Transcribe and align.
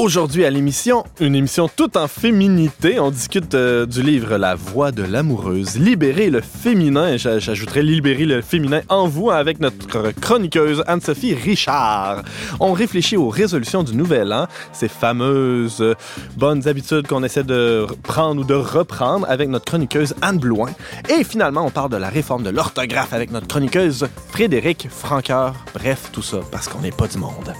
Aujourd'hui 0.00 0.46
à 0.46 0.50
l'émission, 0.50 1.04
une 1.20 1.34
émission 1.34 1.68
toute 1.68 1.94
en 1.94 2.08
féminité. 2.08 2.98
On 2.98 3.10
discute 3.10 3.54
euh, 3.54 3.84
du 3.84 4.02
livre 4.02 4.38
La 4.38 4.54
voix 4.54 4.92
de 4.92 5.02
l'amoureuse. 5.02 5.76
Libérer 5.78 6.30
le 6.30 6.40
féminin, 6.40 7.18
j'ajouterais 7.18 7.82
libérer 7.82 8.24
le 8.24 8.40
féminin 8.40 8.80
en 8.88 9.08
vous 9.08 9.30
avec 9.30 9.60
notre 9.60 10.10
chroniqueuse 10.12 10.82
Anne-Sophie 10.86 11.34
Richard. 11.34 12.22
On 12.60 12.72
réfléchit 12.72 13.18
aux 13.18 13.28
résolutions 13.28 13.82
du 13.82 13.94
nouvel 13.94 14.32
an, 14.32 14.46
ces 14.72 14.88
fameuses 14.88 15.82
euh, 15.82 15.94
bonnes 16.38 16.66
habitudes 16.66 17.06
qu'on 17.06 17.22
essaie 17.22 17.44
de 17.44 17.86
prendre 18.02 18.40
ou 18.40 18.44
de 18.44 18.54
reprendre 18.54 19.26
avec 19.28 19.50
notre 19.50 19.66
chroniqueuse 19.66 20.14
Anne 20.22 20.38
Blouin. 20.38 20.70
Et 21.10 21.24
finalement, 21.24 21.66
on 21.66 21.70
parle 21.70 21.90
de 21.90 21.98
la 21.98 22.08
réforme 22.08 22.42
de 22.42 22.48
l'orthographe 22.48 23.12
avec 23.12 23.30
notre 23.30 23.48
chroniqueuse 23.48 24.08
Frédéric 24.30 24.88
Franqueur. 24.88 25.54
Bref, 25.74 26.08
tout 26.10 26.22
ça 26.22 26.38
parce 26.50 26.68
qu'on 26.68 26.80
n'est 26.80 26.90
pas 26.90 27.06
du 27.06 27.18
monde. 27.18 27.52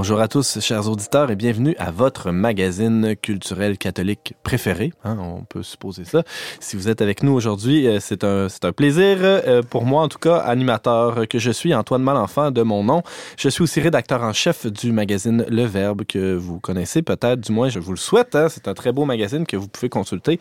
Bonjour 0.00 0.18
à 0.18 0.28
tous, 0.28 0.60
chers 0.60 0.88
auditeurs, 0.88 1.30
et 1.30 1.36
bienvenue 1.36 1.76
à 1.78 1.90
votre 1.90 2.30
magazine 2.30 3.14
culturel 3.20 3.76
catholique 3.76 4.32
préféré. 4.42 4.94
Hein, 5.04 5.18
on 5.20 5.42
peut 5.42 5.62
supposer 5.62 6.06
ça. 6.06 6.22
Si 6.58 6.74
vous 6.74 6.88
êtes 6.88 7.02
avec 7.02 7.22
nous 7.22 7.32
aujourd'hui, 7.32 7.86
euh, 7.86 7.98
c'est 8.00 8.24
un, 8.24 8.46
un 8.62 8.72
plaisir 8.72 9.18
euh, 9.20 9.60
pour 9.60 9.84
moi, 9.84 10.02
en 10.02 10.08
tout 10.08 10.18
cas, 10.18 10.38
animateur 10.38 11.28
que 11.28 11.38
je 11.38 11.50
suis, 11.50 11.74
Antoine 11.74 12.02
Malenfant 12.02 12.50
de 12.50 12.62
mon 12.62 12.82
nom. 12.82 13.02
Je 13.36 13.50
suis 13.50 13.62
aussi 13.62 13.78
rédacteur 13.78 14.22
en 14.22 14.32
chef 14.32 14.66
du 14.66 14.90
magazine 14.90 15.44
Le 15.50 15.66
Verbe 15.66 16.06
que 16.06 16.34
vous 16.34 16.60
connaissez 16.60 17.02
peut-être, 17.02 17.42
du 17.42 17.52
moins 17.52 17.68
je 17.68 17.78
vous 17.78 17.92
le 17.92 17.98
souhaite. 17.98 18.34
Hein. 18.34 18.46
C'est 18.48 18.68
un 18.68 18.74
très 18.74 18.92
beau 18.92 19.04
magazine 19.04 19.44
que 19.44 19.58
vous 19.58 19.68
pouvez 19.68 19.90
consulter 19.90 20.40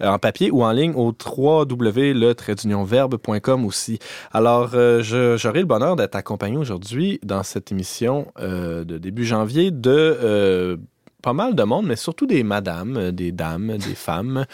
euh, 0.00 0.10
en 0.10 0.20
papier 0.20 0.52
ou 0.52 0.62
en 0.62 0.70
ligne 0.70 0.94
au 0.94 1.12
www.le-verbe.com 1.12 3.64
aussi. 3.64 3.98
Alors, 4.32 4.70
j'aurai 4.70 5.58
le 5.58 5.66
bonheur 5.66 5.96
d'être 5.96 6.14
accompagné 6.14 6.56
aujourd'hui 6.56 7.18
dans 7.24 7.42
cette 7.42 7.72
émission 7.72 8.28
de 8.92 8.98
début 8.98 9.24
janvier 9.24 9.70
de 9.70 9.90
euh, 9.90 10.76
pas 11.22 11.32
mal 11.32 11.54
de 11.54 11.62
monde, 11.62 11.86
mais 11.86 11.94
surtout 11.94 12.26
des 12.26 12.42
madames, 12.42 12.96
euh, 12.96 13.12
des 13.12 13.30
dames, 13.30 13.78
des 13.78 13.94
femmes. 13.94 14.44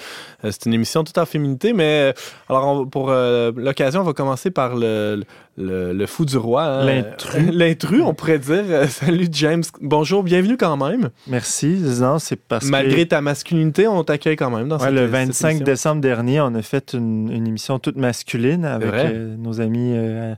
Euh, 0.45 0.51
c'est 0.53 0.67
une 0.67 0.75
émission 0.75 1.03
tout 1.03 1.19
en 1.19 1.25
féminité, 1.25 1.73
mais 1.73 2.15
alors 2.49 2.89
pour 2.89 3.11
l'occasion, 3.11 4.03
on 4.03 4.05
va 4.05 4.13
commencer 4.13 4.51
par 4.51 4.77
le, 4.77 5.25
le, 5.57 6.07
fou 6.07 6.25
du 6.25 6.37
roi. 6.37 6.63
Hein. 6.65 6.85
L'intrus. 6.85 7.51
L'intrus, 7.53 8.03
on 8.05 8.15
pourrait 8.15 8.39
dire. 8.39 8.89
salut 8.89 9.29
James. 9.33 9.65
Bonjour, 9.81 10.23
bienvenue 10.23 10.57
quand 10.57 10.77
même. 10.77 11.09
Merci. 11.27 11.81
Non, 12.01 12.19
c'est 12.19 12.37
parce 12.37 12.67
Malgré 12.67 13.09
ta 13.09 13.21
masculinité, 13.21 13.89
on 13.89 14.05
t'accueille 14.05 14.37
quand 14.37 14.51
même 14.51 14.69
dans 14.69 14.79
ouais, 14.79 14.93
Le 14.93 15.07
25 15.07 15.65
décembre 15.65 16.01
dernier, 16.01 16.41
on 16.43 16.55
a 16.55 16.63
fait 16.63 16.93
une, 16.93 17.31
une 17.33 17.47
émission 17.47 17.79
toute 17.79 17.97
masculine 17.97 18.65
avec 18.65 18.93
nos 19.39 19.61
amis 19.61 19.93
euh, 19.95 20.35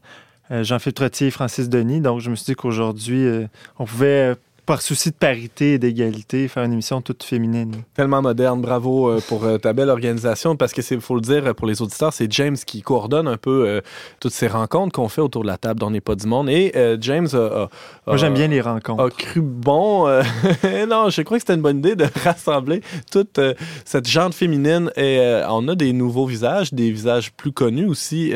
Jean-Philippe 0.51 0.97
Trottier 0.97 1.29
et 1.29 1.31
Francis 1.31 1.69
Denis. 1.69 2.01
Donc, 2.01 2.21
je 2.21 2.31
me 2.31 2.37
suis 2.37 2.47
dit 2.47 2.55
qu'aujourd'hui, 2.55 3.25
euh, 3.25 3.47
on 3.79 3.85
pouvait 3.85 4.35
par 4.71 4.83
souci 4.83 5.11
de 5.11 5.17
parité 5.17 5.73
et 5.73 5.79
d'égalité, 5.81 6.47
faire 6.47 6.63
une 6.63 6.73
émission 6.73 7.01
toute 7.01 7.25
féminine. 7.25 7.83
Tellement 7.93 8.23
moderne. 8.23 8.61
Bravo 8.61 9.11
euh, 9.11 9.21
pour 9.29 9.43
euh, 9.43 9.59
ta 9.59 9.73
belle 9.73 9.91
organisation 9.91 10.55
parce 10.55 10.73
que 10.73 10.81
c'est, 10.81 11.01
faut 11.01 11.17
le 11.17 11.21
dire 11.23 11.57
pour 11.57 11.67
les 11.67 11.83
auditeurs, 11.83 12.13
c'est 12.13 12.31
James 12.31 12.55
qui 12.55 12.81
coordonne 12.81 13.27
un 13.27 13.37
peu 13.37 13.67
euh, 13.67 13.81
toutes 14.21 14.31
ces 14.31 14.47
rencontres 14.47 14.93
qu'on 14.93 15.09
fait 15.09 15.23
autour 15.23 15.43
de 15.43 15.49
la 15.49 15.57
table 15.57 15.81
dans 15.81 15.91
n'est 15.91 16.01
pas 16.01 16.15
du 16.15 16.29
monde. 16.29 16.49
Et 16.49 16.73
James 17.01 17.27
a, 17.33 17.69
Moi, 18.07 18.17
j'aime 18.17 18.35
bien 18.35 18.47
les 18.47 18.61
rencontres. 18.61 19.03
A 19.03 19.11
cru 19.11 19.41
bon. 19.41 20.07
non, 20.89 21.11
je 21.11 21.23
crois 21.23 21.39
que 21.39 21.43
c'était 21.43 21.55
une 21.55 21.63
bonne 21.63 21.79
idée 21.79 21.97
de 21.97 22.07
rassembler 22.23 22.81
toute 23.11 23.41
cette 23.85 24.09
gente 24.09 24.35
féminine. 24.35 24.93
Et 24.97 25.43
on 25.49 25.67
a 25.67 25.75
des 25.75 25.93
nouveaux 25.93 26.27
visages, 26.27 26.73
des 26.73 26.93
visages 26.93 27.33
plus 27.33 27.51
connus 27.51 27.87
aussi. 27.87 28.33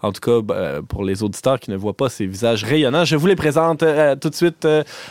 en 0.00 0.12
tout 0.12 0.20
cas, 0.22 0.40
bah, 0.40 0.80
pour 0.88 1.04
les 1.04 1.22
auditeurs 1.22 1.60
qui 1.60 1.70
ne 1.70 1.76
voient 1.76 1.92
pas 1.92 2.08
ces 2.08 2.24
visages 2.24 2.64
rayonnants, 2.64 3.04
je 3.04 3.16
vous 3.16 3.26
les 3.26 3.36
présente 3.36 3.84
tout 4.20 4.30
de 4.30 4.34
suite 4.34 4.66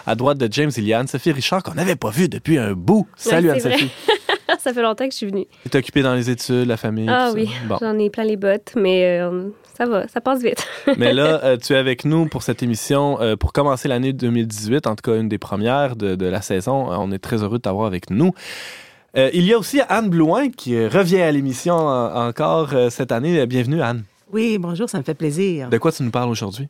à 0.07 0.15
droite 0.15 0.39
de 0.39 0.54
James 0.55 0.71
et 0.77 0.93
Anne-Sophie 0.93 1.33
Richard 1.33 1.63
qu'on 1.63 1.73
n'avait 1.73 1.97
pas 1.97 2.11
vu 2.11 2.29
depuis 2.29 2.57
un 2.57 2.71
bout. 2.71 3.05
Salut 3.17 3.49
Anne-Sophie. 3.51 3.91
ça 4.57 4.73
fait 4.73 4.81
longtemps 4.81 5.05
que 5.05 5.11
je 5.11 5.17
suis 5.17 5.25
venue. 5.25 5.47
Tu 5.69 5.75
es 5.75 5.79
occupée 5.79 6.01
dans 6.01 6.15
les 6.15 6.29
études, 6.29 6.65
la 6.65 6.77
famille. 6.77 7.09
Ah 7.09 7.31
oui, 7.35 7.49
j'en 7.81 7.99
ai 7.99 8.09
plein 8.09 8.23
les 8.23 8.37
bottes, 8.37 8.71
mais 8.77 9.19
euh, 9.19 9.49
ça 9.77 9.85
va, 9.85 10.07
ça 10.07 10.21
passe 10.21 10.41
vite. 10.41 10.65
mais 10.97 11.11
là, 11.11 11.41
euh, 11.43 11.57
tu 11.57 11.73
es 11.73 11.75
avec 11.75 12.05
nous 12.05 12.27
pour 12.27 12.41
cette 12.41 12.63
émission 12.63 13.19
euh, 13.19 13.35
pour 13.35 13.51
commencer 13.51 13.89
l'année 13.89 14.13
2018, 14.13 14.87
en 14.87 14.95
tout 14.95 15.11
cas 15.11 15.17
une 15.17 15.27
des 15.27 15.37
premières 15.37 15.97
de, 15.97 16.15
de 16.15 16.25
la 16.25 16.41
saison. 16.41 16.87
On 16.89 17.11
est 17.11 17.19
très 17.19 17.43
heureux 17.43 17.57
de 17.57 17.63
t'avoir 17.63 17.85
avec 17.85 18.09
nous. 18.09 18.31
il 19.13 19.43
y 19.43 19.51
a 19.51 19.57
aussi 19.57 19.81
Anne 19.89 20.09
Blouin 20.09 20.51
qui 20.51 20.87
revient 20.87 21.21
à 21.21 21.33
l'émission 21.33 21.75
encore 21.75 22.73
cette 22.91 23.11
année. 23.11 23.45
Bienvenue 23.45 23.81
Anne. 23.81 24.05
Oui, 24.31 24.57
bonjour, 24.57 24.89
ça 24.89 24.99
me 24.99 25.03
fait 25.03 25.15
plaisir. 25.15 25.69
De 25.69 25.77
quoi 25.77 25.91
tu 25.91 26.01
nous 26.03 26.11
parles 26.11 26.29
aujourd'hui? 26.29 26.69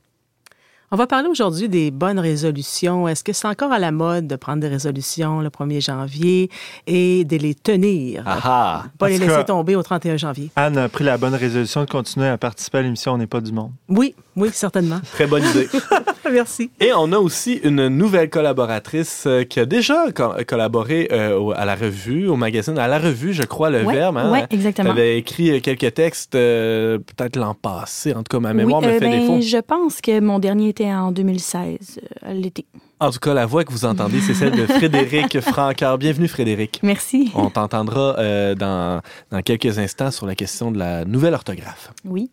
On 0.91 0.97
va 0.97 1.07
parler 1.07 1.27
aujourd'hui 1.27 1.67
des 1.67 1.89
bonnes 1.89 2.19
résolutions. 2.19 3.07
Est-ce 3.07 3.23
que 3.23 3.33
c'est 3.33 3.47
encore 3.47 3.71
à 3.71 3.79
la 3.79 3.91
mode 3.91 4.27
de 4.27 4.35
prendre 4.35 4.61
des 4.61 4.67
résolutions 4.67 5.41
le 5.41 5.49
1er 5.49 5.83
janvier 5.83 6.51
et 6.85 7.25
de 7.25 7.37
les 7.37 7.55
tenir? 7.55 8.23
Ah 8.27 8.83
Pas 8.99 9.09
les 9.09 9.17
laisser 9.17 9.45
tomber 9.45 9.75
au 9.75 9.81
31 9.81 10.17
janvier. 10.17 10.51
Anne 10.55 10.77
a 10.77 10.87
pris 10.87 11.03
la 11.03 11.17
bonne 11.17 11.33
résolution 11.33 11.83
de 11.83 11.89
continuer 11.89 12.27
à 12.27 12.37
participer 12.37 12.77
à 12.77 12.81
l'émission 12.83 13.13
On 13.13 13.17
n'est 13.17 13.25
pas 13.25 13.41
du 13.41 13.51
monde. 13.51 13.71
Oui, 13.89 14.13
oui, 14.35 14.49
certainement. 14.53 14.99
Très 15.13 15.25
bonne 15.25 15.43
idée. 15.43 15.67
Merci. 16.31 16.69
Et 16.79 16.91
on 16.93 17.11
a 17.11 17.17
aussi 17.17 17.59
une 17.63 17.87
nouvelle 17.87 18.29
collaboratrice 18.29 19.23
euh, 19.27 19.43
qui 19.43 19.59
a 19.59 19.65
déjà 19.65 20.11
collaboré 20.11 21.07
euh, 21.11 21.51
à 21.55 21.65
la 21.65 21.75
revue, 21.75 22.27
au 22.27 22.35
magazine, 22.35 22.77
à 22.77 22.87
la 22.87 22.99
revue, 22.99 23.33
je 23.33 23.43
crois, 23.43 23.69
Le 23.69 23.79
Verbe. 23.79 24.17
Hein? 24.17 24.31
Oui, 24.31 24.39
exactement. 24.49 24.93
Tu 24.93 24.99
avais 24.99 25.17
écrit 25.17 25.51
euh, 25.51 25.59
quelques 25.59 25.93
textes, 25.93 26.33
peut-être 26.33 27.37
l'an 27.37 27.53
passé, 27.53 28.13
en 28.13 28.23
tout 28.23 28.37
cas, 28.37 28.39
ma 28.39 28.53
mémoire 28.53 28.81
me 28.81 28.87
fait 28.87 28.99
ben, 28.99 29.19
défaut. 29.19 29.39
Je 29.41 29.57
pense 29.57 30.01
que 30.01 30.19
mon 30.19 30.39
dernier 30.39 30.73
était 30.75 30.93
en 30.93 31.11
2016, 31.11 32.01
l'été. 32.33 32.65
En 32.99 33.09
tout 33.09 33.19
cas, 33.19 33.33
la 33.33 33.45
voix 33.45 33.63
que 33.63 33.71
vous 33.71 33.85
entendez, 33.85 34.19
c'est 34.19 34.33
celle 34.33 34.51
de 34.55 34.65
Frédéric 34.77 35.39
Francard. 35.39 35.97
Bienvenue, 35.97 36.27
Frédéric. 36.27 36.79
Merci. 36.83 37.31
On 37.33 37.49
t'entendra 37.49 38.15
dans, 38.55 39.01
dans 39.31 39.41
quelques 39.41 39.79
instants 39.79 40.11
sur 40.11 40.25
la 40.25 40.35
question 40.35 40.71
de 40.71 40.79
la 40.79 41.05
nouvelle 41.05 41.33
orthographe. 41.33 41.93
Oui. 42.03 42.29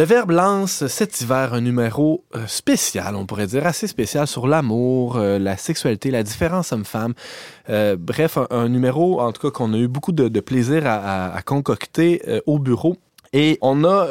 Le 0.00 0.06
Verbe 0.06 0.30
lance 0.30 0.86
cet 0.86 1.20
hiver 1.20 1.52
un 1.52 1.60
numéro 1.60 2.24
euh, 2.34 2.46
spécial, 2.46 3.14
on 3.16 3.26
pourrait 3.26 3.48
dire 3.48 3.66
assez 3.66 3.86
spécial, 3.86 4.26
sur 4.26 4.46
l'amour, 4.46 5.18
euh, 5.18 5.38
la 5.38 5.58
sexualité, 5.58 6.10
la 6.10 6.22
différence 6.22 6.72
homme-femme. 6.72 7.12
Euh, 7.68 7.96
bref, 8.00 8.38
un, 8.48 8.70
numéro, 8.70 9.20
en 9.20 9.30
tout 9.32 9.42
cas, 9.42 9.50
qu'on 9.50 9.74
a 9.74 9.76
eu 9.76 9.88
beaucoup 9.88 10.12
de, 10.12 10.40
plaisir 10.40 10.86
à, 10.86 11.34
à 11.34 11.42
concocter 11.42 12.22
au 12.46 12.58
bureau. 12.58 12.96
Et 13.34 13.58
on 13.60 13.84
a 13.84 14.08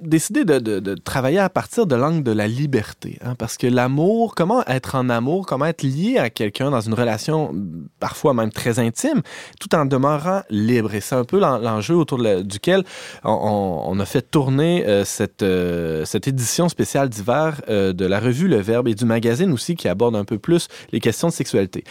décidé 0.00 0.44
de, 0.44 0.94
travailler 0.94 1.38
à 1.38 1.48
partir 1.48 1.86
de 1.86 1.94
l'angle 1.94 2.22
de 2.22 2.32
la 2.32 2.46
liberté. 2.46 3.18
Hein, 3.24 3.34
parce 3.36 3.56
que 3.56 3.66
l'amour, 3.66 4.34
comment 4.34 4.64
être 4.66 4.94
en 4.94 5.08
amour, 5.08 5.46
comment 5.46 5.66
être 5.66 5.82
lié 5.82 6.18
à 6.18 6.30
quelqu'un 6.30 6.70
dans 6.70 6.80
une 6.80 6.94
relation 6.94 7.54
parfois 8.00 8.34
même 8.34 8.50
très 8.50 8.78
intime, 8.78 9.22
tout 9.60 9.74
en 9.74 9.84
demeurant 9.84 10.42
libre. 10.50 10.94
Et 10.94 11.00
c'est 11.00 11.14
un 11.14 11.24
peu 11.24 11.38
l'enjeu 11.38 11.94
autour 11.94 12.18
duquel 12.42 12.84
on, 13.24 13.98
a 13.98 14.04
fait 14.04 14.22
tourner 14.22 14.86
euh, 14.86 15.04
cette, 15.04 15.42
euh, 15.42 16.04
cette 16.04 16.28
édition 16.28 16.68
spéciale 16.68 17.08
d'hiver 17.08 17.60
euh, 17.68 17.92
de 17.92 18.06
la 18.06 18.20
revue 18.20 18.48
Le 18.48 18.60
Verbe 18.60 18.88
et 18.88 18.94
du 18.94 19.04
magazine 19.04 19.52
aussi 19.52 19.74
qui 19.76 19.88
aborde 19.88 20.16
un 20.16 20.24
peu 20.24 20.38
plus 20.38 20.68
les 20.92 21.00
questions 21.00 21.28
de 21.28 21.32
sexualité. 21.32 21.84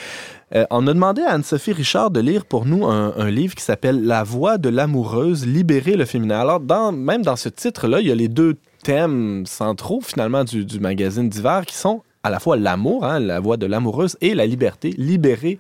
Euh, 0.56 0.66
on 0.70 0.88
a 0.88 0.94
demandé 0.94 1.22
à 1.22 1.32
Anne-Sophie 1.32 1.74
Richard 1.74 2.10
de 2.10 2.22
lire 2.22 2.46
pour 2.46 2.66
nous 2.66 2.86
un, 2.86 3.30
livre 3.30 3.56
qui 3.56 3.64
s'appelle 3.64 4.06
La 4.06 4.24
voix 4.24 4.58
de 4.58 4.70
l'amoureuse, 4.70 5.46
libérer 5.46 5.96
le 5.96 6.06
féminin. 6.06 6.40
Alors, 6.40 6.60
dans, 6.60 6.92
même 6.92 7.22
dans 7.22 7.36
ce 7.36 7.50
titre-là, 7.50 8.00
il 8.00 8.08
y 8.08 8.12
a 8.12 8.16
les 8.16 8.30
deux 8.30 8.56
thèmes 8.84 9.46
centraux, 9.46 10.00
finalement, 10.02 10.44
du, 10.46 10.80
magazine 10.80 11.28
d'hiver, 11.28 11.66
qui 11.66 11.76
sont 11.76 12.02
à 12.24 12.30
la 12.30 12.40
fois 12.40 12.56
l'amour, 12.56 13.06
hein, 13.06 13.20
la 13.20 13.40
voix 13.40 13.58
de 13.58 13.66
l'amoureuse, 13.66 14.18
et 14.22 14.34
la 14.34 14.46
liberté, 14.46 14.92
libérer 14.98 15.60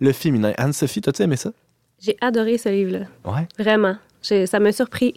le 0.00 0.12
féminin. 0.12 0.52
Anne-Sophie, 0.56 1.00
t'as-tu 1.00 1.22
aimé 1.22 1.36
ça? 1.36 1.50
J'ai 2.00 2.16
adoré 2.20 2.58
ce 2.58 2.68
livre-là. 2.68 3.06
Ouais. 3.24 3.48
Vraiment. 3.58 3.96
Ça 4.22 4.60
m'a 4.60 4.72
surpris. 4.72 5.14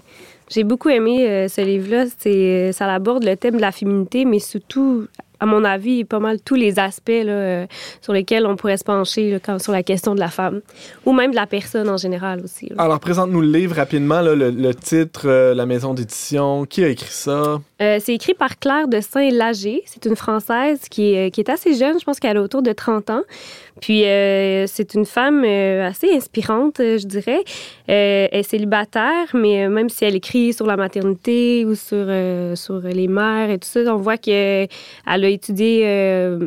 J'ai 0.49 0.63
beaucoup 0.63 0.89
aimé 0.89 1.27
euh, 1.27 1.47
ce 1.47 1.61
livre-là. 1.61 2.05
C'est, 2.17 2.71
ça 2.71 2.91
aborde 2.91 3.23
le 3.23 3.35
thème 3.35 3.55
de 3.55 3.61
la 3.61 3.71
féminité, 3.71 4.25
mais 4.25 4.39
surtout, 4.39 5.07
à 5.41 5.47
mon 5.47 5.63
avis, 5.65 6.05
pas 6.05 6.19
mal 6.19 6.39
tous 6.39 6.55
les 6.55 6.77
aspects 6.79 7.09
là, 7.09 7.31
euh, 7.31 7.65
sur 7.99 8.13
lesquels 8.13 8.45
on 8.45 8.55
pourrait 8.55 8.77
se 8.77 8.83
pencher 8.83 9.31
là, 9.31 9.39
quand, 9.43 9.59
sur 9.59 9.73
la 9.73 9.81
question 9.81 10.13
de 10.13 10.19
la 10.19 10.29
femme, 10.29 10.61
ou 11.05 11.13
même 11.13 11.31
de 11.31 11.35
la 11.35 11.47
personne 11.47 11.89
en 11.89 11.97
général 11.97 12.41
aussi. 12.43 12.67
là. 12.69 12.75
Alors, 12.77 12.99
présente-nous 12.99 13.41
le 13.41 13.51
livre 13.51 13.75
rapidement, 13.75 14.21
le, 14.21 14.35
le 14.35 14.75
titre, 14.75 15.23
euh, 15.25 15.55
la 15.55 15.65
maison 15.65 15.95
d'édition. 15.95 16.65
Qui 16.65 16.83
a 16.83 16.89
écrit 16.89 17.09
ça? 17.09 17.59
Euh, 17.81 17.97
c'est 17.99 18.13
écrit 18.13 18.35
par 18.35 18.59
Claire 18.59 18.87
de 18.87 19.01
Saint-Lager. 19.01 19.81
C'est 19.85 20.05
une 20.05 20.15
Française 20.15 20.81
qui 20.89 21.15
est, 21.15 21.31
qui 21.31 21.41
est 21.41 21.49
assez 21.49 21.73
jeune. 21.73 21.99
Je 21.99 22.05
pense 22.05 22.19
qu'elle 22.19 22.37
a 22.37 22.41
autour 22.41 22.61
de 22.61 22.71
30 22.71 23.09
ans. 23.09 23.23
Puis, 23.81 24.05
euh, 24.05 24.67
c'est 24.67 24.93
une 24.93 25.05
femme 25.05 25.43
euh, 25.43 25.87
assez 25.87 26.13
inspirante, 26.13 26.79
euh, 26.79 26.99
je 26.99 27.07
dirais. 27.07 27.43
Euh, 27.89 28.27
elle 28.31 28.39
est 28.39 28.43
célibataire, 28.43 29.27
mais 29.33 29.65
euh, 29.65 29.69
même 29.69 29.89
si 29.89 30.05
elle 30.05 30.15
écrit 30.15 30.53
sur 30.53 30.67
la 30.67 30.77
maternité 30.77 31.65
ou 31.65 31.73
sur, 31.73 31.97
euh, 31.97 32.55
sur 32.55 32.79
les 32.81 33.07
mères 33.07 33.49
et 33.49 33.57
tout 33.57 33.67
ça, 33.67 33.79
on 33.87 33.97
voit 33.97 34.17
qu'elle 34.17 34.69
a 35.07 35.27
étudié 35.27 35.81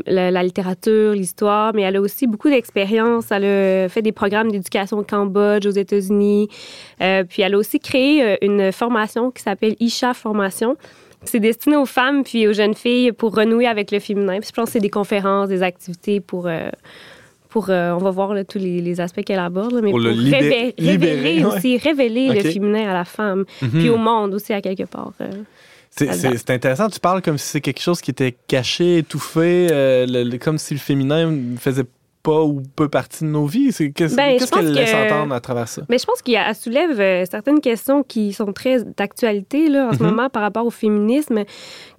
la, 0.07 0.31
la 0.31 0.43
littérature, 0.45 1.13
l'histoire, 1.13 1.75
mais 1.75 1.83
elle 1.83 1.97
a 1.97 2.01
aussi 2.01 2.29
beaucoup 2.29 2.49
d'expérience. 2.49 3.33
Elle 3.33 3.45
a 3.45 3.89
fait 3.89 4.03
des 4.03 4.13
programmes 4.13 4.53
d'éducation 4.53 4.99
au 4.99 5.03
Cambodge, 5.03 5.67
aux 5.67 5.71
États-Unis. 5.71 6.49
Puis, 6.99 7.43
elle 7.43 7.55
a 7.55 7.59
aussi 7.59 7.81
créé 7.81 8.39
une 8.43 8.71
formation 8.71 9.33
qui 9.33 9.43
s'appelle 9.43 9.75
Isha 9.81 10.15
Formation. 10.15 10.77
C'est 11.25 11.41
destiné 11.41 11.77
aux 11.77 11.87
femmes 11.87 12.23
puis 12.23 12.47
aux 12.47 12.53
jeunes 12.53 12.75
filles 12.75 13.11
pour 13.11 13.35
renouer 13.35 13.67
avec 13.67 13.91
le 13.91 13.99
féminin. 13.99 14.39
Puis 14.39 14.51
je 14.51 14.53
pense 14.53 14.67
que 14.67 14.73
c'est 14.73 14.81
des 14.81 14.91
conférences, 14.91 15.49
des 15.49 15.63
activités 15.63 16.21
pour. 16.21 16.49
Euh, 17.55 17.61
pour 17.61 17.71
euh, 17.71 17.93
on 17.93 17.99
va 17.99 18.11
voir 18.11 18.35
là, 18.35 18.45
tous 18.45 18.59
les, 18.59 18.81
les 18.81 19.01
aspects 19.01 19.23
qu'elle 19.23 19.39
aborde, 19.39 19.73
là, 19.73 19.81
mais 19.83 19.91
Pour 19.91 20.01
pour, 20.01 20.09
le 20.09 20.11
libé- 20.13 20.39
révé- 20.39 20.75
libérer, 20.79 21.15
révéler 21.15 21.45
ouais. 21.45 21.57
aussi, 21.57 21.77
révéler 21.79 22.29
le 22.29 22.41
féminin 22.41 22.91
à 22.91 22.95
la 22.95 23.05
femme, 23.05 23.45
puis 23.73 23.89
au 23.91 23.97
monde 23.97 24.35
aussi 24.35 24.53
à 24.53 24.61
quelque 24.61 24.85
part. 24.85 25.13
euh. 25.21 25.29
C'est- 25.91 26.07
là-dedans. 26.07 26.29
C'est 26.33 26.39
c'est 26.39 26.51
intéressant, 26.51 26.89
tu 26.89 26.99
parles 26.99 27.23
comme 27.23 27.39
si 27.39 27.47
c'est 27.49 27.61
quelque 27.61 27.81
chose 27.81 28.01
qui 28.01 28.11
était 28.11 28.35
caché, 28.49 28.99
étouffé, 28.99 29.69
euh, 29.71 30.07
le- 30.09 30.25
le- 30.29 30.39
comme 30.39 30.59
si 30.59 30.75
le 30.75 30.81
féminin 30.81 31.31
ne 31.31 31.57
faisait 31.57 31.85
pas 32.25 32.41
ou 32.43 32.63
peu 32.75 32.89
partie 32.89 33.23
de 33.23 33.29
nos 33.29 33.45
vies. 33.45 33.71
C'est- 33.71 33.91
Qu'est-ce 33.93 34.17
Ben, 34.17 34.39
qu'est-ce 34.39 34.51
qu'elle 34.51 34.65
pense 34.65 34.75
laisse 34.75 34.91
que- 34.91 35.07
entendre 35.13 35.35
à 35.35 35.41
travers 35.41 35.69
ça? 35.69 35.83
Mais 35.91 35.99
je 35.99 36.07
pense 36.07 36.23
qu'elle 36.23 36.55
soulève 36.55 36.99
euh, 36.99 37.25
certaines 37.31 37.61
questions 37.61 38.03
qui 38.03 38.33
sont 38.33 38.51
très 38.55 38.83
d'actualité 38.83 39.69
là, 39.69 39.91
en 39.91 39.93
ce 39.93 40.03
Mhm. 40.03 40.09
moment 40.09 40.29
par 40.31 40.41
rapport 40.43 40.65
au 40.65 40.71
féminisme, 40.71 41.45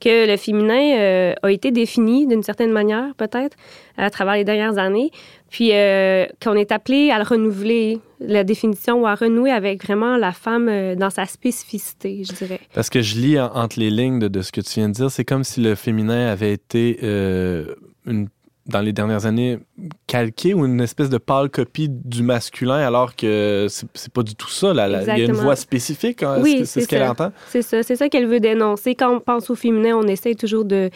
que 0.01 0.27
le 0.27 0.35
féminin 0.35 0.97
euh, 0.97 1.33
a 1.43 1.51
été 1.51 1.69
défini 1.71 2.25
d'une 2.25 2.41
certaine 2.43 2.71
manière, 2.71 3.13
peut-être, 3.17 3.55
à 3.97 4.09
travers 4.09 4.33
les 4.33 4.43
dernières 4.43 4.77
années, 4.79 5.11
puis 5.49 5.69
euh, 5.73 6.25
qu'on 6.43 6.53
est 6.55 6.71
appelé 6.71 7.11
à 7.11 7.17
le 7.17 7.23
renouveler, 7.23 7.99
la 8.19 8.43
définition, 8.43 9.01
ou 9.01 9.07
à 9.07 9.15
renouer 9.15 9.51
avec 9.51 9.83
vraiment 9.83 10.17
la 10.17 10.31
femme 10.31 10.67
euh, 10.69 10.95
dans 10.95 11.09
sa 11.09 11.25
spécificité, 11.25 12.23
je 12.27 12.33
dirais. 12.33 12.59
Parce 12.73 12.89
que 12.89 13.01
je 13.01 13.15
lis 13.19 13.39
en- 13.39 13.53
entre 13.55 13.79
les 13.79 13.89
lignes 13.89 14.19
de, 14.19 14.27
de 14.27 14.41
ce 14.41 14.51
que 14.51 14.61
tu 14.61 14.79
viens 14.79 14.89
de 14.89 14.93
dire, 14.93 15.09
c'est 15.11 15.25
comme 15.25 15.43
si 15.43 15.61
le 15.61 15.75
féminin 15.75 16.27
avait 16.27 16.51
été, 16.53 16.99
euh, 17.03 17.75
une- 18.05 18.27
dans 18.67 18.81
les 18.81 18.93
dernières 18.93 19.27
années, 19.27 19.59
calqué 20.07 20.55
ou 20.55 20.65
une 20.65 20.81
espèce 20.81 21.09
de 21.11 21.19
pâle 21.19 21.49
copie 21.51 21.87
du 21.87 22.23
masculin, 22.23 22.77
alors 22.77 23.15
que 23.15 23.67
c'est 23.69 24.11
pas 24.11 24.23
du 24.23 24.33
tout 24.33 24.49
ça. 24.49 24.73
là. 24.73 24.87
Il 25.03 25.07
y 25.07 25.21
a 25.21 25.25
une 25.25 25.33
voix 25.33 25.55
spécifique, 25.55 26.23
hein, 26.23 26.39
Oui, 26.41 26.63
c'est- 26.65 26.81
ce 26.81 26.87
qu'elle 26.87 27.03
entend? 27.03 27.31
C'est 27.49 27.61
ça, 27.61 27.83
c'est 27.83 27.95
ça 27.95 28.09
qu'elle 28.09 28.25
veut 28.25 28.39
dénoncer. 28.39 28.95
Quand 28.95 29.13
on 29.15 29.19
pense 29.19 29.51
au 29.51 29.55
féminin, 29.55 29.95
on 29.95 30.07
essaie 30.07 30.33
toujours 30.33 30.65
de, 30.65 30.89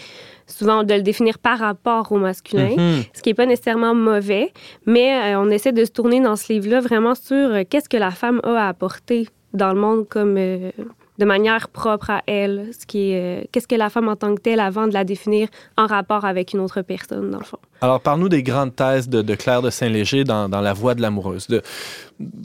souvent, 0.50 0.84
de 0.84 0.94
le 0.94 1.02
définir 1.02 1.40
par 1.40 1.60
rapport 1.60 2.12
au 2.12 2.18
masculin. 2.18 2.76
Mhm. 2.78 3.04
ce 3.14 3.22
qui 3.22 3.30
n'est 3.30 3.36
pas 3.36 3.46
nécessairement 3.46 3.96
mauvais, 3.96 4.52
mais 4.86 5.34
euh, 5.34 5.40
on 5.40 5.50
essaie 5.50 5.72
de 5.72 5.86
se 5.86 5.92
tourner 5.92 6.20
dans 6.20 6.36
ce 6.36 6.52
livre-là 6.52 6.82
vraiment 6.82 7.16
sur 7.16 7.36
euh, 7.36 7.64
qu'est-ce 7.70 7.90
que 7.90 7.98
la 7.98 8.12
femme 8.12 8.42
a 8.44 8.66
à 8.66 8.68
apporter 8.68 9.28
dans 9.54 9.74
le 9.74 9.80
monde 9.80 10.08
comme 10.08 10.36
euh, 10.38 10.72
de 11.18 11.26
manière 11.26 11.70
propre 11.70 12.10
à 12.10 12.22
elle, 12.28 12.70
ce 12.78 12.86
qui 12.86 13.12
est 13.12 13.50
qu'est-ce 13.52 13.68
que 13.68 13.76
la 13.76 13.90
femme 13.90 14.08
en 14.08 14.16
tant 14.16 14.34
que 14.36 14.42
telle 14.42 14.60
avant 14.60 14.88
de 14.88 14.94
la 14.94 15.04
définir 15.04 15.50
en 15.78 15.86
rapport 15.86 16.26
avec 16.26 16.54
une 16.54 16.60
autre 16.60 16.82
personne 16.82 17.30
dans 17.30 17.40
le 17.40 17.46
fond. 17.46 17.60
Alors, 17.82 18.00
parle-nous 18.02 18.30
des 18.30 18.44
grandes 18.44 18.76
thèses 18.76 19.08
de, 19.10 19.22
de 19.22 19.36
Claire 19.36 19.62
de 19.62 19.70
Saint-Léger 19.70 20.24
dans, 20.24 20.50
dans 20.50 20.62
La 20.62 20.74
Voix 20.74 20.96
de 20.96 21.02
l'amoureuse. 21.02 21.48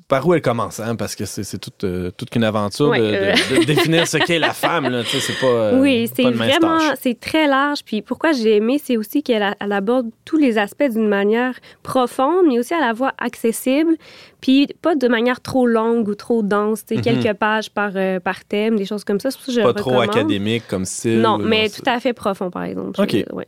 Par 0.06 0.24
où 0.28 0.34
elle 0.34 0.40
commence, 0.42 0.78
hein? 0.78 0.94
Parce 0.94 1.16
que 1.16 1.24
c'est 1.24 1.58
toute, 1.58 1.82
euh, 1.82 2.12
toute 2.16 2.36
une 2.36 2.44
aventure 2.44 2.90
Ouais, 2.90 3.00
de, 3.00 3.04
euh. 3.04 3.32
de- 3.50 3.60
de 3.60 3.64
définir 3.64 4.06
ce 4.06 4.18
qu'est 4.18 4.38
la 4.38 4.52
femme. 4.52 4.88
Là. 4.88 5.02
Tu 5.02 5.08
sais, 5.18 5.20
C'est 5.20 5.40
pas, 5.40 5.46
euh, 5.46 5.80
oui, 5.80 6.08
c'est 6.14 6.30
vraiment 6.30 6.78
c'est 7.00 7.18
très 7.18 7.48
large. 7.48 7.80
Puis 7.84 8.00
pourquoi 8.00 8.30
j'ai 8.30 8.56
aimé, 8.58 8.80
c'est 8.82 8.96
aussi 8.96 9.24
qu'elle 9.24 9.42
aborde 9.58 10.06
tous 10.24 10.36
les 10.36 10.58
aspects 10.58 10.84
d'une 10.88 11.08
manière 11.08 11.54
profonde, 11.82 12.44
mais 12.46 12.60
aussi 12.60 12.72
à 12.72 12.78
la 12.80 12.92
voix 12.92 13.14
accessible, 13.18 13.96
puis 14.40 14.68
pas 14.80 14.94
de 14.94 15.08
manière 15.08 15.40
trop 15.40 15.66
longue 15.66 16.06
ou 16.08 16.14
trop 16.14 16.42
dense. 16.44 16.84
Mhm. 16.88 17.00
Quelques 17.00 17.32
pages 17.36 17.70
par 17.70 17.84
par, 17.84 17.92
euh, 17.96 18.18
par 18.20 18.44
thème, 18.44 18.76
des 18.76 18.86
choses 18.86 19.02
comme 19.04 19.18
ça. 19.20 19.30
C'est 19.32 19.36
pour 19.38 19.46
ça 19.46 19.52
que 19.52 19.58
je 19.60 19.64
Pas 19.66 19.74
trop 19.74 19.90
recommande. 19.90 20.10
académique 20.16 20.62
comme 20.68 20.84
style. 20.86 21.20
Non, 21.20 21.36
mais 21.36 21.68
tout 21.68 21.82
à 21.84 21.98
fait 22.00 22.12
profond, 22.14 22.48
par 22.50 22.62
exemple. 22.62 22.98
OK. 22.98 23.12
ouais. 23.32 23.46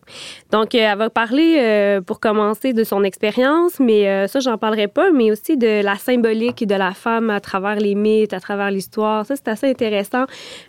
Donc, 0.50 0.74
elle 0.74 0.98
va 0.98 1.08
parler, 1.08 1.54
euh, 1.76 2.00
pour 2.00 2.20
commencer, 2.20 2.72
de 2.72 2.84
son 2.84 3.04
expérience, 3.04 3.78
mais 3.80 4.08
euh, 4.08 4.26
ça, 4.26 4.40
j'en 4.40 4.56
parlerai 4.56 4.88
pas, 4.88 5.10
mais 5.10 5.30
aussi 5.30 5.56
de 5.56 5.82
la 5.82 5.96
symbolique 5.96 6.66
de 6.66 6.74
la 6.74 6.92
femme 6.92 7.28
à 7.30 7.40
travers 7.40 7.76
les 7.76 7.94
mythes, 7.94 8.32
à 8.32 8.40
travers 8.40 8.70
l'histoire. 8.70 9.26
Ça, 9.26 9.36
c'est 9.36 9.48
assez 9.48 9.68
intéressant. 9.68 10.24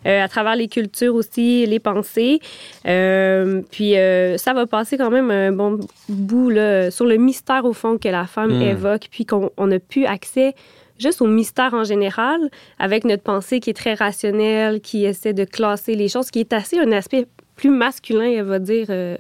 Euh, 0.06 0.24
à 0.24 0.28
travers 0.28 0.56
les 0.56 0.68
cultures 0.68 1.16
aussi, 1.16 1.66
les 1.66 1.80
pensées. 1.80 2.40
Euh, 2.88 3.62
puis, 3.72 3.94
ça 4.38 4.54
va 4.54 4.66
passer 4.66 4.98
quand 4.98 5.10
même 5.10 5.32
un 5.32 5.52
bon 5.52 5.80
bout 6.10 6.50
là, 6.50 6.92
sur 6.92 7.06
le 7.06 7.18
mystère, 7.18 7.66
au 7.66 7.74
fond, 7.74 7.98
que 7.98 8.10
la 8.10 8.26
femme 8.26 8.58
Mm. 8.58 8.62
évoque, 8.62 9.08
puis 9.12 9.26
qu'on 9.26 9.52
on 9.58 9.68
n'a 9.68 9.80
plus 9.80 10.06
accès 10.06 10.54
juste 11.00 11.22
au 11.22 11.28
mystère 11.28 11.74
en 11.74 11.84
général, 11.84 12.40
avec 12.80 13.06
notre 13.06 13.24
pensée 13.24 13.60
qui 13.60 13.70
est 13.70 13.78
très 13.78 13.94
rationnelle, 13.94 14.82
qui 14.82 15.06
essaie 15.06 15.34
de 15.34 15.44
classer 15.44 15.94
les 15.94 16.08
choses, 16.08 16.32
qui 16.32 16.40
est 16.40 16.54
assez 16.54 16.80
un 16.80 16.92
aspect 16.92 17.28
plus 17.56 17.70
masculin, 17.70 18.32
elle 18.32 18.46
va 18.46 18.60
dire, 18.60 18.88
euh, 18.90 19.16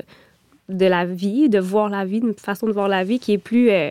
de 0.69 0.85
la 0.85 1.05
vie, 1.05 1.49
de 1.49 1.59
voir 1.59 1.89
la 1.89 2.03
vie, 2.05 2.17
une 2.19 2.33
façon 2.33 2.67
de 2.67 2.71
voir 2.73 2.87
la 2.87 3.03
vie 3.03 3.19
qui 3.19 3.33
est 3.33 3.37
plus... 3.37 3.69
euh, 3.71 3.89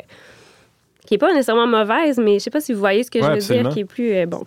qui 1.06 1.14
est 1.14 1.18
pas 1.18 1.32
nécessairement 1.32 1.68
mauvaise, 1.68 2.18
mais 2.18 2.34
je 2.34 2.44
sais 2.44 2.50
pas 2.50 2.60
si 2.60 2.72
vous 2.72 2.80
voyez 2.80 3.04
ce 3.04 3.10
que 3.12 3.18
Ouais, 3.18 3.24
je 3.24 3.30
veux 3.30 3.36
absolument. 3.36 3.62
dire, 3.68 3.72
qui 3.74 3.80
est 3.80 3.84
plus... 3.84 4.12
euh, 4.12 4.26
bon. 4.26 4.42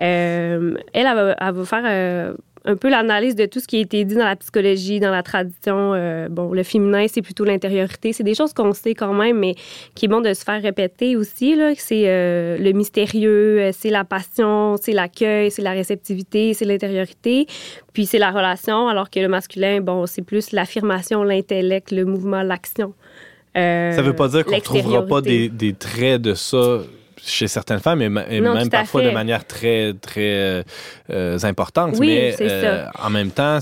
Euh, 0.00 0.74
elle, 0.94 1.06
elle 1.06 1.14
va, 1.14 1.36
elle 1.38 1.54
va 1.54 1.64
faire 1.66 2.34
un 2.64 2.76
peu 2.76 2.88
l'analyse 2.88 3.34
de 3.34 3.46
tout 3.46 3.60
ce 3.60 3.66
qui 3.66 3.76
a 3.76 3.80
été 3.80 4.04
dit 4.04 4.14
dans 4.14 4.24
la 4.24 4.36
psychologie, 4.36 5.00
dans 5.00 5.10
la 5.10 5.22
tradition. 5.22 5.94
Euh, 5.94 6.28
bon, 6.28 6.52
le 6.52 6.62
féminin, 6.62 7.06
c'est 7.08 7.22
plutôt 7.22 7.44
l'intériorité. 7.44 8.12
C'est 8.12 8.24
des 8.24 8.34
choses 8.34 8.52
qu'on 8.52 8.72
sait 8.72 8.94
quand 8.94 9.12
même, 9.12 9.38
mais 9.38 9.54
qui 9.94 10.06
est 10.06 10.08
bon 10.08 10.20
de 10.20 10.32
se 10.34 10.44
faire 10.44 10.60
répéter 10.60 11.16
aussi. 11.16 11.58
C'est 11.76 12.04
euh, 12.06 12.58
le 12.58 12.72
mystérieux, 12.72 13.60
euh, 13.60 13.70
c'est 13.72 13.90
la 13.90 14.04
passion, 14.04 14.76
c'est 14.80 14.92
l'accueil, 14.92 15.50
c'est 15.50 15.62
la 15.62 15.72
réceptivité, 15.72 16.54
c'est 16.54 16.64
l'intériorité. 16.64 17.46
Puis 17.92 18.06
c'est 18.06 18.18
la 18.18 18.30
relation, 18.30 18.88
alors 18.88 19.10
que 19.10 19.20
le 19.20 19.28
masculin, 19.28 19.80
bon, 19.80 20.06
c'est 20.06 20.22
plus 20.22 20.52
l'affirmation, 20.52 21.22
l'intellect, 21.22 21.90
le 21.90 22.04
mouvement, 22.04 22.42
l'action. 22.42 22.94
Euh, 23.56 23.92
Ça 23.92 24.02
veut 24.02 24.14
pas 24.14 24.28
dire 24.28 24.44
qu'on 24.44 24.54
ne 24.54 24.60
trouvera 24.60 25.06
pas 25.06 25.20
des, 25.20 25.48
des 25.48 25.72
traits 25.72 26.22
de 26.22 26.34
ça 26.34 26.80
chez 27.28 27.48
certaines 27.48 27.80
femmes 27.80 28.02
et, 28.02 28.08
ma- 28.08 28.26
et 28.28 28.40
Non, 28.40 28.54
même 28.54 28.68
parfois 28.70 29.02
fait. 29.02 29.08
de 29.08 29.12
manière 29.14 29.46
très 29.46 29.92
très 30.00 30.20
euh, 30.34 30.62
euh, 31.10 31.38
importante 31.44 31.94
Oui, 31.98 32.06
mais 32.08 32.36
euh, 32.40 32.86
en 33.02 33.10
même 33.10 33.30
temps 33.30 33.58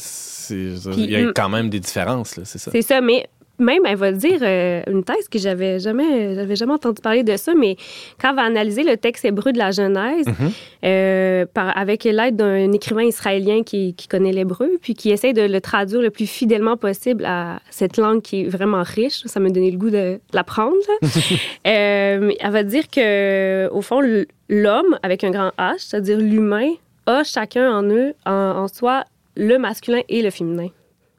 il 0.51 1.11
y 1.11 1.17
a 1.17 1.33
quand 1.33 1.49
même 1.49 1.69
des 1.69 1.81
différences 1.81 2.37
là, 2.37 2.45
c'est 2.47 2.59
ça 2.59 2.71
C'est 2.71 2.83
ça, 2.83 3.01
mais 3.01 3.27
même 3.59 3.83
elle 3.87 3.97
va 3.97 4.13
dire 4.13 4.39
euh, 4.43 4.83
une 4.87 5.03
thèse 5.05 5.29
que 5.29 5.39
j'avais 5.39 5.79
jamais, 5.79 6.35
j'avais 6.35 6.57
jamais 6.57 6.73
entendu 6.75 7.01
parler 7.01 7.23
de 7.23 7.37
ça, 7.37 7.55
mais 7.55 7.77
quand 8.21 8.31
elle 8.31 8.37
va 8.37 8.43
analyser 8.43 8.83
le 8.83 8.97
texte 8.97 9.25
hébreu 9.25 9.53
de 9.53 9.59
la 9.59 9.71
Genèse, 9.71 10.27
Mhm. 10.27 10.51
euh, 10.85 11.47
par, 11.53 11.77
avec 11.77 12.05
l'aide 12.05 12.37
d'un 12.37 12.73
écrivain 12.73 13.03
israélien 13.05 13.63
qui, 13.63 13.95
qui 13.95 14.09
connaît 14.09 14.33
l'hébreu, 14.33 14.71
puis 14.81 14.95
qui 14.95 15.11
essaie 15.11 15.33
de 15.33 15.43
le 15.43 15.61
traduire 15.61 16.03
le 16.03 16.11
plus 16.11 16.27
fidèlement 16.27 16.77
possible 16.77 17.25
à 17.25 17.61
cette 17.71 17.97
langue 17.97 18.23
qui 18.23 18.43
est 18.43 18.49
vraiment 18.49 18.83
riche, 18.85 19.23
ça 19.27 19.41
m'a 19.41 19.49
donné 19.51 19.71
le 19.71 19.79
goût 19.79 19.91
de 19.91 20.19
l'apprendre. 20.33 20.77
Euh, 21.67 22.33
elle 22.41 22.51
va 22.51 22.63
dire 22.63 22.89
que 22.89 23.69
au 23.73 23.81
fond, 23.83 24.01
l'homme 24.49 24.99
avec 25.03 25.25
un 25.25 25.31
grand 25.31 25.51
H, 25.59 25.75
c'est-à-dire 25.79 26.19
l'humain, 26.19 26.71
a 27.07 27.25
chacun 27.25 27.71
en 27.73 27.83
eux, 27.85 28.15
en, 28.25 28.33
en 28.33 28.69
soi, 28.69 29.05
le 29.37 29.59
masculin 29.59 30.01
et 30.09 30.23
le 30.23 30.31
féminin. 30.31 30.69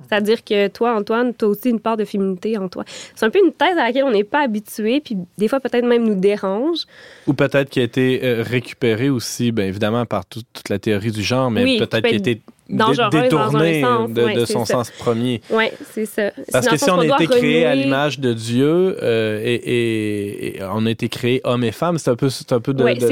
C'est-à-dire 0.08 0.44
que 0.44 0.68
toi, 0.68 0.96
Antoine, 0.96 1.34
tu 1.38 1.46
as 1.46 1.48
aussi 1.48 1.70
une 1.70 1.80
part 1.80 1.98
de 1.98 2.06
féminité 2.06 2.58
en 2.58 2.68
toi. 2.70 2.84
C'est 3.16 3.26
un 3.26 3.30
peu 3.30 3.40
une 3.44 3.52
thèse 3.52 3.78
à 3.78 3.84
laquelle 3.88 4.04
on 4.04 4.12
n'est 4.12 4.24
pas 4.24 4.42
habitué, 4.44 5.02
puis 5.02 5.18
des 5.38 5.48
fois 5.48 5.60
peut-être 5.60 5.86
même 5.86 6.04
nous 6.08 6.16
dérange. 6.16 6.82
ou 7.26 7.34
peut-être 7.34 7.70
qui 7.70 7.80
a 7.80 7.84
été 7.84 8.22
euh, 8.24 8.44
récupéré 8.44 9.10
aussi 9.10 9.52
bien 9.52 9.66
évidemment 9.66 10.06
par 10.06 10.26
tout- 10.26 10.44
toute 10.54 10.70
la 10.70 10.80
théorie 10.80 11.12
du 11.12 11.22
genre 11.24 11.50
mais 11.52 11.64
Oui, 11.64 11.78
peut-être 11.80 12.08
qui 12.08 12.14
a 12.14 12.18
été 12.18 12.36
dé- 12.36 12.42
dangereuse 12.70 13.10
dans 13.10 13.18
un 13.18 13.22
détourné 13.22 13.82
sens, 13.82 14.12
de, 14.12 14.24
ouais, 14.24 14.34
de 14.36 14.46
c'est 14.46 14.54
son 14.54 14.66
ça. 14.66 14.74
sens 14.76 14.92
premier 14.92 15.42
Oui, 15.50 15.66
c'est 15.94 16.06
ça. 16.06 16.32
Parce 16.52 16.68
que 16.68 16.78
si 16.78 16.90
on 16.92 17.00
a 17.00 17.06
doit 17.06 17.16
été 17.24 17.28
créé 17.28 17.66
à 17.66 17.72
renouer- 17.72 17.84
l'image 17.84 18.20
de 18.20 18.34
Dieu 18.34 18.98
euh, 19.02 19.42
et, 19.44 19.54
et- 19.56 20.58
et 20.58 20.64
on 20.64 20.86
a 20.86 20.92
été 20.92 21.10
créé 21.10 21.42
homme 21.44 21.64
et 21.64 21.72
femme, 21.72 21.98
c'est 21.98 22.12
un 22.12 22.16
peu, 22.16 22.28
un 22.52 22.60
peu 22.60 22.74
de, 22.74 22.84
Ouais, 22.84 23.00
ça 23.00 23.08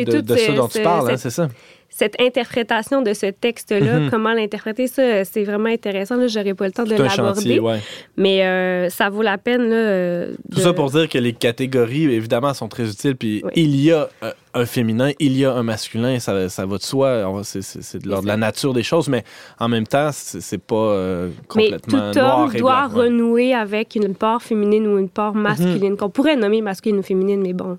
dont 0.53 0.67
tu 0.67 0.81
parles, 0.81 1.09
hein, 1.11 1.17
c'est- 1.17 1.29
c'est 1.29 1.35
ça? 1.41 1.49
Cette 1.97 2.19
interprétation 2.19 3.01
de 3.01 3.13
ce 3.13 3.27
texte-là, 3.27 3.99
Mhm. 4.01 4.09
comment 4.09 4.33
l'interpréter, 4.33 4.87
ça, 4.87 5.23
c'est 5.23 5.45
vraiment 5.45 5.69
intéressant. 5.69 6.17
Là, 6.17 6.27
j'aurais 6.27 6.53
pas 6.53 6.65
le 6.65 6.73
temps 6.73 6.83
de 6.83 6.93
l'aborder. 6.93 7.57
ouais. 7.61 7.79
Mais 8.17 8.45
euh, 8.45 8.89
ça 8.89 9.09
vaut 9.09 9.21
la 9.21 9.37
peine. 9.37 9.69
Là, 9.69 9.75
euh, 9.77 10.35
Tout 10.51 10.59
ça 10.59 10.73
pour 10.73 10.91
dire 10.91 11.07
que 11.07 11.17
les 11.17 11.31
catégories, 11.31 12.03
évidemment, 12.13 12.53
sont 12.53 12.67
très 12.67 12.89
utiles. 12.89 13.15
Puis 13.15 13.41
Oui. 13.45 13.51
il 13.55 13.75
y 13.81 13.93
a 13.93 14.09
euh, 14.23 14.31
un 14.53 14.65
féminin, 14.65 15.11
il 15.19 15.37
y 15.37 15.45
a 15.45 15.53
un 15.53 15.63
masculin, 15.63 16.19
ça, 16.19 16.49
ça 16.49 16.65
va 16.65 16.77
de 16.77 16.83
soi, 16.83 17.41
c'est 17.43 18.03
de 18.03 18.27
la 18.27 18.35
nature 18.35 18.73
des 18.73 18.83
choses, 18.83 19.07
mais 19.07 19.23
en 19.57 19.69
même 19.69 19.87
temps, 19.87 20.09
c'est 20.11 20.57
pas 20.61 20.75
euh, 20.75 21.29
complètement 21.47 22.07
mais 22.07 22.11
tout 22.11 22.19
homme 22.19 22.53
doit 22.55 22.87
renouer 22.87 23.53
avec 23.53 23.95
une 23.95 24.15
part 24.15 24.41
féminine 24.41 24.85
ou 24.87 24.97
une 24.97 25.07
part 25.09 25.33
masculine, 25.33 25.91
mhm. 25.91 25.97
qu'on 25.97 26.09
pourrait 26.09 26.35
nommer 26.35 26.61
masculine 26.61 26.97
ou 26.99 27.03
féminine, 27.03 27.41
mais 27.41 27.53
bon, 27.53 27.77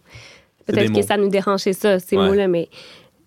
peut-être 0.66 0.92
que 0.94 1.02
ça 1.02 1.18
nous 1.18 1.28
dérangeait 1.28 1.74
ça, 1.74 1.98
ces 1.98 2.16
mots-là, 2.16 2.48
mais 2.48 2.70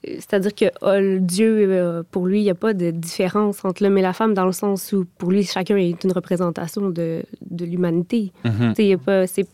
c'est-à-dire 0.03 0.56
que 0.56 0.65
oh, 0.82 1.20
Dieu, 1.20 1.68
euh, 1.70 2.03
pour 2.10 2.25
lui, 2.25 2.39
il 2.39 2.44
n'y 2.44 2.50
a 2.50 2.56
pas 2.56 2.74
de 2.74 2.91
différence 2.91 3.65
entre 3.65 3.84
l'homme 3.84 3.98
et 3.98 4.01
la 4.01 4.13
femme 4.13 4.34
dans 4.34 4.46
le 4.46 4.53
sens 4.53 4.94
où, 4.94 5.06
pour 5.18 5.29
lui, 5.29 5.44
chacun 5.44 5.75
est 5.75 6.03
une 6.03 6.13
représentation 6.13 6.89
de, 6.89 7.24
de 7.50 7.65
l'humanité. 7.65 8.32
Mm-hmm. 8.46 9.46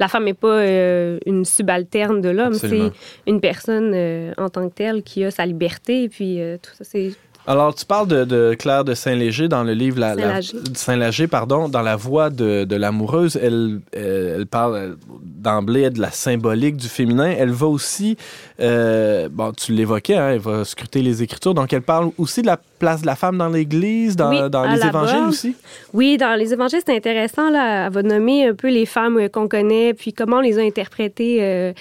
La 0.00 0.08
femme 0.08 0.24
n'est 0.24 0.34
pas 0.34 0.58
euh, 0.58 1.18
une 1.24 1.44
subalterne 1.44 2.20
de 2.20 2.30
l'homme, 2.30 2.54
c'est 2.54 2.90
une 3.26 3.40
personne 3.40 3.92
euh, 3.94 4.32
en 4.38 4.48
tant 4.48 4.68
que 4.68 4.74
telle 4.74 5.02
qui 5.02 5.24
a 5.24 5.30
sa 5.30 5.46
liberté, 5.46 6.08
puis 6.08 6.40
tout 6.60 6.70
ça, 6.76 6.84
c'est 6.84 7.12
alors, 7.44 7.74
tu 7.74 7.84
parles 7.84 8.06
de, 8.06 8.54
Claire 8.54 8.84
de 8.84 8.94
Saint-Léger 8.94 9.48
dans 9.48 9.64
le 9.64 9.72
livre 9.72 9.98
la, 9.98 10.40
Saint-Léger, 10.74 11.26
pardon, 11.26 11.68
dans 11.68 11.82
la 11.82 11.96
voix 11.96 12.30
de, 12.30 12.76
l'amoureuse. 12.76 13.36
Elle, 13.36 13.80
elle, 13.92 14.46
parle 14.46 14.96
d'emblée 15.42 15.90
de 15.90 16.00
la 16.00 16.10
symbolique 16.10 16.76
du 16.76 16.88
féminin. 16.88 17.34
Elle 17.36 17.50
va 17.50 17.66
aussi, 17.66 18.16
euh, 18.60 19.28
bon, 19.30 19.52
tu 19.52 19.72
l'évoquais, 19.72 20.16
hein, 20.16 20.30
elle 20.30 20.38
va 20.38 20.64
scruter 20.64 21.02
les 21.02 21.22
Écritures. 21.22 21.54
Donc, 21.54 21.72
elle 21.72 21.82
parle 21.82 22.10
aussi 22.18 22.42
de 22.42 22.46
la 22.46 22.58
place 22.78 23.02
de 23.02 23.06
la 23.06 23.16
femme 23.16 23.36
dans 23.36 23.48
l'Église, 23.48 24.16
dans, 24.16 24.30
les 24.30 24.86
Évangiles 24.86 25.24
aussi. 25.28 25.56
Oui, 25.92 26.16
dans 26.16 26.38
les 26.38 26.52
Évangiles, 26.52 26.80
c'est 26.86 26.96
intéressant. 26.96 27.50
Là, 27.50 27.86
elle 27.86 27.92
va 27.92 28.02
nommer 28.02 28.48
un 28.48 28.54
peu 28.54 28.68
les 28.68 28.86
femmes 28.86 29.18
euh, 29.18 29.28
qu'on 29.28 29.48
connaît, 29.48 29.92
puis 29.94 30.12
comment 30.12 30.36
on 30.36 30.40
les 30.40 30.58
a 30.58 30.62
interprétées. 30.62 31.38
Euh, 31.40 31.72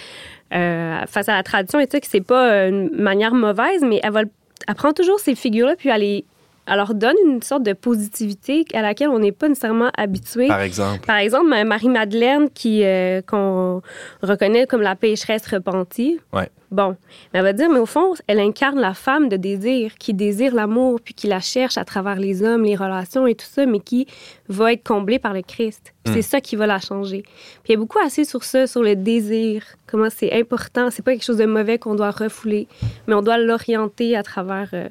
face 1.08 1.30
à 1.30 1.36
la 1.36 1.44
tradition 1.44 1.80
et 1.80 1.88
tout, 1.88 1.98
que 1.98 2.08
c'est 2.10 2.20
pas 2.20 2.68
une 2.68 2.90
manière 2.94 3.34
mauvaise, 3.34 3.82
mais 3.84 4.02
elle 4.04 4.12
va 4.12 4.24
le 4.24 4.30
elle 4.68 4.76
prend 4.76 4.94
toujours 4.94 5.20
ces 5.20 5.36
figures-là, 5.36 5.76
puis 5.76 5.90
elle, 5.90 6.24
leur 6.68 6.94
donne 6.94 7.16
une 7.26 7.42
sorte 7.42 7.64
de 7.64 7.74
positivité 7.74 8.66
à 8.74 8.82
laquelle 8.82 9.10
on 9.10 9.20
n'est 9.20 9.32
pas 9.32 9.50
nécessairement 9.50 9.92
habitué. 9.98 10.48
Par 10.48 10.62
exemple. 10.62 11.06
Par 11.06 11.18
exemple, 11.18 11.48
Marie-Madeleine, 11.48 12.50
qui 12.50 12.84
euh, 12.84 13.22
qu'on 13.22 13.82
reconnaît 14.22 14.68
comme 14.68 14.82
la 14.82 14.96
pécheresse 14.96 15.48
repentie. 15.48 16.20
Ouais. 16.34 16.50
Bon, 16.72 16.96
elle 17.34 17.44
va 17.44 17.52
dire, 17.52 17.70
mais 17.70 17.80
au 17.80 17.86
fond, 17.86 18.14
elle 18.28 18.40
incarne 18.40 18.80
la 18.80 18.94
femme 18.94 19.28
de 19.28 19.36
désir, 19.36 19.96
qui 20.00 20.14
désire 20.14 20.56
l'amour, 20.56 21.02
puis 21.04 21.14
qui 21.14 21.28
la 21.28 21.42
cherche 21.42 21.78
à 21.78 21.84
travers 21.84 22.16
les 22.16 22.44
hommes, 22.44 22.64
les 22.64 22.78
relations 22.78 23.28
et 23.28 23.36
tout 23.36 23.46
ça, 23.46 23.66
mais 23.66 23.82
qui 23.82 24.08
va 24.48 24.72
être 24.72 24.88
comblée 24.88 25.20
par 25.20 25.34
le 25.34 25.42
Christ. 25.42 25.94
C'est 26.06 26.20
hmm. 26.20 26.22
ça 26.22 26.40
qui 26.40 26.56
va 26.56 26.68
la 26.68 26.80
changer. 26.80 27.24
Puis 27.24 27.70
il 27.70 27.72
y 27.74 27.76
a 27.76 27.78
beaucoup 27.78 28.00
assez 28.00 28.24
sur 28.24 28.46
ça, 28.46 28.68
sur 28.68 28.84
le 28.84 28.96
désir, 28.96 29.64
comment 29.86 30.10
c'est 30.10 30.32
important. 30.32 30.90
C'est 30.92 31.04
pas 31.04 31.12
quelque 31.12 31.26
chose 31.26 31.38
de 31.38 31.46
mauvais 31.46 31.78
qu'on 31.78 31.96
doit 31.96 32.12
refouler, 32.12 32.70
mais 33.06 33.16
on 33.16 33.22
doit 33.22 33.38
l'orienter 33.38 34.16
à 34.16 34.24
travers, 34.24 34.70
euh, 34.74 34.88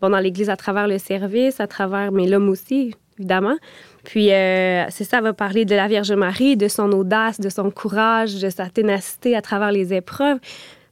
bon, 0.00 0.10
dans 0.10 0.18
l'Église, 0.18 0.50
à 0.50 0.56
travers 0.56 0.88
le 0.88 0.98
service, 0.98 1.60
à 1.60 1.66
travers, 1.66 2.12
mais 2.12 2.26
l'homme 2.26 2.48
aussi, 2.48 2.94
évidemment. 3.18 3.56
Puis 4.04 4.32
euh, 4.32 4.84
c'est 4.90 5.04
ça, 5.04 5.18
elle 5.18 5.24
va 5.24 5.32
parler 5.32 5.64
de 5.64 5.74
la 5.74 5.88
Vierge 5.88 6.12
Marie, 6.12 6.56
de 6.56 6.68
son 6.68 6.92
audace, 6.92 7.40
de 7.40 7.48
son 7.48 7.70
courage, 7.70 8.40
de 8.40 8.50
sa 8.50 8.68
ténacité 8.68 9.36
à 9.36 9.42
travers 9.42 9.72
les 9.72 9.94
épreuves 9.94 10.38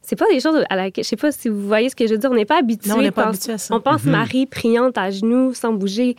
c'est 0.03 0.17
pas 0.17 0.25
des 0.29 0.41
choses 0.41 0.63
à 0.69 0.75
laquelle, 0.75 1.03
je 1.03 1.09
sais 1.09 1.15
pas 1.15 1.31
si 1.31 1.47
vous 1.47 1.65
voyez 1.65 1.89
ce 1.89 1.95
que 1.95 2.05
je 2.05 2.11
veux 2.11 2.17
dire, 2.17 2.29
on 2.29 2.35
n'est 2.35 2.45
pas 2.45 2.59
habitué. 2.59 2.91
on 2.91 3.01
n'est 3.01 3.11
pas 3.11 3.27
habitué 3.27 3.53
à 3.53 3.57
ça. 3.57 3.73
On 3.73 3.79
pense 3.79 4.03
mhm. 4.03 4.11
Marie 4.11 4.45
priante 4.45 4.97
à 4.97 5.09
genoux, 5.09 5.53
sans 5.53 5.71
bouger, 5.71 6.17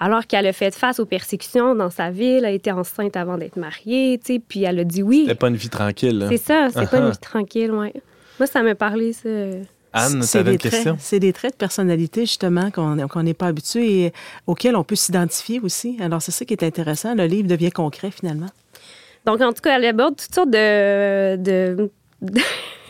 alors 0.00 0.26
qu'elle 0.26 0.48
a 0.48 0.52
fait 0.52 0.74
face 0.74 0.98
aux 0.98 1.06
persécutions 1.06 1.76
dans 1.76 1.90
sa 1.90 2.10
ville, 2.10 2.38
elle 2.38 2.44
a 2.46 2.50
été 2.50 2.72
enceinte 2.72 3.16
avant 3.16 3.38
d'être 3.38 3.56
mariée, 3.56 4.18
tu 4.18 4.34
sais, 4.34 4.40
puis 4.40 4.64
elle 4.64 4.80
a 4.80 4.84
dit 4.84 5.04
oui. 5.04 5.22
C'était 5.22 5.36
pas 5.36 5.48
une 5.48 5.56
vie 5.56 5.68
tranquille. 5.68 6.26
C'est 6.28 6.38
ça, 6.38 6.68
c'est 6.74 6.90
pas 6.90 6.98
une 6.98 7.04
uh-huh. 7.04 7.12
vie 7.12 7.18
tranquille, 7.18 7.70
ouais. 7.70 7.94
Moi, 8.40 8.46
ça 8.48 8.62
m'a 8.62 8.74
parlé, 8.74 9.12
ça. 9.12 9.28
Anne, 9.92 10.24
tu 10.24 10.36
avais 10.36 10.52
une 10.52 10.58
question? 10.58 10.96
C'est 11.00 11.18
des 11.18 11.32
traits 11.32 11.52
de 11.52 11.56
personnalité, 11.56 12.22
justement, 12.22 12.70
qu'on 12.70 13.22
n'est 13.22 13.34
pas 13.34 13.46
habitué 13.46 14.04
et 14.04 14.12
auxquels 14.46 14.76
on 14.76 14.84
peut 14.84 14.96
s'identifier 14.96 15.60
aussi. 15.60 15.96
Alors, 16.00 16.22
c'est 16.22 16.32
ça 16.32 16.44
qui 16.44 16.54
est 16.54 16.62
intéressant. 16.62 17.14
Le 17.14 17.26
livre 17.26 17.48
devient 17.48 17.72
concret, 17.72 18.10
finalement. 18.10 18.50
Donc, 19.26 19.40
en 19.40 19.52
tout 19.52 19.60
cas, 19.62 19.76
elle 19.76 19.84
aborde 19.84 20.16
toutes 20.16 20.34
sortes 20.34 20.50
de, 20.50 21.36
de 21.36 21.90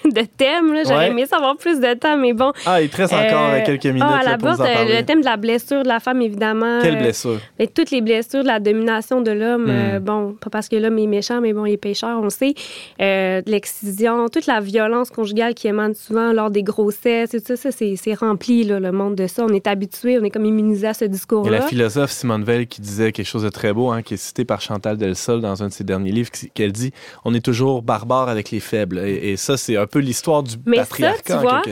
de 0.04 0.23
thèmes. 0.37 0.75
J'aurais 0.87 1.09
aimé 1.09 1.26
savoir 1.26 1.57
plus 1.57 1.80
de 1.80 1.95
temps, 1.95 2.16
mais 2.16 2.33
bon. 2.33 2.52
Ah, 2.66 2.80
il 2.80 2.88
te 2.88 2.97
reste 2.97 3.12
encore 3.12 3.50
euh, 3.52 3.61
quelques 3.64 3.87
minutes. 3.87 4.02
Ah, 4.04 4.21
à 4.21 4.25
la 4.25 4.37
base, 4.37 4.61
euh, 4.61 4.99
le 4.99 5.04
thème 5.04 5.21
de 5.21 5.25
la 5.25 5.37
blessure 5.37 5.83
de 5.83 5.88
la 5.88 6.00
femme, 6.00 6.23
évidemment. 6.23 6.80
Quelle 6.83 6.97
euh, 6.97 7.00
blessure? 7.00 7.38
Mais 7.59 7.66
toutes 7.66 7.90
les 7.90 8.00
blessures 8.00 8.42
de 8.42 8.49
la 8.49 8.61
domination 8.61 9.21
de 9.21 9.30
l'homme. 9.30 9.66
Hmm. 9.66 9.99
bon, 9.99 10.37
pas 10.40 10.50
parce 10.50 10.69
que 10.69 10.76
l'homme 10.76 10.99
est 10.99 11.07
méchant, 11.07 11.40
mais 11.40 11.52
bon, 11.52 11.66
il 11.66 11.75
est 11.75 11.76
pécheur, 11.76 12.21
on 12.23 12.30
sait. 12.30 12.54
de 12.99 13.50
l'excision, 13.50 14.28
toute 14.28 14.47
la 14.47 14.61
violence 14.61 15.11
conjugale 15.11 15.54
qui 15.54 15.69
émane 15.69 15.95
souvent 15.95 16.33
lors 16.33 16.50
des 16.50 16.62
grossesses. 16.62 17.30
Tout 17.30 17.57
ça, 17.57 17.71
c'est 17.71 18.14
rempli, 18.14 18.64
là, 18.64 18.80
le 18.80 18.92
monde 18.92 19.14
de 19.14 19.26
ça. 19.26 19.45
On 19.45 19.52
est 19.52 19.66
habitué, 19.66 20.19
on 20.19 20.25
est 20.25 20.30
comme 20.30 20.47
immunisé 20.47 20.88
à 20.88 20.95
ce 20.95 21.04
discours-là. 21.04 21.50
La 21.50 21.62
philosophe 21.62 22.11
Simone 22.11 22.45
Veil 22.45 22.66
qui 22.66 22.80
disait 22.80 23.12
quelque 23.12 23.26
chose 23.26 23.42
de 23.42 23.49
très 23.49 23.73
beau, 23.73 23.90
hein, 23.90 24.02
qui 24.02 24.14
est 24.14 24.19
cité 24.19 24.45
par 24.45 24.61
Chantal 24.61 24.97
Delsol 24.97 25.40
dans 25.40 25.62
un 25.62 25.69
de 25.69 25.73
ses 25.73 25.85
derniers 25.85 26.12
livres, 26.12 26.30
qu'elle 26.54 26.73
dit 26.73 26.92
on 27.25 27.35
est 27.35 27.45
toujours 27.45 27.83
barbare 27.83 28.28
avec 28.28 28.50
les 28.50 28.61
faibles. 28.61 28.99
Et, 28.99 29.33
et 29.33 29.37
ça, 29.37 29.57
c'est 29.57 29.76
un 29.76 29.87
peu 29.91 29.99
l'histoire 29.99 30.43
du 30.43 30.57
mais 30.67 30.85
ça, 30.85 31.15
tu 31.25 31.33
vois, 31.35 31.63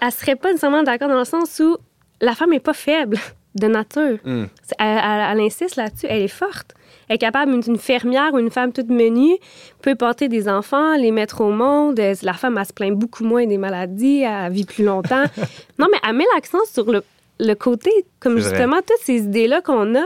Elle 0.00 0.12
serait 0.12 0.36
pas 0.36 0.48
nécessairement 0.48 0.82
d'accord 0.82 1.08
dans 1.08 1.18
le 1.18 1.24
sens 1.24 1.60
où 1.60 1.76
la 2.20 2.34
femme 2.34 2.50
n'est 2.50 2.60
pas 2.60 2.72
faible 2.72 3.18
de 3.54 3.66
nature. 3.66 4.18
Hmm. 4.24 4.44
Elle, 4.78 5.40
insiste 5.40 5.76
là-dessus, 5.76 6.06
elle 6.08 6.22
est 6.22 6.28
forte. 6.28 6.74
Elle 7.08 7.16
est 7.16 7.18
capable, 7.18 7.52
une, 7.52 7.78
fermière 7.78 8.34
ou 8.34 8.38
une 8.38 8.50
femme 8.50 8.72
toute 8.72 8.88
menue 8.88 9.36
peut 9.80 9.94
porter 9.94 10.28
des 10.28 10.48
enfants, 10.48 10.96
les 10.96 11.12
mettre 11.12 11.40
au 11.40 11.52
monde. 11.52 12.00
La 12.22 12.32
femme, 12.32 12.58
elle 12.58 12.66
se 12.66 12.72
plaint 12.72 12.92
beaucoup 12.92 13.22
moins 13.22 13.46
des 13.46 13.58
maladies, 13.58 14.22
elle 14.22 14.52
vit 14.52 14.64
plus 14.64 14.84
longtemps. 14.84 15.24
non, 15.78 15.86
mais 15.90 15.98
elle 16.06 16.16
met 16.16 16.24
l'accent 16.34 16.58
sur 16.72 16.90
le, 16.90 17.04
le 17.38 17.54
côté, 17.54 17.90
comme 18.18 18.38
justement, 18.38 18.78
toutes 18.78 19.02
ces 19.02 19.18
idées-là 19.18 19.60
qu'on 19.60 19.94
a 19.94 20.04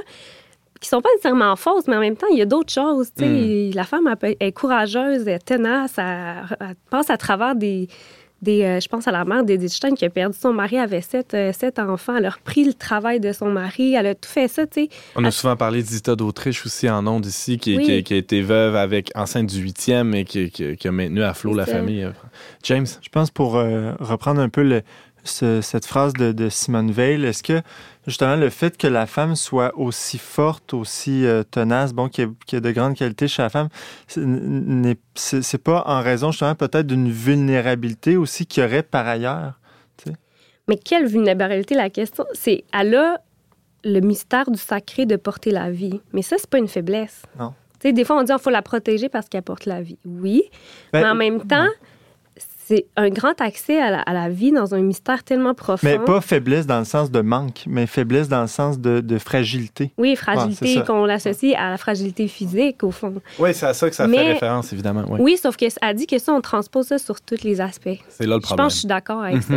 qui 0.81 0.89
sont 0.89 1.01
pas 1.01 1.11
nécessairement 1.15 1.57
fausses, 1.57 1.87
mais 1.87 1.97
en 1.97 2.01
même 2.01 2.17
temps, 2.17 2.27
il 2.33 2.39
y 2.39 2.43
a 2.43 2.47
d'autres 2.47 2.73
choses. 2.73 3.11
Hmm. 3.19 3.71
La 3.75 3.85
femme 3.85 4.13
elle, 4.23 4.37
est 4.41 4.53
courageuse, 4.53 5.23
elle 5.23 5.35
est 5.35 5.45
tenace, 5.45 5.99
elle 5.99 6.75
passe 6.89 7.11
à 7.11 7.19
travers 7.19 7.55
des, 7.55 7.89
des, 8.43 8.63
euh, 8.63 8.81
je 8.81 8.89
pense 8.89 9.07
à 9.07 9.13
la 9.13 9.25
mère 9.25 9.45
d'Edith 9.45 9.71
Stein 9.71 9.95
qui 9.95 10.05
a 10.05 10.11
perdu 10.11 10.37
son 10.39 10.53
mari, 10.53 10.79
avait 10.79 11.03
sept, 11.03 11.35
euh, 11.35 11.53
sept 11.53 11.79
enfants. 11.79 12.17
Elle 12.17 12.27
a 12.27 12.31
repris 12.31 12.65
le 12.65 12.73
travail 12.73 13.21
de 13.21 13.33
son 13.33 13.51
mari. 13.51 13.95
Elle 13.95 14.07
a 14.07 14.15
tout 14.15 14.29
fait 14.29 14.49
ça, 14.49 14.67
tu 14.67 14.85
sais. 14.85 14.89
On 15.17 15.25
a 15.25 15.31
souvent 15.31 15.57
parlé 15.57 15.83
d'Isita 15.83 16.17
d'Autriche 16.17 16.65
aussi 16.65 16.89
en 16.89 17.07
ondes 17.07 17.27
ici, 17.27 17.59
qui, 17.59 18.03
qui, 18.03 18.15
a 18.15 18.17
été 18.17 18.41
veuve 18.41 18.77
avec 18.77 19.11
enceinte 19.15 19.47
du 19.47 19.61
huitième 19.61 20.15
et 20.15 20.25
qui, 20.25 20.51
qui 20.51 20.89
a 20.89 20.93
maintenu 20.93 21.23
à 21.23 21.35
flot 21.35 21.55
la 21.55 21.67
famille. 21.67 22.09
James? 22.63 22.87
Je 23.03 23.09
pense 23.11 23.31
pour 23.31 23.57
euh, 23.57 23.93
reprendre 24.01 24.41
un 24.41 24.49
peu 24.49 24.63
le, 24.63 24.83
cette 25.25 25.85
phrase 25.85 26.15
de, 26.15 26.33
de 26.33 26.49
Simone 26.49 26.91
Veil, 26.91 27.25
est-ce 27.25 27.43
que 27.43 27.61
justement 28.07 28.37
le 28.37 28.51
fait 28.51 28.77
que 28.77 28.87
la 28.87 29.07
femme 29.07 29.37
soit 29.37 29.77
aussi 29.77 30.19
forte, 30.19 30.75
aussi 30.75 31.27
euh, 31.27 31.43
tenace, 31.43 31.93
bon, 31.93 32.09
qu'il 32.09 32.33
y, 32.53 32.57
ait 32.57 32.61
de 32.61 32.71
grandes 32.71 32.97
qualités 32.97 33.29
chez 33.29 33.43
la 33.43 33.51
femme, 33.51 33.69
c'est 34.07 35.63
pas 35.63 35.83
en 35.87 36.01
raison 36.01 36.31
justement 36.31 36.55
peut-être 36.55 36.87
d'une 36.87 37.11
vulnérabilité 37.11 38.17
aussi 38.17 38.47
qu'il 38.47 38.63
y 38.63 38.67
aurait 38.67 38.83
par 38.83 39.07
ailleurs. 39.07 39.55
Mais 40.69 40.77
quelle 40.77 41.07
vulnérabilité 41.07 41.75
la 41.75 41.91
question? 41.91 42.25
C'est 42.33 42.63
elle 42.73 42.95
a 42.95 43.21
le 43.85 44.01
mystère 44.01 44.51
du 44.51 44.59
sacré 44.59 45.07
de 45.07 45.17
porter 45.17 45.51
la 45.51 45.71
vie. 45.71 46.01
Mais 46.13 46.23
ça, 46.23 46.37
c'est 46.39 46.49
pas 46.49 46.59
une 46.59 46.69
faiblesse. 46.69 47.23
Non. 47.39 47.55
des 47.83 48.05
fois, 48.05 48.19
on 48.19 48.23
dit 48.23 48.33
qu'il 48.33 48.41
faut 48.41 48.51
la 48.51 48.63
protéger 48.63 49.09
parce 49.09 49.29
qu'elle 49.29 49.43
porte 49.43 49.67
la 49.67 49.83
vie. 49.83 49.99
Oui. 50.05 50.45
Ben, 50.93 51.01
mais 51.01 51.09
en 51.09 51.15
même 51.15 51.47
temps, 51.47 51.67
c'est 52.71 52.87
un 52.97 53.09
grand 53.09 53.41
accès 53.41 53.81
à 53.81 54.13
la, 54.13 54.29
vie 54.29 54.53
dans 54.53 54.77
un 54.77 54.81
mystère 54.81 55.25
tellement 55.25 55.55
profond. 55.55 55.85
Mais 55.85 55.99
pas 55.99 56.21
faiblesse 56.21 56.69
dans 56.69 56.79
le 56.79 56.85
sens 56.85 57.11
de 57.11 57.21
manque, 57.21 57.65
mais 57.67 57.87
faiblesse 57.89 58.29
dans 58.29 58.43
le 58.43 58.47
sens 58.47 58.79
de, 58.79 59.19
fragilité. 59.19 59.91
Oui, 59.99 60.15
fragilité 60.15 60.81
qu'on 60.87 61.05
l'associe 61.05 61.53
à 61.59 61.71
la 61.71 61.79
fragilité 61.79 62.29
physique, 62.29 62.85
au 62.85 62.93
fond. 62.93 63.15
Oui, 63.41 63.53
c'est 63.55 63.67
à 63.67 63.75
ça 63.75 63.91
que 63.91 63.97
ça 63.97 64.09
fait 64.09 64.33
référence, 64.33 64.73
évidemment. 64.73 65.05
Oui, 65.19 65.37
sauf 65.37 65.57
qu'elle 65.57 65.73
dit 65.97 66.07
que 66.07 66.19
ça, 66.19 66.33
on 66.33 66.41
transpose 66.41 66.87
ça 66.87 66.99
sur 66.99 67.21
tous 67.21 67.43
les 67.43 67.61
aspects. 67.61 67.89
C'est 68.09 68.27
là 68.27 68.37
le 68.37 68.41
problème. 68.41 68.59
Je 68.59 68.63
pense 68.63 68.73
que 68.73 68.75
je 68.75 68.79
suis 68.79 68.89
d'accord 68.89 69.23
avec 69.23 69.43
ça. 69.43 69.55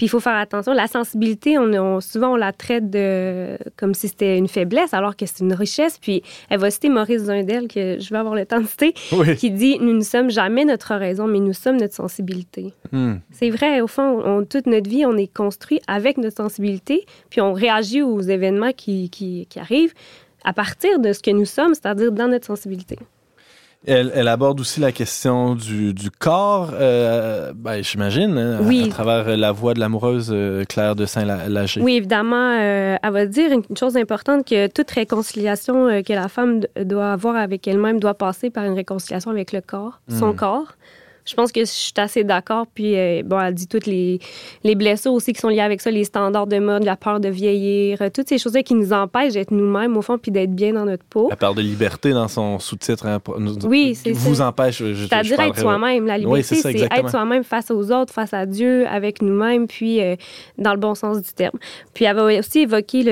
Puis 0.00 0.06
il 0.06 0.08
faut 0.08 0.20
faire 0.20 0.36
attention. 0.36 0.72
La 0.72 0.86
sensibilité, 0.86 1.58
on, 1.58 2.00
souvent, 2.00 2.32
on 2.32 2.36
la 2.36 2.54
traite 2.54 2.88
de, 2.88 3.58
comme 3.76 3.92
si 3.92 4.08
c'était 4.08 4.38
une 4.38 4.48
faiblesse, 4.48 4.94
alors 4.94 5.14
que 5.14 5.26
c'est 5.26 5.40
une 5.40 5.52
richesse. 5.52 5.98
Puis 5.98 6.22
elle 6.48 6.58
va 6.58 6.70
citer 6.70 6.88
Maurice 6.88 7.24
Zundel, 7.24 7.68
que 7.68 7.98
je 8.00 8.08
vais 8.08 8.16
avoir 8.16 8.34
le 8.34 8.46
temps 8.46 8.62
de 8.62 8.66
citer, 8.66 8.94
qui 9.36 9.50
dit 9.50 9.78
Nous 9.78 9.92
ne 9.92 10.00
sommes 10.00 10.30
jamais 10.30 10.64
notre 10.64 10.94
raison, 10.94 11.26
mais 11.26 11.38
nous 11.38 11.52
sommes 11.52 11.76
notre 11.76 11.92
sensibilité. 11.92 12.72
Hmm. 12.92 13.16
C'est 13.30 13.50
vrai, 13.50 13.82
au 13.82 13.86
fond, 13.86 14.42
toute 14.48 14.64
notre 14.64 14.88
vie, 14.88 15.04
on 15.04 15.18
est 15.18 15.30
construit 15.30 15.82
avec 15.86 16.16
notre 16.16 16.38
sensibilité, 16.38 17.04
puis 17.28 17.42
on 17.42 17.52
réagit 17.52 18.00
aux 18.00 18.22
événements 18.22 18.72
qui, 18.72 19.10
qui, 19.10 19.48
qui 19.50 19.58
arrivent 19.58 19.92
à 20.44 20.54
partir 20.54 20.98
de 20.98 21.12
ce 21.12 21.20
que 21.20 21.30
nous 21.30 21.44
sommes, 21.44 21.74
c'est-à-dire 21.74 22.10
dans 22.10 22.28
notre 22.28 22.46
sensibilité. 22.46 22.96
Elle, 23.86 24.28
aborde 24.28 24.60
aussi 24.60 24.78
la 24.78 24.92
question 24.92 25.54
du, 25.54 25.94
corps, 26.18 26.72
euh, 26.74 27.52
ben, 27.54 27.82
j'imagine, 27.82 28.36
hein, 28.36 28.84
à, 28.84 28.88
travers 28.88 29.36
la 29.36 29.52
voix 29.52 29.72
de 29.72 29.80
l'amoureuse 29.80 30.30
euh, 30.30 30.64
Claire 30.64 30.94
de 30.94 31.06
Saint-Lager. 31.06 31.80
Oui, 31.80 31.94
évidemment. 31.94 32.58
Euh, 32.60 32.96
elle 33.02 33.12
va 33.12 33.24
dire 33.24 33.50
une 33.52 33.76
chose 33.78 33.96
importante, 33.96 34.46
que 34.46 34.66
toute 34.66 34.90
réconciliation 34.90 36.02
que 36.02 36.12
la 36.12 36.28
femme 36.28 36.60
doit 36.76 37.12
avoir 37.12 37.36
avec 37.36 37.66
elle-même 37.66 38.00
doit 38.00 38.14
passer 38.14 38.50
par 38.50 38.64
une 38.64 38.74
réconciliation 38.74 39.30
avec 39.30 39.52
le 39.52 39.62
corps, 39.62 40.00
son 40.10 40.32
hmm. 40.32 40.36
corps. 40.36 40.72
Je 41.24 41.34
pense 41.34 41.52
que 41.52 41.60
je 41.60 41.64
suis 41.66 41.92
assez 41.96 42.24
d'accord. 42.24 42.66
Puis, 42.74 42.96
euh, 42.96 43.22
bon, 43.24 43.40
elle 43.40 43.54
dit 43.54 43.66
toutes 43.66 43.86
les, 43.86 44.18
les 44.64 44.74
blessures 44.74 45.12
aussi 45.12 45.32
qui 45.32 45.40
sont 45.40 45.48
liées 45.48 45.60
avec 45.60 45.80
ça, 45.80 45.90
les 45.90 46.04
standards 46.04 46.46
de 46.46 46.58
mode, 46.58 46.84
la 46.84 46.96
peur 46.96 47.20
de 47.20 47.28
vieillir, 47.28 48.02
euh, 48.02 48.08
toutes 48.12 48.28
ces 48.28 48.38
choses-là 48.38 48.62
qui 48.62 48.74
nous 48.74 48.92
empêchent 48.92 49.34
d'être 49.34 49.50
nous-mêmes, 49.52 49.96
au 49.96 50.02
fond, 50.02 50.18
puis 50.18 50.30
d'être 50.30 50.54
bien 50.54 50.72
dans 50.72 50.84
notre 50.84 51.04
peau. 51.04 51.28
La 51.30 51.36
peur 51.36 51.54
de 51.54 51.62
liberté 51.62 52.10
dans 52.12 52.28
son 52.28 52.58
sous-titre. 52.58 53.06
hein, 53.06 53.20
Oui, 53.64 53.94
c'est 53.94 54.14
ça. 54.14 54.20
Vous 54.28 54.40
empêche. 54.40 54.78
C'est-à-dire 54.78 55.40
être 55.40 55.58
soi-même. 55.58 56.06
La 56.06 56.14
Oui, 56.14 56.20
liberté, 56.20 56.42
c'est 56.42 56.54
ça, 56.56 56.70
c'est 56.72 56.84
être 56.98 57.10
soi-même 57.10 57.44
face 57.44 57.70
aux 57.70 57.90
autres, 57.92 58.12
face 58.12 58.32
à 58.34 58.46
Dieu, 58.46 58.86
avec 58.88 59.22
nous-mêmes, 59.22 59.66
puis 59.66 60.00
euh, 60.00 60.16
dans 60.58 60.72
le 60.72 60.78
bon 60.80 60.94
sens 60.94 61.20
du 61.22 61.32
terme. 61.32 61.58
Puis 61.94 62.04
elle 62.04 62.16
va 62.16 62.24
aussi 62.38 62.60
évoquer 62.60 63.02
le- 63.02 63.10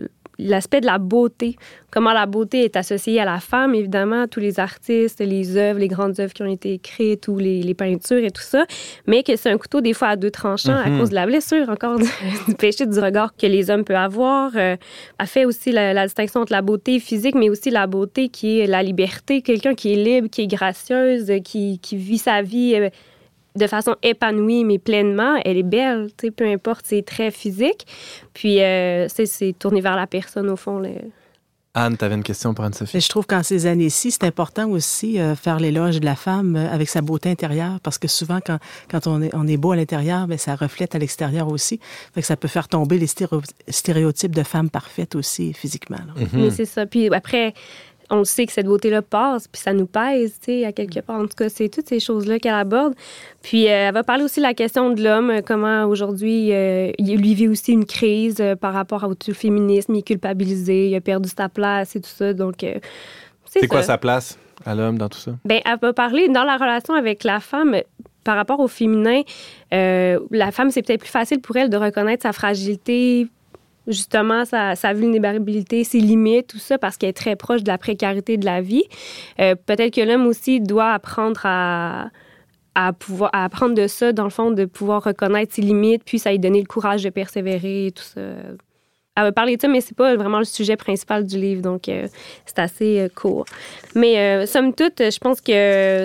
le- 0.00 0.08
l'aspect 0.40 0.80
de 0.80 0.86
la 0.86 0.98
beauté, 0.98 1.56
comment 1.90 2.12
la 2.12 2.26
beauté 2.26 2.64
est 2.64 2.76
associée 2.76 3.20
à 3.20 3.24
la 3.24 3.40
femme, 3.40 3.74
évidemment, 3.74 4.26
tous 4.28 4.40
les 4.40 4.58
artistes, 4.60 5.20
les 5.20 5.56
œuvres, 5.56 5.78
les 5.80 5.88
grandes 5.88 6.18
œuvres 6.20 6.32
qui 6.32 6.42
ont 6.42 6.46
été 6.52 6.72
écrites, 6.74 7.28
ou 7.28 7.38
les, 7.38 7.62
les 7.62 7.74
peintures 7.74 8.24
et 8.24 8.30
tout 8.30 8.42
ça, 8.42 8.64
mais 9.06 9.22
que 9.22 9.36
c'est 9.36 9.50
un 9.50 9.58
couteau 9.58 9.80
des 9.80 9.92
fois 9.92 10.08
à 10.08 10.16
deux 10.16 10.30
tranchants 10.30 10.76
à 10.76 10.88
Mhm. 10.88 10.98
cause 10.98 11.10
de 11.10 11.14
la 11.14 11.26
blessure, 11.26 11.68
encore 11.68 11.98
du, 11.98 12.04
du 12.48 12.54
péché 12.54 12.86
du 12.86 12.98
regard 12.98 13.34
que 13.36 13.46
les 13.46 13.70
hommes 13.70 13.84
peuvent 13.84 13.96
avoir. 13.96 14.52
Euh, 14.56 14.76
elle 15.18 15.26
fait 15.26 15.44
aussi 15.44 15.72
la, 15.72 15.92
la 15.92 16.06
distinction 16.06 16.40
entre 16.40 16.52
la 16.52 16.62
beauté 16.62 16.98
physique, 17.00 17.34
mais 17.34 17.50
aussi 17.50 17.70
la 17.70 17.86
beauté 17.86 18.28
qui 18.28 18.60
est 18.60 18.66
la 18.66 18.82
liberté, 18.82 19.42
quelqu'un 19.42 19.74
qui 19.74 19.92
est 19.92 19.96
libre, 19.96 20.28
qui 20.30 20.42
est 20.42 20.46
gracieuse, 20.46 21.30
qui, 21.44 21.78
qui 21.80 21.96
vit 21.96 22.18
sa 22.18 22.42
vie 22.42 22.74
euh, 22.76 22.88
de 23.56 23.66
façon 23.66 23.96
épanouie, 24.02 24.64
mais 24.64 24.78
pleinement. 24.78 25.36
Elle 25.44 25.56
est 25.58 25.62
belle, 25.62 26.08
tu 26.16 26.26
sais, 26.26 26.30
peu 26.30 26.44
importe 26.46 26.86
ses 26.86 27.02
traits 27.02 27.34
physiques. 27.34 27.86
Puis, 28.34 28.60
euh, 28.62 29.08
c'est- 29.08 29.26
c'est 29.26 29.52
tourné 29.58 29.80
vers 29.80 29.96
la 29.96 30.06
personne, 30.06 30.48
au 30.50 30.56
fond. 30.56 30.78
là. 30.78 30.90
Anne, 31.72 31.96
tu 31.96 32.04
avais 32.04 32.16
une 32.16 32.24
question 32.24 32.52
pour 32.52 32.64
Anne-Sophie? 32.64 32.96
Mais 32.96 33.00
je 33.00 33.08
trouve 33.08 33.28
qu'en 33.28 33.44
ces 33.44 33.66
années-ci, 33.66 34.10
c'est 34.10 34.24
important 34.24 34.68
aussi 34.68 35.20
euh, 35.20 35.36
faire 35.36 35.60
l'éloge 35.60 36.00
de 36.00 36.04
la 36.04 36.16
femme 36.16 36.56
euh, 36.56 36.68
avec 36.68 36.88
sa 36.88 37.00
beauté 37.00 37.30
intérieure, 37.30 37.78
parce 37.80 37.96
que 37.96 38.08
souvent, 38.08 38.40
quand, 38.44 38.58
quand 38.90 39.06
on, 39.06 39.22
est, 39.22 39.32
on 39.36 39.46
est 39.46 39.56
beau 39.56 39.70
à 39.70 39.76
l'intérieur, 39.76 40.26
mais 40.26 40.36
ça 40.36 40.56
reflète 40.56 40.96
à 40.96 40.98
l'extérieur 40.98 41.46
aussi. 41.46 41.78
Fait 42.12 42.22
que 42.22 42.26
ça 42.26 42.36
peut 42.36 42.48
faire 42.48 42.66
tomber 42.66 42.98
les 42.98 43.06
stéréo- 43.06 43.44
stéréotypes 43.68 44.34
de 44.34 44.42
femme 44.42 44.68
parfaite 44.68 45.14
aussi 45.14 45.52
physiquement. 45.52 45.98
Mhm. 46.16 46.28
Mais 46.42 46.50
c'est 46.50 46.64
ça. 46.64 46.86
Puis 46.86 47.06
après, 47.14 47.54
on 48.10 48.24
sait 48.24 48.44
que 48.46 48.52
cette 48.52 48.66
beauté-là 48.66 49.02
passe, 49.02 49.46
puis 49.48 49.60
ça 49.62 49.72
nous 49.72 49.86
pèse, 49.86 50.34
tu 50.40 50.46
sais, 50.46 50.64
à 50.64 50.72
quelque 50.72 51.00
part. 51.00 51.20
En 51.20 51.22
tout 51.26 51.36
cas, 51.36 51.48
c'est 51.48 51.68
toutes 51.68 51.88
ces 51.88 52.00
choses-là 52.00 52.38
qu'elle 52.38 52.54
aborde. 52.54 52.94
Puis 53.42 53.66
euh, 53.68 53.88
elle 53.88 53.94
va 53.94 54.02
parler 54.02 54.24
aussi 54.24 54.40
de 54.40 54.44
la 54.44 54.54
question 54.54 54.90
de 54.90 55.02
l'homme, 55.02 55.30
euh, 55.30 55.40
comment 55.46 55.84
aujourd'hui, 55.84 56.52
euh, 56.52 56.90
il 56.98 57.16
lui 57.16 57.34
vit 57.34 57.48
aussi 57.48 57.72
une 57.72 57.86
crise 57.86 58.38
euh, 58.40 58.56
par 58.56 58.72
rapport 58.72 59.04
au 59.04 59.32
féminisme, 59.32 59.94
il 59.94 59.98
est 60.00 60.02
culpabilisé, 60.02 60.88
il 60.88 60.94
a 60.96 61.00
perdu 61.00 61.28
sa 61.28 61.48
place 61.48 61.96
et 61.96 62.00
tout 62.00 62.10
ça. 62.10 62.32
Donc, 62.34 62.64
euh, 62.64 62.74
C'est 63.46 63.66
quoi 63.68 63.82
sa 63.82 63.98
place 63.98 64.38
à 64.66 64.74
l'homme 64.74 64.98
dans 64.98 65.08
tout 65.08 65.18
ça? 65.18 65.32
Ben, 65.44 65.60
elle 65.64 65.78
va 65.80 65.92
parler 65.92 66.28
dans 66.28 66.44
la 66.44 66.56
relation 66.56 66.94
avec 66.94 67.24
la 67.24 67.40
femme 67.40 67.76
par 68.24 68.36
rapport 68.36 68.60
au 68.60 68.68
féminin. 68.68 69.22
euh, 69.72 70.18
la 70.30 70.50
femme, 70.52 70.70
c'est 70.70 70.82
peut-être 70.82 71.00
plus 71.00 71.08
facile 71.08 71.40
pour 71.40 71.56
elle 71.56 71.70
de 71.70 71.76
reconnaître 71.76 72.22
sa 72.22 72.32
fragilité, 72.32 73.28
justement, 73.90 74.44
sa, 74.44 74.92
vulnérabilité, 74.92 75.84
ses 75.84 76.00
limites, 76.00 76.48
tout 76.48 76.58
ça, 76.58 76.78
parce 76.78 76.96
qu'elle 76.96 77.10
est 77.10 77.14
très 77.14 77.36
proche 77.36 77.62
de 77.62 77.68
la 77.68 77.78
précarité 77.78 78.36
de 78.36 78.44
la 78.44 78.60
vie. 78.60 78.84
Euh, 79.40 79.54
peut-être 79.54 79.94
que 79.94 80.00
l'homme 80.00 80.26
aussi 80.26 80.60
doit 80.60 80.92
apprendre 80.92 81.40
à 81.44 82.08
à 82.76 82.92
pouvoir 82.92 83.30
à 83.32 83.44
apprendre 83.44 83.74
de 83.74 83.88
ça 83.88 84.12
dans 84.12 84.22
le 84.22 84.30
fond 84.30 84.52
de 84.52 84.64
pouvoir 84.64 85.02
reconnaître 85.02 85.52
ses 85.52 85.60
limites 85.60 86.04
puis 86.04 86.20
ça 86.20 86.30
lui 86.30 86.38
donner 86.38 86.60
le 86.60 86.68
courage 86.68 87.02
de 87.02 87.10
persévérer 87.10 87.86
et 87.86 87.90
tout 87.90 88.04
ça 88.04 88.20
elle 89.20 89.26
va 89.28 89.32
parler 89.32 89.56
de 89.56 89.62
ça, 89.62 89.68
mais 89.68 89.80
c'est 89.80 89.96
pas 89.96 90.16
vraiment 90.16 90.38
le 90.38 90.44
sujet 90.44 90.76
principal 90.76 91.24
du 91.24 91.38
livre, 91.38 91.62
donc 91.62 91.88
euh, 91.88 92.06
c'est 92.46 92.58
assez 92.58 93.00
euh, 93.00 93.08
court. 93.14 93.44
Mais 93.94 94.18
euh, 94.18 94.46
somme 94.46 94.74
toute, 94.74 94.98
je 94.98 95.18
pense 95.18 95.40
que 95.40 95.52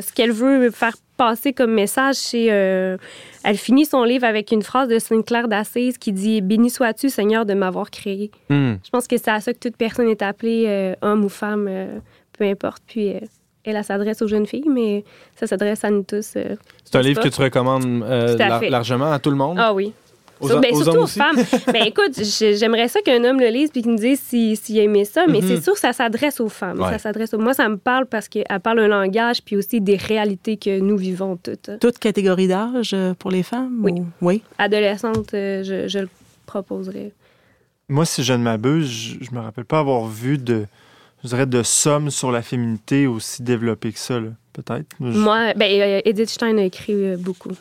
ce 0.01 0.13
qu'elle 0.13 0.31
veut 0.31 0.72
faire 0.72 0.95
passer 1.17 1.53
comme 1.53 1.72
message, 1.72 2.15
c'est... 2.15 2.48
euh, 2.51 2.98
elle 3.45 3.57
finit 3.57 3.86
son 3.86 4.03
livre 4.03 4.25
avec 4.25 4.51
une 4.51 4.63
phrase 4.63 4.89
de 4.89 5.00
Sainte-Claire 5.00 5.48
d'Assise 5.48 5.98
qui 5.98 6.11
dit 6.11 6.42
«Béni 6.42 6.70
sois-tu, 6.70 7.09
Seigneur, 7.09 7.46
de 7.46 7.53
m'avoir 7.53 7.89
créé 7.89 8.31
Hmm.». 8.50 8.74
Je 8.83 8.89
pense 8.92 9.07
que 9.07 9.18
c'est 9.18 9.31
à 9.31 9.39
ça 9.39 9.53
que 9.53 9.59
toute 9.59 9.77
personne 9.77 10.09
est 10.09 10.22
appelée, 10.22 10.66
euh, 10.68 10.94
homme 11.01 11.24
ou 11.24 11.29
femme, 11.29 11.68
euh, 11.70 12.00
peu 12.37 12.44
importe. 12.44 12.83
Puis 12.85 13.07
elle, 13.07 13.27
elle 13.63 13.83
s'adresse 13.83 14.22
aux 14.22 14.27
jeunes 14.27 14.46
filles, 14.46 14.68
mais 14.70 15.05
ça 15.37 15.48
s'adresse 15.48 15.85
à 15.85 15.89
nous 15.89 16.03
tous. 16.03 16.22
C'est 16.83 16.96
un 16.96 17.01
livre 17.01 17.22
pas? 17.22 17.29
que 17.29 17.33
tu 17.33 17.42
recommandes 17.42 18.03
à 18.03 18.70
largement 18.70 19.11
à 19.11 19.20
tout 19.20 19.29
le 19.29 19.37
monde? 19.37 19.57
Ah 19.59 19.74
oui. 19.74 19.94
Aux, 20.41 20.48
Sur- 20.50 20.59
ben, 20.59 20.74
aux 20.74 20.83
surtout 20.83 21.00
aux 21.00 21.03
aussi? 21.03 21.17
femmes. 21.17 21.37
ben 21.74 21.83
écoute, 21.85 22.13
j'ai- 22.21 22.57
j'aimerais 22.57 22.87
ça 22.89 23.00
qu'un 23.01 23.24
homme 23.24 23.39
le 23.39 23.48
lise 23.48 23.69
puis 23.71 23.81
qu'il 23.81 23.91
me 23.91 23.98
dise 23.98 24.19
s'il 24.19 24.57
si, 24.57 24.63
s'il 24.65 24.79
a 24.79 24.83
aimé 24.83 25.05
ça, 25.05 25.25
mais 25.27 25.39
Mhm. 25.39 25.48
c'est 25.48 25.61
sûr 25.63 25.74
que 25.74 25.79
ça 25.79 25.93
s'adresse 25.93 26.39
aux 26.41 26.50
femmes. 26.50 26.79
Ouais. 26.81 26.89
Ça 26.91 27.00
s'adresse 27.00 27.33
aux... 27.33 27.37
Moi, 27.37 27.53
ça 27.53 27.69
me 27.69 27.77
parle 27.77 28.05
parce 28.05 28.27
qu'elle 28.27 28.45
parle 28.61 28.79
un 28.79 28.87
langage 28.89 29.41
puis 29.43 29.55
aussi 29.55 29.79
des 29.79 29.95
réalités 29.95 30.57
que 30.57 30.79
nous 30.79 30.98
vivons 30.98 31.37
toutes. 31.37 31.69
Toute 31.79 32.00
catégorie 32.00 32.48
d'âge 32.50 32.91
euh, 32.93 33.13
pour 33.13 33.31
les 33.31 33.43
femmes? 33.43 33.79
Oui. 33.81 33.93
ou- 33.93 34.05
Oui. 34.21 34.41
Adolescente, 34.57 35.33
euh, 35.33 35.63
je, 35.63 35.87
je 35.87 36.00
le 36.00 36.09
proposerais. 36.45 37.11
Moi, 37.87 38.05
si 38.05 38.24
je 38.24 38.33
ne 38.33 38.39
m'abuse, 38.39 38.89
je, 38.89 39.24
je 39.24 39.31
me 39.33 39.39
rappelle 39.39 39.65
pas 39.65 39.79
avoir 39.79 40.05
vu 40.05 40.37
de, 40.37 40.65
je 41.24 41.29
dirais, 41.29 41.45
de 41.45 41.63
somme 41.63 42.09
sur 42.09 42.31
la 42.31 42.41
féminité 42.41 43.07
aussi 43.07 43.41
développée 43.43 43.91
que 43.93 44.00
ça, 44.00 44.19
là. 44.19 44.29
peut-être. 44.53 44.87
Je- 45.00 45.17
Moi, 45.17 45.53
ben, 45.55 45.81
euh, 45.81 46.01
Edith 46.03 46.29
Stein 46.29 46.57
a 46.57 46.63
écrit 46.63 47.15
beaucoup. 47.17 47.51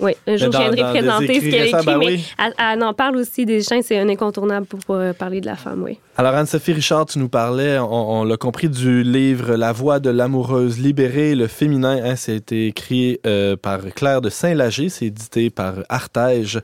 Oui, 0.00 0.12
un 0.26 0.36
jour, 0.36 0.50
dans- 0.50 0.60
je 0.62 0.70
viendrai 0.70 0.98
présenter 1.00 1.34
ce 1.40 1.50
qu'elle 1.50 1.66
écrit, 1.68 1.84
ben 1.84 1.98
mais 1.98 2.06
oui. 2.06 2.24
elle, 2.38 2.54
elle 2.58 2.82
en 2.84 2.94
parle 2.94 3.16
aussi 3.16 3.44
des 3.44 3.60
Stein, 3.60 3.82
c'est 3.82 3.98
un 3.98 4.08
incontournable 4.08 4.66
pour, 4.66 4.78
pour, 4.80 4.94
euh, 4.94 5.12
parler 5.12 5.40
de 5.40 5.46
la 5.46 5.56
femme, 5.56 5.82
oui. 5.82 5.98
Alors, 6.16 6.34
Anne-Sophie 6.36 6.74
Richard, 6.74 7.06
tu 7.06 7.18
nous 7.18 7.28
parlais, 7.28 7.76
on, 7.80 8.20
on 8.20 8.24
l'a 8.24 8.36
compris, 8.36 8.68
du 8.68 9.02
livre 9.02 9.56
La 9.56 9.72
voix 9.72 9.98
de 9.98 10.10
l'amoureuse 10.10 10.78
libérée, 10.78 11.34
le 11.34 11.48
féminin. 11.48 11.98
Hein, 12.04 12.14
été 12.28 12.68
écrit 12.68 13.18
euh, 13.26 13.56
par 13.56 13.80
Claire 13.96 14.20
de 14.20 14.30
Saint-Lager, 14.30 14.90
c'est 14.90 15.06
édité 15.06 15.50
par 15.50 15.74
Artege 15.88 16.60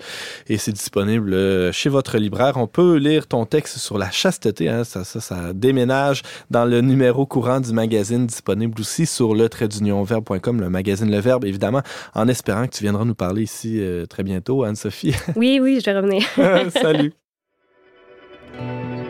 et 0.46 0.56
c'est 0.56 0.70
disponible 0.70 1.34
euh, 1.34 1.72
chez 1.72 1.88
votre 1.88 2.16
libraire. 2.16 2.58
On 2.58 2.68
peut 2.68 2.94
lire 2.94 3.26
ton 3.26 3.44
texte 3.44 3.78
sur 3.78 3.98
la 3.98 4.12
chasteté, 4.12 4.68
hein, 4.68 4.84
ça, 4.84 5.02
ça, 5.02 5.20
ça 5.20 5.52
déménage 5.52 6.22
dans 6.50 6.64
le 6.64 6.80
numéro 6.80 7.26
courant 7.26 7.58
du 7.58 7.72
magazine, 7.72 8.28
disponible 8.28 8.80
aussi 8.80 9.04
sur 9.04 9.34
le 9.34 9.48
verbe.com, 9.50 10.60
le 10.60 10.70
magazine 10.70 11.10
Le 11.10 11.18
Verbe, 11.18 11.44
évidemment, 11.44 11.82
en 12.14 12.28
espérant 12.28 12.68
que 12.68 12.76
tu 12.76 12.84
viendras 12.84 13.04
nous 13.04 13.16
parler 13.16 13.42
ici 13.42 13.78
euh, 13.80 14.06
très 14.06 14.22
bientôt, 14.22 14.62
Anne-Sophie. 14.62 15.16
Oui, 15.34 15.58
oui, 15.60 15.80
je 15.80 15.90
vais 15.90 15.96
revenir. 15.96 16.22
Salut. 16.70 17.12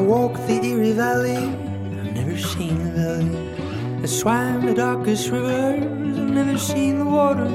walked 0.00 0.46
the 0.46 0.62
Erie 0.64 0.92
Valley, 0.92 1.36
I've 1.36 2.14
never 2.14 2.36
seen 2.36 2.78
the 2.84 2.90
valley. 2.90 4.02
I 4.02 4.06
swam 4.06 4.66
the 4.66 4.74
darkest 4.74 5.28
rivers, 5.30 5.84
I've 5.84 6.30
never 6.30 6.58
seen 6.58 6.98
the 6.98 7.04
water. 7.04 7.48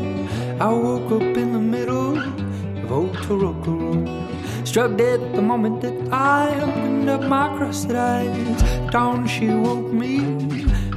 I 0.59 0.71
woke 0.71 1.11
up 1.11 1.37
in 1.37 1.53
the 1.53 1.59
middle 1.59 2.17
of 2.17 2.89
Otoroka 2.89 3.67
Road. 3.67 4.67
Struck 4.67 4.95
dead 4.97 5.19
the 5.33 5.41
moment 5.41 5.81
that 5.81 6.13
I 6.13 6.59
opened 6.61 7.09
up 7.09 7.23
my 7.23 7.47
crusted 7.57 7.95
eyes. 7.95 8.61
Dawn, 8.91 9.27
she 9.27 9.47
woke 9.47 9.91
me 9.91 10.19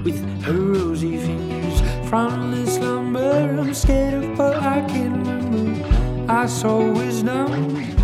with 0.04 0.20
her 0.42 0.52
rosy 0.52 1.16
fingers. 1.16 1.80
From 2.08 2.50
this 2.52 2.76
slumber, 2.76 3.58
I'm 3.61 3.74
scared 3.74 4.22
of, 4.22 4.37
but 4.37 4.56
I 4.56 4.80
can't 4.88 5.26
remember. 5.26 6.32
I 6.32 6.46
saw 6.46 6.78
wisdom 6.92 7.97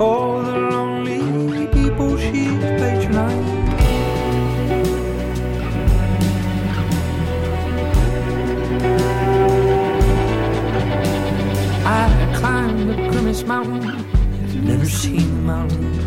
All 0.00 0.40
the 0.40 0.56
lonely 0.56 1.66
people 1.66 2.16
she's 2.16 2.58
patronized. 2.80 3.48
I 11.84 12.34
climbed 12.34 12.88
the 12.88 12.94
grimace 13.10 13.44
mountain. 13.44 13.90
I've 13.90 14.64
never 14.64 14.86
seen 14.86 15.20
a 15.20 15.42
mountain. 15.42 16.00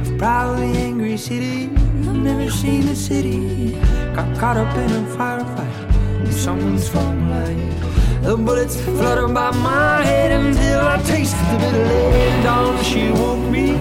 I've 0.00 0.18
probably 0.18 0.76
angry 0.76 1.16
city. 1.16 1.70
I've 2.06 2.16
never 2.16 2.50
seen 2.50 2.86
a 2.88 2.94
city. 2.94 3.70
Got 4.14 4.38
caught 4.38 4.58
up 4.58 4.76
in 4.76 4.90
a 4.90 5.16
firefight 5.16 6.26
in 6.26 6.32
someone's 6.32 6.86
phone 6.86 7.30
line. 7.30 7.72
The 8.22 8.36
bullets 8.36 8.76
flutter 8.80 9.28
by 9.28 9.50
my 9.52 10.02
head 10.02 10.32
until 10.32 10.80
I 10.80 11.00
taste 11.02 11.36
the 11.36 11.58
bitter 11.58 11.84
lead. 11.84 12.42
Dawn, 12.42 12.82
she 12.84 13.10
woke 13.10 13.44
me 13.50 13.72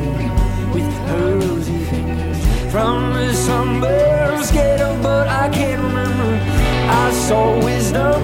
with 0.73 0.93
her 1.09 1.39
rosy 1.39 1.77
fingers. 1.85 2.71
From 2.71 3.13
the 3.13 3.33
slumber, 3.33 3.87
I'm 3.87 4.43
scared 4.43 4.81
of, 4.81 5.01
but 5.01 5.27
I 5.27 5.49
can't 5.49 5.81
remember. 5.81 6.39
I 6.89 7.11
saw 7.11 7.57
wisdom 7.63 8.21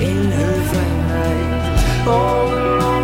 in 0.00 0.30
her 0.30 0.56
flame 0.70 1.00
eyes. 1.10 2.06
All 2.06 2.50
the 2.50 3.01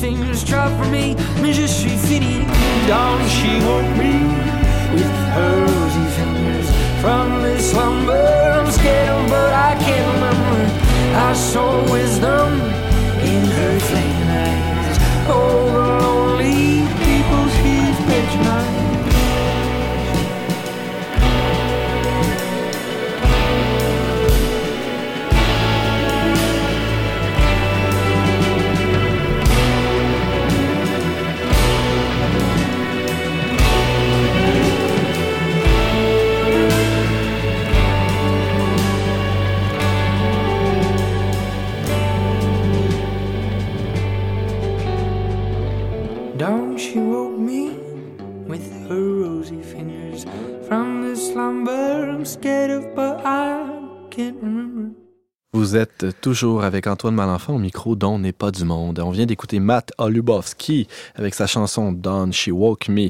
fingers 0.00 0.42
drop 0.42 0.70
for 0.78 0.88
me. 0.90 1.14
Mais 1.42 1.52
je 1.52 1.66
suis 1.66 1.96
fini. 2.08 2.46
Dawn, 2.88 3.20
she 3.28 3.50
woke 3.66 3.92
me 4.02 4.14
with 4.94 5.16
her 5.36 5.56
rosy 5.66 6.06
fingers 6.16 6.68
from 7.02 7.42
this 7.42 7.70
slumber. 7.70 8.26
I'm 8.56 8.70
scared, 8.70 9.28
but 9.28 9.52
I 9.52 9.76
can't 9.84 10.06
remember. 10.14 10.60
I 11.28 11.32
saw 11.34 11.70
wisdom 11.92 12.48
in 13.32 13.44
her 13.58 13.78
flaming 13.88 14.30
eyes. 14.48 14.96
Oh, 15.28 16.09
Vous 55.52 55.76
êtes 55.76 56.06
toujours 56.20 56.62
avec 56.64 56.86
Antoine 56.86 57.14
Malenfant 57.14 57.56
au 57.56 57.58
micro 57.58 57.96
dont 57.96 58.18
n'est 58.18 58.32
pas 58.32 58.50
du 58.50 58.64
monde. 58.64 58.98
On 59.00 59.10
vient 59.10 59.26
d'écouter 59.26 59.60
Matt 59.60 59.92
Olubowski 59.98 60.86
avec 61.16 61.34
sa 61.34 61.46
chanson 61.46 61.92
Dawn 61.92 62.32
She 62.32 62.48
Woke 62.48 62.88
Me. 62.88 63.08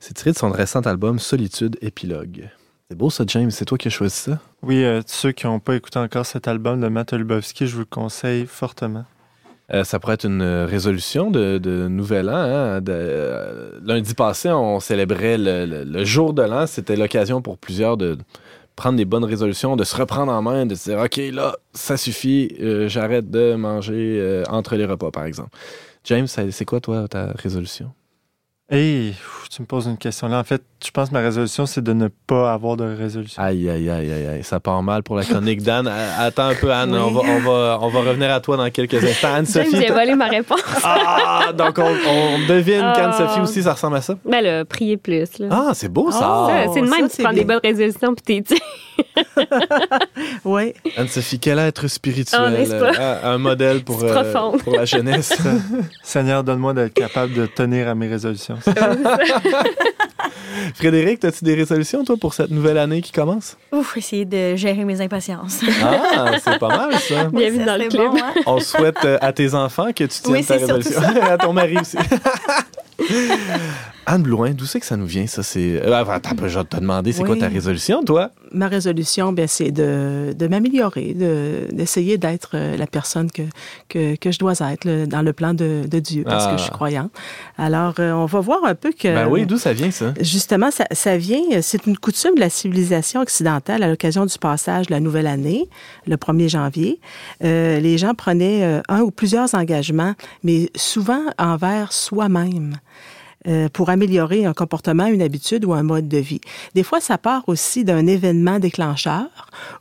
C'est 0.00 0.14
tiré 0.14 0.32
de 0.32 0.36
son 0.36 0.50
récent 0.50 0.80
album 0.80 1.18
Solitude 1.18 1.78
Épilogue. 1.80 2.50
C'est 2.90 2.96
beau 2.96 3.10
ça, 3.10 3.24
James. 3.28 3.50
C'est 3.50 3.64
toi 3.64 3.78
qui 3.78 3.88
as 3.88 3.90
choisi 3.90 4.16
ça? 4.16 4.38
Oui, 4.62 4.84
euh, 4.84 5.00
ceux 5.06 5.32
qui 5.32 5.46
n'ont 5.46 5.60
pas 5.60 5.76
écouté 5.76 5.98
encore 5.98 6.26
cet 6.26 6.48
album 6.48 6.80
de 6.80 6.88
Matt 6.88 7.12
Olubowski, 7.12 7.66
je 7.66 7.74
vous 7.74 7.80
le 7.80 7.84
conseille 7.86 8.46
fortement. 8.46 9.04
Euh, 9.72 9.84
ça 9.84 9.98
pourrait 9.98 10.14
être 10.14 10.24
une 10.24 10.42
résolution 10.42 11.30
de, 11.30 11.58
de 11.58 11.88
nouvel 11.88 12.30
an. 12.30 12.36
hein. 12.36 12.80
De- 12.80 12.90
euh, 12.92 13.70
lundi 13.82 14.14
passé, 14.14 14.50
on 14.50 14.80
célébrait 14.80 15.36
le, 15.36 15.66
le- 15.66 15.84
le 15.84 16.04
jour 16.04 16.32
de 16.32 16.42
l'an. 16.42 16.66
C'était 16.66 16.96
l'occasion 16.96 17.42
pour 17.42 17.58
plusieurs 17.58 17.98
de 17.98 18.16
prendre 18.78 18.96
des 18.96 19.04
bonnes 19.04 19.24
résolutions, 19.24 19.74
de 19.76 19.84
se 19.84 19.96
reprendre 19.96 20.32
en 20.32 20.40
main, 20.40 20.64
de 20.64 20.74
se 20.76 20.90
dire 20.90 21.00
OK, 21.00 21.16
là, 21.32 21.56
ça 21.74 21.96
suffit, 21.96 22.56
euh, 22.60 22.88
j'arrête 22.88 23.28
de 23.28 23.54
manger 23.54 24.18
euh, 24.20 24.44
entre 24.48 24.76
les 24.76 24.86
repas, 24.86 25.10
par 25.10 25.24
exemple. 25.24 25.50
James, 26.04 26.28
c'est 26.28 26.64
quoi, 26.64 26.80
toi, 26.80 27.08
ta 27.08 27.32
résolution? 27.32 27.92
Et 28.70 29.12
tu 29.50 29.62
me 29.62 29.66
poses 29.66 29.86
une 29.86 29.96
question 29.96 30.28
là. 30.28 30.38
En 30.40 30.44
fait, 30.44 30.60
je 30.84 30.90
pense 30.90 31.08
que 31.08 31.14
ma 31.14 31.20
résolution, 31.20 31.64
c'est 31.64 31.80
de 31.82 31.94
ne 31.94 32.08
pas 32.26 32.52
avoir 32.52 32.76
de 32.76 32.84
résolution. 32.84 33.42
Aïe, 33.42 33.68
aïe, 33.70 33.88
aïe, 33.88 34.12
aïe, 34.12 34.26
aïe. 34.26 34.44
Ça 34.44 34.60
part 34.60 34.82
mal 34.82 35.02
pour 35.02 35.16
la 35.16 35.24
chronique 35.24 35.62
d'Anne. 35.62 35.86
A- 35.88 36.20
Attends 36.24 36.48
un 36.48 36.54
peu, 36.54 36.70
Anne. 36.70 36.92
Oui. 36.92 36.98
On, 37.02 37.10
va, 37.10 37.20
on, 37.24 37.38
va, 37.40 37.78
on 37.80 37.88
va 37.88 38.00
revenir 38.00 38.30
à 38.30 38.40
toi 38.40 38.58
dans 38.58 38.68
quelques 38.70 39.02
instants. 39.02 39.32
Anne-Sophie. 39.36 39.70
j'ai 39.80 39.90
volé 39.90 40.14
ma 40.14 40.26
réponse. 40.28 40.60
Ah, 40.84 41.52
donc 41.56 41.78
on, 41.78 41.82
on 41.82 42.38
devine 42.46 42.82
Ah. 42.82 42.92
qu'Anne-Sophie 42.94 43.40
aussi, 43.40 43.62
ça 43.62 43.72
ressemble 43.72 43.96
à 43.96 44.00
ça. 44.02 44.14
Ben 44.26 44.42
là, 44.42 44.64
priez 44.66 44.98
plus. 44.98 45.38
Là. 45.38 45.46
Ah, 45.50 45.70
c'est 45.72 45.88
beau, 45.88 46.10
ça. 46.10 46.18
Ça, 46.18 46.72
c'est 46.74 46.82
de 46.82 46.86
ça, 46.86 46.96
même, 46.98 47.08
c'est 47.08 47.16
tu 47.16 47.22
prends 47.22 47.32
des 47.32 47.44
bonnes 47.44 47.60
résolutions 47.64 48.14
puis 48.14 48.42
t'es 48.42 48.54
Oui. 50.44 50.72
Anne-Sophie, 50.96 51.38
quel 51.38 51.58
être 51.58 51.86
spirituel, 51.88 52.40
Ah, 52.70 52.78
pas? 52.78 52.92
euh, 53.00 53.34
un 53.34 53.38
modèle 53.38 53.82
pour, 53.84 54.02
euh, 54.04 54.52
pour 54.58 54.74
la 54.76 54.84
jeunesse. 54.84 55.36
Seigneur, 56.02 56.42
donne-moi 56.44 56.74
d'être 56.74 56.94
capable 56.94 57.32
de 57.34 57.46
tenir 57.46 57.88
à 57.88 57.94
mes 57.94 58.08
résolutions. 58.08 58.58
Frédéric, 60.74 61.24
as-tu 61.24 61.44
des 61.44 61.54
résolutions, 61.54 62.04
toi, 62.04 62.16
pour 62.20 62.34
cette 62.34 62.50
nouvelle 62.50 62.78
année 62.78 63.00
qui 63.00 63.12
commence? 63.12 63.56
Ouf, 63.72 63.96
essayer 63.96 64.24
de 64.24 64.56
gérer 64.56 64.84
mes 64.84 65.00
impatiences. 65.00 65.60
Ah, 65.82 66.32
c'est 66.42 66.58
pas 66.58 66.68
mal, 66.68 66.98
ça. 66.98 67.24
Bienvenue 67.24 67.64
dans 67.64 67.76
le 67.76 67.88
club. 67.88 68.10
bon, 68.12 68.18
hein? 68.18 68.32
On 68.46 68.60
souhaite 68.60 69.04
euh, 69.04 69.18
à 69.20 69.32
tes 69.32 69.54
enfants 69.54 69.88
que 69.94 70.04
tu 70.04 70.08
tiennes 70.20 70.34
Oui, 70.36 70.44
ta 70.44 70.54
résolution. 70.54 71.00
à 71.00 71.38
ton 71.38 71.52
mari 71.52 71.76
aussi. 71.80 71.96
Anne 74.10 74.22
Blouin, 74.22 74.52
d'où 74.52 74.64
c'est 74.64 74.80
que 74.80 74.86
ça 74.86 74.96
nous 74.96 75.04
vient, 75.04 75.26
ça? 75.26 75.42
C'est... 75.42 75.82
Euh, 75.84 76.02
attends, 76.08 76.34
je 76.46 76.58
vais 76.58 76.64
te 76.64 76.76
demander, 76.78 77.12
c'est 77.12 77.24
quoi 77.24 77.36
ta 77.36 77.48
résolution, 77.48 78.02
toi? 78.02 78.30
Ma 78.52 78.66
résolution, 78.66 79.32
ben, 79.34 79.46
c'est 79.46 79.70
de, 79.70 80.34
de 80.34 80.48
m'améliorer, 80.48 81.12
de, 81.12 81.68
d'essayer 81.72 82.16
d'être 82.16 82.52
euh, 82.54 82.78
la 82.78 82.86
personne 82.86 83.30
que, 83.30 83.42
que, 83.90 84.16
que 84.16 84.32
je 84.32 84.38
dois 84.38 84.54
être 84.72 84.86
là, 84.86 85.04
dans 85.04 85.20
le 85.20 85.34
plan 85.34 85.52
de, 85.52 85.82
de 85.86 85.98
Dieu, 85.98 86.22
parce 86.24 86.46
Ah. 86.46 86.52
que 86.52 86.56
je 86.56 86.62
suis 86.62 86.70
croyante. 86.72 87.10
Alors, 87.58 87.96
euh, 87.98 88.12
on 88.12 88.24
va 88.24 88.40
voir 88.40 88.64
un 88.64 88.74
peu 88.74 88.92
que... 88.92 89.08
Ben 89.08 89.28
oui, 89.28 89.44
d'où 89.44 89.58
ça 89.58 89.74
vient, 89.74 89.90
ça? 89.90 90.14
Justement, 90.22 90.70
ça, 90.70 90.86
ça 90.90 91.18
vient, 91.18 91.42
c'est 91.60 91.84
une 91.86 91.98
coutume 91.98 92.34
de 92.34 92.40
la 92.40 92.48
civilisation 92.48 93.20
occidentale 93.20 93.82
à 93.82 93.88
l'occasion 93.88 94.24
du 94.24 94.38
passage 94.38 94.86
de 94.86 94.92
la 94.92 95.00
nouvelle 95.00 95.26
année, 95.26 95.68
le 96.06 96.16
1er 96.16 96.48
janvier. 96.48 96.98
Euh, 97.44 97.78
les 97.78 97.98
gens 97.98 98.14
prenaient 98.14 98.80
un 98.88 99.00
ou 99.02 99.10
plusieurs 99.10 99.54
engagements, 99.54 100.14
mais 100.42 100.70
souvent 100.76 101.20
envers 101.38 101.92
soi-même. 101.92 102.76
Euh, 103.46 103.68
pour 103.68 103.88
améliorer 103.90 104.44
un 104.46 104.52
comportement, 104.54 105.06
une 105.06 105.22
habitude 105.22 105.64
ou 105.64 105.72
un 105.72 105.82
mode 105.82 106.08
de 106.08 106.18
vie. 106.18 106.40
Des 106.74 106.82
fois, 106.82 107.00
ça 107.00 107.18
part 107.18 107.44
aussi 107.46 107.84
d'un 107.84 108.06
événement 108.06 108.58
déclencheur 108.58 109.26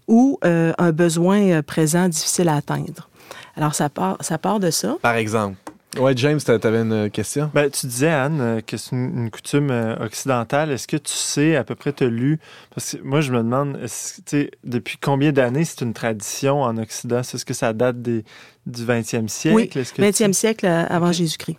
ou 0.07 0.37
euh, 0.45 0.73
un 0.77 0.91
besoin 0.91 1.39
euh, 1.41 1.61
présent 1.61 2.07
difficile 2.07 2.49
à 2.49 2.55
atteindre. 2.57 3.09
Alors, 3.55 3.73
ça 3.73 3.89
part, 3.89 4.17
ça 4.21 4.37
part 4.37 4.59
de 4.59 4.69
ça. 4.69 4.97
Par 5.01 5.15
exemple. 5.15 5.57
Ouais, 5.97 6.13
James, 6.15 6.39
t'a- 6.39 6.59
t'avais 6.59 6.81
une 6.81 7.09
question? 7.09 7.49
Ben, 7.55 7.71
tu 7.71 7.87
disais, 7.87 8.09
Anne, 8.09 8.61
que 8.67 8.77
c'est 8.77 8.91
une, 8.95 9.17
une 9.23 9.31
coutume 9.31 9.71
occidentale. 9.99 10.69
Est-ce 10.71 10.87
que 10.87 10.97
tu 10.97 11.13
sais, 11.13 11.55
à 11.55 11.63
peu 11.63 11.73
près, 11.73 11.91
tu 11.93 12.03
as 12.03 12.07
lu? 12.09 12.39
Parce 12.75 12.91
que 12.95 13.01
moi, 13.01 13.21
je 13.21 13.31
me 13.31 13.37
demande, 13.37 13.79
tu 14.27 14.51
depuis 14.63 14.97
combien 15.01 15.31
d'années 15.31 15.65
c'est 15.65 15.81
une 15.81 15.93
tradition 15.93 16.61
en 16.61 16.77
Occident? 16.77 17.21
Est-ce 17.21 17.45
que 17.45 17.53
ça 17.55 17.73
date 17.73 18.01
des, 18.01 18.23
du 18.67 18.83
20e 18.83 19.27
siècle? 19.27 19.55
Oui, 19.55 19.69
Est-ce 19.75 19.93
que 19.93 20.01
20e 20.03 20.27
tu- 20.27 20.33
siècle 20.33 20.67
avant 20.67 21.11
Jésus-Christ. 21.11 21.57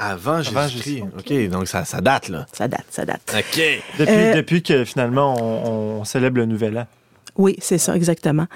Avant 0.00 0.42
Jésus-Christ. 0.42 0.84
Jésus- 0.84 1.02
OK, 1.46 1.50
donc 1.50 1.68
ça, 1.68 1.84
ça 1.84 2.00
date, 2.00 2.28
là. 2.30 2.46
Ça 2.52 2.66
date, 2.66 2.86
ça 2.90 3.04
date. 3.04 3.20
OK. 3.36 3.62
Depuis, 3.98 4.14
Euh, 4.14 4.34
depuis 4.34 4.62
que 4.62 4.84
finalement, 4.84 5.34
on, 5.40 6.00
on 6.00 6.04
célèbre 6.04 6.38
le 6.38 6.46
Nouvel 6.46 6.78
An. 6.78 6.86
Oui, 7.36 7.56
c'est 7.60 7.78
ça, 7.78 7.94
exactement. 7.94 8.46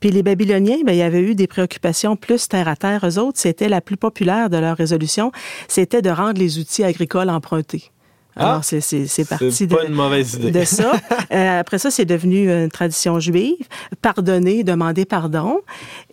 Puis 0.00 0.10
les 0.10 0.22
Babyloniens, 0.22 0.78
ben, 0.84 0.92
il 0.92 0.98
y 0.98 1.02
avait 1.02 1.20
eu 1.22 1.34
des 1.34 1.46
préoccupations 1.46 2.16
plus 2.16 2.48
terre 2.48 2.68
à 2.68 2.74
terre. 2.76 3.06
Eux 3.06 3.18
autres, 3.18 3.38
c'était 3.38 3.68
la 3.68 3.80
plus 3.80 3.96
populaire 3.96 4.50
de 4.50 4.56
leur 4.56 4.76
résolution, 4.76 5.30
c'était 5.68 6.02
de 6.02 6.10
rendre 6.10 6.38
les 6.40 6.58
outils 6.58 6.82
agricoles 6.84 7.30
empruntés. 7.30 7.90
Alors, 8.36 8.56
Ah, 8.56 8.60
c'est, 8.62 8.80
c'est, 8.80 9.06
c'est 9.06 9.24
parti 9.24 9.66
de, 9.66 9.76
une 9.86 9.94
mauvaise 9.94 10.34
idée. 10.34 10.50
de 10.50 10.64
ça. 10.64 10.92
Euh, 11.32 11.60
après 11.60 11.78
ça, 11.78 11.90
c'est 11.90 12.04
devenu 12.04 12.48
une 12.52 12.70
tradition 12.70 13.18
juive. 13.18 13.56
Pardonner, 14.02 14.62
demander 14.62 15.04
pardon. 15.04 15.60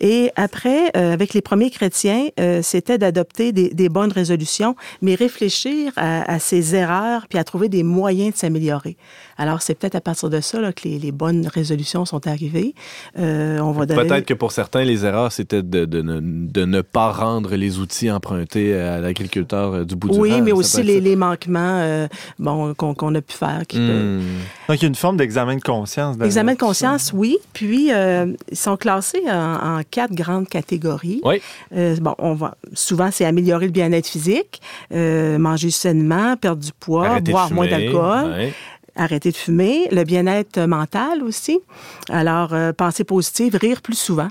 Et 0.00 0.30
après, 0.36 0.90
euh, 0.96 1.12
avec 1.12 1.34
les 1.34 1.42
premiers 1.42 1.70
chrétiens, 1.70 2.28
euh, 2.40 2.60
c'était 2.62 2.98
d'adopter 2.98 3.52
des, 3.52 3.70
des 3.70 3.88
bonnes 3.88 4.10
résolutions, 4.10 4.74
mais 5.00 5.14
réfléchir 5.14 5.92
à, 5.96 6.30
à 6.32 6.38
ces 6.38 6.74
erreurs 6.74 7.26
puis 7.28 7.38
à 7.38 7.44
trouver 7.44 7.68
des 7.68 7.82
moyens 7.82 8.32
de 8.32 8.38
s'améliorer. 8.38 8.96
Alors, 9.42 9.60
c'est 9.60 9.74
peut-être 9.74 9.96
à 9.96 10.00
partir 10.00 10.30
de 10.30 10.40
ça 10.40 10.60
là, 10.60 10.72
que 10.72 10.86
les, 10.86 11.00
les 11.00 11.10
bonnes 11.10 11.48
résolutions 11.48 12.04
sont 12.04 12.28
arrivées. 12.28 12.76
Euh, 13.18 13.58
on 13.58 13.72
va 13.72 13.86
donner... 13.86 14.04
Peut-être 14.04 14.24
que 14.24 14.34
pour 14.34 14.52
certains, 14.52 14.84
les 14.84 15.04
erreurs, 15.04 15.32
c'était 15.32 15.64
de, 15.64 15.84
de 15.84 16.00
ne, 16.00 16.20
de 16.20 16.64
ne 16.64 16.80
pas 16.80 17.10
rendre 17.10 17.56
les 17.56 17.80
outils 17.80 18.08
empruntés 18.08 18.72
à 18.74 19.00
l'agriculteur 19.00 19.74
euh, 19.74 19.84
du 19.84 19.96
bout 19.96 20.10
du 20.10 20.18
Oui, 20.18 20.40
mais 20.42 20.52
aussi 20.52 20.84
les, 20.84 21.16
manquements 21.16 21.80
euh, 21.80 22.06
bon, 22.38 22.72
qu'on, 22.74 23.14
a 23.16 23.20
pu 23.20 23.36
faire. 23.36 23.62
Qui 23.66 23.80
Hmm. 23.82 24.20
Donc, 24.68 24.76
il 24.78 24.82
y 24.82 24.84
a 24.84 24.88
une 24.88 24.94
forme 24.94 25.16
d'examen 25.16 25.56
de 25.56 25.60
conscience. 25.60 26.16
Examen 26.22 26.52
de 26.54 26.58
conscience, 26.58 27.10
oui. 27.12 27.38
Puis, 27.52 27.92
euh, 27.92 28.32
ils 28.50 28.56
sont 28.56 28.76
classés 28.76 29.24
en, 29.28 29.78
en 29.78 29.80
quatre 29.90 30.14
grandes 30.14 30.48
catégories. 30.48 31.20
Oui. 31.24 31.42
Euh, 31.76 31.96
bon, 32.00 32.14
on 32.18 32.34
va 32.34 32.54
souvent, 32.74 33.10
c'est 33.10 33.24
améliorer 33.24 33.66
le 33.66 33.72
bien-être 33.72 34.06
physique, 34.06 34.60
euh, 34.94 35.38
manger 35.38 35.70
sainement, 35.70 36.36
perdre 36.36 36.62
du 36.62 36.72
poids, 36.78 37.06
Arrêter 37.06 37.24
de 37.24 37.30
boire 37.32 37.52
moins 37.52 37.66
d'alcool, 37.66 38.30
ouais. 38.30 38.52
Arrêter 38.96 39.30
de 39.30 39.36
fumer, 39.36 39.88
le 39.90 40.04
bien-être 40.04 40.60
mental 40.60 41.22
aussi. 41.22 41.60
Alors, 42.08 42.52
euh, 42.54 42.72
penser 42.72 43.04
positive, 43.04 43.56
rire 43.56 43.82
plus 43.82 43.98
souvent 43.98 44.28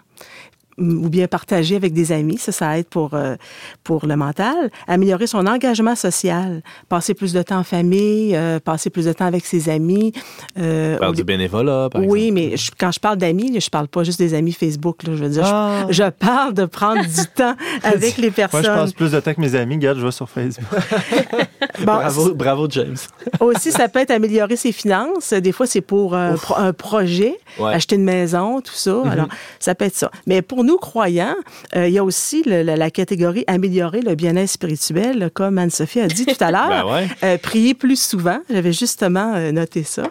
ou 0.78 1.10
bien 1.10 1.28
partager 1.28 1.76
avec 1.76 1.94
des 1.94 2.12
amis, 2.12 2.38
ça, 2.38 2.52
ça 2.52 2.78
aide 2.78 2.86
pour, 2.88 3.14
euh, 3.14 3.36
pour 3.84 4.06
le 4.06 4.16
mental. 4.16 4.72
Améliorer 4.88 5.28
son 5.28 5.46
engagement 5.46 5.96
social, 5.96 6.62
passer 6.90 7.14
plus 7.14 7.34
de 7.34 7.42
temps 7.42 7.60
en 7.60 7.64
famille, 7.64 8.36
euh, 8.36 8.60
passer 8.60 8.90
plus 8.90 9.06
de 9.06 9.14
temps 9.14 9.26
avec 9.26 9.46
ses 9.46 9.70
amis. 9.70 10.14
euh, 10.58 10.98
Faire 10.98 11.10
au 11.10 11.14
du 11.14 11.24
bénévolat, 11.24 11.90
par 11.92 12.02
oui, 12.04 12.28
exemple. 12.28 12.34
mais 12.52 12.58
je- 12.58 12.72
quand 12.78 12.92
je 12.92 13.00
parle 13.00 13.18
d'amis, 13.18 13.60
je 13.60 13.70
parle 13.70 13.88
pas 13.88 14.04
juste 14.04 14.20
des 14.20 14.34
amis 14.34 14.54
Facebook. 14.54 15.04
Là, 15.04 15.14
je 15.16 15.24
veux 15.24 15.30
dire, 15.30 15.44
je- 15.46 15.52
Ah. 15.54 15.86
je, 15.90 16.04
parle 16.10 16.54
de 16.54 16.66
prendre 16.66 17.02
du 17.02 17.26
temps 17.36 17.56
avec 17.84 18.18
les 18.18 18.28
Moi, 18.28 18.36
personnes. 18.36 18.64
je 18.64 18.68
passe 18.68 18.94
plus 18.94 19.12
de 19.12 19.20
temps 19.20 19.34
que 19.34 19.42
mes 19.42 19.56
amis. 19.56 19.76
Regarde, 19.76 20.00
je 20.00 20.06
vais 20.06 20.12
sur 20.12 20.30
Facebook. 20.30 20.66
Bon, 21.80 21.86
Bravo, 21.86 22.34
bravo, 22.36 22.68
James. 22.70 22.96
Aussi, 23.40 23.72
ça 23.72 23.88
peut 23.88 24.00
être 24.00 24.12
améliorer 24.12 24.56
ses 24.56 24.72
finances. 24.72 25.34
Des 25.34 25.52
fois, 25.52 25.66
c'est 25.66 25.82
pour 25.82 26.16
un, 26.16 26.36
pro- 26.36 26.56
un 26.58 26.74
projet, 26.74 27.38
Ouais. 27.60 27.74
acheter 27.74 27.96
une 27.96 28.04
maison, 28.04 28.62
tout 28.62 28.74
ça. 28.74 29.02
Alors, 29.10 29.28
ça 29.60 29.74
peut 29.76 29.86
être 29.86 29.96
ça. 29.96 30.12
Mais 30.28 30.42
pour 30.42 30.61
pour 30.62 30.68
nous 30.68 30.78
croyants, 30.78 31.36
euh, 31.76 31.88
il 31.88 31.94
y 31.96 31.98
a 31.98 32.04
aussi 32.04 32.44
le- 32.46 32.62
la, 32.62 32.76
la 32.76 32.92
catégorie 32.92 33.44
améliorer 33.48 34.02
le 34.02 34.14
bien-être 34.14 34.48
spirituel, 34.48 35.32
comme 35.34 35.58
Anne-Sophie 35.58 36.02
a 36.02 36.08
dit 36.08 36.28
tout 36.28 36.36
à 36.40 36.52
l'heure. 36.52 36.86
Ben 36.86 36.94
ouais. 36.94 37.08
Euh, 37.24 37.38
prier 37.40 37.74
plus 37.74 38.00
souvent. 38.00 38.38
J'avais 38.48 38.72
justement 38.72 39.34
euh, 39.36 39.52
noté 39.52 39.82
ça. 39.82 40.04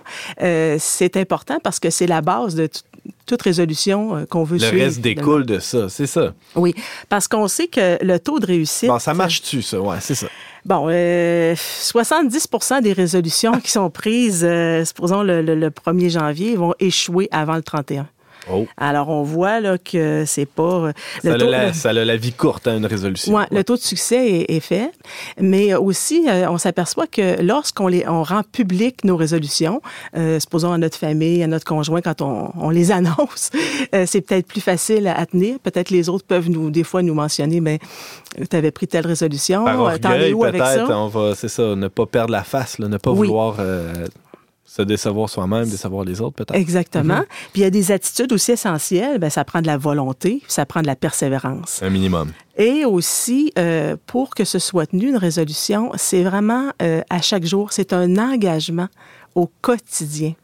C'est 0.80 1.16
important 1.16 1.58
parce 1.62 1.78
que 1.78 1.88
c'est 1.90 2.08
la 2.08 2.20
base 2.20 2.56
de 2.56 2.66
tout- 2.66 2.80
toute 3.26 3.42
résolution 3.42 4.26
qu'on 4.28 4.42
veut 4.42 4.58
Le 4.58 4.66
suivre. 4.66 4.82
reste 4.84 5.00
découle 5.00 5.46
de 5.46 5.60
ça, 5.60 5.88
c'est 5.88 6.08
ça. 6.08 6.34
Oui, 6.56 6.74
parce 7.08 7.28
qu'on 7.28 7.46
sait 7.46 7.68
que 7.68 8.04
le 8.04 8.18
taux 8.18 8.40
de 8.40 8.46
réussite. 8.46 8.88
Bon, 8.88 8.98
ça 8.98 9.14
marche-tu, 9.14 9.62
ça? 9.62 9.80
Ouais, 9.80 9.98
c'est 10.00 10.16
ça. 10.16 10.26
Bon, 10.64 10.88
euh, 10.90 11.54
70% 11.54 12.82
des 12.82 12.92
résolutions 12.92 13.52
qui 13.60 13.70
sont 13.70 13.88
prises, 13.88 14.44
euh, 14.44 14.84
supposons 14.84 15.22
le, 15.22 15.42
le- 15.42 15.54
le 15.54 15.70
1er 15.70 16.10
janvier, 16.10 16.56
vont 16.56 16.74
échouer 16.80 17.28
avant 17.30 17.54
le 17.54 17.62
31. 17.62 18.08
Oh. 18.52 18.66
Alors, 18.76 19.08
on 19.08 19.22
voit 19.22 19.60
là, 19.60 19.76
que 19.78 20.24
c'est 20.26 20.46
pas. 20.46 20.62
euh, 20.62 20.92
le 21.24 21.30
Ça 21.30 21.34
a, 21.34 21.38
taux- 21.38 21.50
la, 21.50 21.66
le- 21.68 21.72
ça 21.72 21.90
a 21.90 21.92
la 21.92 22.16
vie 22.16 22.32
courte, 22.32 22.68
hein, 22.68 22.76
une 22.76 22.86
résolution. 22.86 23.34
Ouais, 23.34 23.44
le 23.50 23.64
taux 23.64 23.76
de 23.76 23.80
succès 23.80 24.26
est, 24.48 24.56
est 24.56 24.60
fait, 24.60 24.90
mais 25.40 25.74
aussi 25.74 26.26
euh, 26.28 26.48
on 26.50 26.58
s'aperçoit 26.58 27.06
que 27.06 27.42
lorsqu'on 27.42 27.86
les 27.88 28.06
on 28.08 28.22
rend 28.22 28.42
public 28.42 29.04
nos 29.04 29.16
résolutions, 29.16 29.82
euh, 30.16 30.38
supposons 30.40 30.72
à 30.72 30.78
notre 30.78 30.96
famille, 30.96 31.42
à 31.42 31.46
notre 31.46 31.64
conjoint 31.66 32.00
quand 32.00 32.22
on, 32.22 32.50
on 32.56 32.70
les 32.70 32.90
annonce, 32.92 33.50
euh, 33.94 34.04
c'est 34.06 34.20
peut-être 34.22 34.46
plus 34.46 34.60
facile 34.62 35.06
à, 35.06 35.18
à 35.18 35.26
tenir. 35.26 35.58
Peut-être 35.60 35.90
les 35.90 36.08
autres 36.08 36.24
peuvent 36.26 36.48
nous 36.50 36.70
des 36.70 36.84
fois 36.84 37.02
nous 37.02 37.14
mentionner, 37.14 37.60
mais 37.60 37.78
tu 38.50 38.56
avais 38.56 38.70
pris 38.70 38.86
telle 38.88 39.06
résolution, 39.06 39.66
euh, 39.66 39.96
t'en 39.98 40.12
es 40.12 40.32
où 40.32 40.44
avec 40.44 40.60
peut-être, 40.62 40.86
ça? 40.88 40.98
on 40.98 41.08
va, 41.08 41.34
c'est 41.34 41.48
ça, 41.48 41.74
ne 41.76 41.88
pas 41.88 42.06
perdre 42.06 42.32
la 42.32 42.42
face, 42.44 42.78
là, 42.78 42.88
ne 42.88 42.96
pas 42.96 43.10
Oui. 43.10 43.26
vouloir 43.28 43.56
euh, 43.60 43.92
se 44.70 44.82
décevoir 44.82 45.28
soi-même, 45.28 45.68
décevoir 45.68 46.04
les 46.04 46.20
autres, 46.20 46.36
peut-être. 46.36 46.54
Exactement. 46.54 47.16
Mhm. 47.16 47.24
Puis 47.52 47.60
il 47.60 47.62
y 47.62 47.64
a 47.64 47.70
des 47.70 47.90
attitudes 47.90 48.32
aussi 48.32 48.52
essentielles. 48.52 49.18
Ben, 49.18 49.28
ça 49.28 49.44
prend 49.44 49.60
de 49.60 49.66
la 49.66 49.76
volonté, 49.76 50.42
ça 50.46 50.64
prend 50.64 50.80
de 50.80 50.86
la 50.86 50.94
persévérance. 50.94 51.82
Un 51.82 51.90
minimum. 51.90 52.30
Et 52.56 52.84
aussi, 52.84 53.52
euh, 53.58 53.96
pour 54.06 54.32
que 54.32 54.44
ce 54.44 54.60
soit 54.60 54.86
tenu, 54.86 55.08
une 55.08 55.16
résolution, 55.16 55.90
c'est 55.96 56.22
vraiment 56.22 56.70
euh, 56.82 57.02
à 57.10 57.20
chaque 57.20 57.44
jour, 57.44 57.72
c'est 57.72 57.92
un 57.92 58.16
engagement 58.16 58.86
au 59.34 59.50
quotidien. 59.60 60.34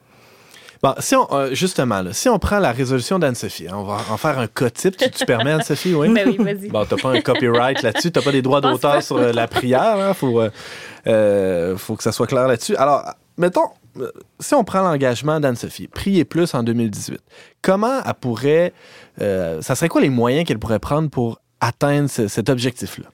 Bon, 0.82 0.94
si 0.98 1.14
on, 1.14 1.32
euh, 1.32 1.54
justement, 1.54 2.02
là, 2.02 2.12
si 2.12 2.28
on 2.28 2.40
prend 2.40 2.58
la 2.58 2.72
résolution 2.72 3.20
d'Anne-Sophie, 3.20 3.68
hein, 3.68 3.76
on 3.76 3.84
va 3.84 3.98
en 4.10 4.16
faire 4.16 4.40
un 4.40 4.48
cas 4.48 4.70
type. 4.70 4.96
Tu, 4.96 5.08
tu 5.08 5.24
permets, 5.24 5.52
Anne-Sophie, 5.52 5.94
oui? 5.94 6.08
Ben 6.12 6.28
oui, 6.28 6.36
vas-y. 6.38 6.68
Bon, 6.68 6.84
t'as 6.84 6.96
pas 6.96 7.10
un 7.10 7.20
copyright 7.20 7.80
là-dessus, 7.80 8.10
t'as 8.10 8.22
pas 8.22 8.32
des 8.32 8.42
droits 8.42 8.60
d'auteur 8.60 9.00
sur 9.04 9.18
euh, 9.18 9.32
la 9.32 9.46
prière, 9.46 9.98
hein, 10.00 10.14
faut, 10.14 10.42
faut 11.76 11.96
que 11.96 12.02
ça 12.02 12.10
soit 12.10 12.26
clair 12.26 12.48
là-dessus. 12.48 12.74
Alors, 12.74 13.04
mettons, 13.38 13.68
si 14.40 14.54
on 14.54 14.64
prend 14.64 14.82
l'engagement 14.82 15.40
d'Anne-Sophie, 15.40 15.88
prier 15.88 16.24
plus 16.24 16.54
en 16.54 16.62
2018, 16.62 17.20
comment 17.62 18.00
elle 18.04 18.14
pourrait, 18.14 18.72
euh, 19.20 19.62
ça 19.62 19.74
serait 19.74 19.88
quoi 19.88 20.00
les 20.00 20.10
moyens 20.10 20.46
qu'elle 20.46 20.58
pourrait 20.58 20.78
prendre 20.78 21.08
pour 21.10 21.40
atteindre 21.60 22.08
ce- 22.10 22.28
cet 22.28 22.48
objectif-là? 22.48 23.06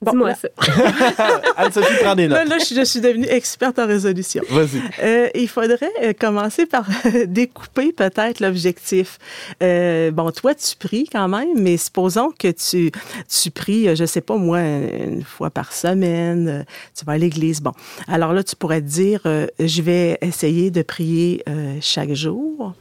Bon, 0.00 0.12
Dis-moi 0.12 0.34
ça. 0.34 0.48
Anne-Sophie 1.56 1.94
prend 2.04 2.14
des 2.14 2.28
Là, 2.28 2.44
notes. 2.44 2.50
là, 2.50 2.58
je, 2.58 2.72
je 2.72 2.84
suis 2.84 3.00
devenue 3.00 3.26
experte 3.28 3.80
en 3.80 3.86
résolution. 3.88 4.44
Vas-y. 4.48 4.80
Euh, 5.02 5.28
il 5.34 5.48
faudrait 5.48 5.90
euh, 6.04 6.12
commencer 6.12 6.66
par 6.66 6.86
découper 7.26 7.92
peut-être 7.92 8.38
l'objectif. 8.38 9.18
Euh, 9.60 10.12
bon, 10.12 10.30
toi, 10.30 10.54
tu 10.54 10.76
pries 10.76 11.08
quand 11.10 11.26
même, 11.26 11.48
mais 11.56 11.76
supposons 11.76 12.30
que 12.38 12.48
tu, 12.52 12.92
tu 13.28 13.50
pries, 13.50 13.88
euh, 13.88 13.96
je 13.96 14.04
sais 14.04 14.20
pas 14.20 14.36
moi, 14.36 14.60
une 14.60 15.24
fois 15.24 15.50
par 15.50 15.72
semaine, 15.72 16.48
euh, 16.48 16.62
tu 16.96 17.04
vas 17.04 17.14
à 17.14 17.18
l'église. 17.18 17.60
Bon, 17.60 17.72
alors 18.06 18.32
là, 18.32 18.44
tu 18.44 18.54
pourrais 18.54 18.80
te 18.80 18.86
dire, 18.86 19.22
euh, 19.26 19.48
je 19.58 19.82
vais 19.82 20.16
essayer 20.20 20.70
de 20.70 20.82
prier 20.82 21.42
euh, 21.48 21.76
chaque 21.80 22.12
jour. 22.12 22.74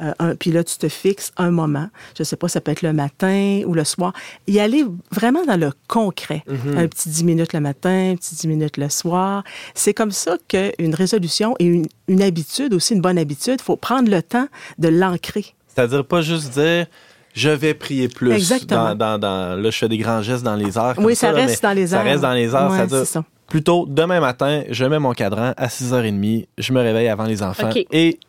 Euh, 0.00 0.12
un- 0.18 0.34
puis 0.36 0.52
là, 0.52 0.62
tu 0.64 0.76
te 0.78 0.88
fixes 0.88 1.32
un 1.36 1.50
moment. 1.50 1.88
Je 2.16 2.22
sais 2.22 2.36
pas, 2.36 2.48
ça 2.48 2.60
peut 2.60 2.70
être 2.72 2.82
le 2.82 2.92
matin 2.92 3.62
ou 3.66 3.74
le 3.74 3.84
soir. 3.84 4.12
Y 4.46 4.60
aller 4.60 4.84
vraiment 5.10 5.44
dans 5.44 5.58
le 5.58 5.72
concret. 5.88 6.44
Un 6.48 6.86
petit 6.86 7.08
10 7.08 7.24
minutes 7.24 7.52
le 7.52 7.60
matin, 7.60 8.12
un 8.12 8.16
petit 8.16 8.34
10 8.34 8.46
minutes 8.48 8.76
le 8.76 8.88
soir. 8.88 9.42
C'est 9.74 9.94
comme 9.94 10.12
ça 10.12 10.36
qu'une 10.48 10.94
résolution 10.94 11.54
et 11.58 11.64
une, 11.64 11.86
une 12.08 12.22
habitude, 12.22 12.74
aussi 12.74 12.94
une 12.94 13.00
bonne 13.00 13.18
habitude, 13.18 13.56
il 13.60 13.62
faut 13.64 13.76
prendre 13.76 14.10
le 14.10 14.22
temps 14.22 14.48
de 14.78 14.88
l'ancrer. 14.88 15.54
C'est-à-dire 15.74 16.04
pas 16.04 16.22
juste 16.22 16.50
dire 16.52 16.86
je 17.34 17.50
vais 17.50 17.74
prier 17.74 18.08
plus. 18.08 18.32
Exactement. 18.32 18.94
Dans, 18.94 19.16
dans- 19.16 19.18
dans- 19.18 19.60
là, 19.60 19.70
je 19.70 19.78
fais 19.78 19.88
des 19.88 19.98
grands 19.98 20.22
gestes 20.22 20.42
dans 20.42 20.56
les 20.56 20.72
comme 20.72 21.04
Oui, 21.04 21.14
ça 21.14 21.30
reste 21.30 21.62
dans 21.62 21.72
les 21.72 21.88
Ça 21.88 21.98
airs. 21.98 22.04
reste 22.04 22.22
dans 22.22 22.32
les 22.32 22.52
airs. 22.54 22.70
Ouais, 22.70 22.86
c'est 22.88 23.04
ça. 23.04 23.24
Plutôt 23.48 23.86
demain 23.88 24.20
matin, 24.20 24.62
je 24.70 24.84
mets 24.84 24.98
mon 24.98 25.12
cadran 25.12 25.52
à 25.56 25.66
6h30, 25.68 26.46
je 26.58 26.72
me 26.72 26.80
réveille 26.80 27.08
avant 27.08 27.24
les 27.24 27.42
enfants 27.42 27.70
et 27.90 28.20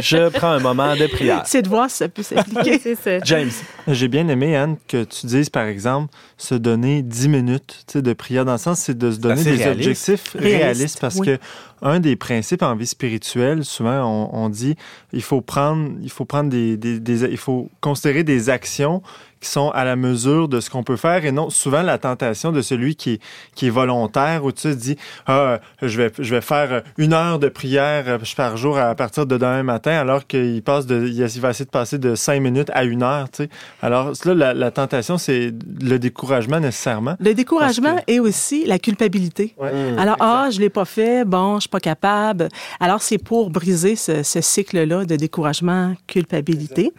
je 0.00 0.28
prends 0.36 0.50
un 0.50 0.58
moment 0.58 0.94
de 0.96 1.06
prière. 1.06 1.42
C'est 1.46 1.62
de 1.62 1.68
voir 1.68 1.88
si 1.88 1.98
ça 1.98 2.08
peut 2.08 2.22
s'appliquer. 2.22 2.78
c'est 2.82 2.96
ça. 2.96 3.18
James, 3.24 3.50
J'ai 3.88 4.08
bien 4.08 4.28
aimé, 4.28 4.54
Anne, 4.56 4.76
que 4.88 5.04
tu 5.04 5.26
dises, 5.26 5.48
par 5.48 5.66
exemple, 5.66 6.12
se 6.36 6.54
donner 6.54 7.02
10 7.02 7.28
minutes 7.28 7.96
de 7.96 8.12
prière. 8.12 8.44
Dans 8.44 8.52
le 8.52 8.58
sens, 8.58 8.80
c'est 8.80 8.98
de 8.98 9.10
se 9.12 9.18
donner 9.18 9.42
des 9.42 9.52
réaliste. 9.52 9.68
objectifs 10.10 10.32
Réaliste, 10.34 10.58
réalistes. 10.62 11.00
Parce 11.00 11.14
oui. 11.16 11.26
que 11.28 11.38
un 11.82 12.00
des 12.00 12.16
principes 12.16 12.62
en 12.62 12.74
vie 12.74 12.86
spirituelle, 12.86 13.64
souvent, 13.64 14.02
on, 14.04 14.44
on 14.44 14.48
dit 14.48 14.74
il 15.12 15.22
faut 15.22 15.40
prendre, 15.40 15.90
il 16.02 16.10
faut 16.10 16.24
prendre 16.24 16.50
des, 16.50 16.76
des- 16.76 17.00
des- 17.00 17.22
il 17.24 17.36
faut 17.38 17.70
considérer 17.80 18.24
des 18.24 18.50
actions 18.50 19.00
qui 19.46 19.52
sont 19.52 19.70
à 19.70 19.84
la 19.84 19.96
mesure 19.96 20.48
de 20.48 20.60
ce 20.60 20.70
qu'on 20.70 20.82
peut 20.82 20.96
faire 20.96 21.24
et 21.24 21.32
non 21.32 21.50
souvent 21.50 21.82
la 21.82 21.98
tentation 21.98 22.52
de 22.52 22.62
celui 22.62 22.96
qui 22.96 23.12
est, 23.12 23.22
qui 23.54 23.68
est 23.68 23.70
volontaire 23.70 24.44
où 24.44 24.52
tu 24.52 24.62
te 24.62 24.74
dis 24.74 24.96
ah, 25.26 25.60
je 25.82 25.96
vais 25.96 26.12
je 26.18 26.34
vais 26.34 26.40
faire 26.40 26.82
une 26.98 27.12
heure 27.12 27.38
de 27.38 27.48
prière 27.48 28.18
par 28.36 28.56
jour 28.56 28.78
à 28.78 28.94
partir 28.94 29.26
de 29.26 29.36
demain 29.36 29.62
matin 29.62 29.92
alors 29.92 30.26
qu'il 30.26 30.62
passe 30.62 30.86
de 30.86 31.06
il 31.06 31.40
va 31.40 31.50
essayer 31.50 31.64
de 31.64 31.70
passer 31.70 31.98
de 31.98 32.14
cinq 32.14 32.40
minutes 32.40 32.70
à 32.74 32.84
une 32.84 33.02
heure 33.02 33.30
tu 33.30 33.44
sais 33.44 33.48
alors 33.82 34.12
là 34.24 34.34
la, 34.34 34.54
la 34.54 34.70
tentation 34.70 35.16
c'est 35.18 35.52
le 35.80 35.98
découragement 35.98 36.60
nécessairement 36.60 37.16
Le 37.20 37.34
découragement 37.34 37.94
Parce 37.94 38.04
et 38.08 38.20
aussi 38.20 38.64
la 38.66 38.78
culpabilité. 38.78 39.54
Mm. 39.58 39.98
Alors, 39.98 40.16
ah, 40.20 40.48
je 40.50 40.60
l'ai 40.60 40.70
pas 40.70 40.84
fait, 40.84 41.24
bon, 41.24 41.56
je 41.56 41.60
suis 41.62 41.68
pas 41.68 41.80
capable. 41.80 42.48
Alors, 42.80 43.02
c'est 43.02 43.18
pour 43.18 43.50
briser 43.50 43.96
ce, 43.96 44.22
ce 44.22 44.40
cycle-là 44.40 45.04
de 45.04 45.16
découragement, 45.16 45.94
culpabilité. 46.06 46.92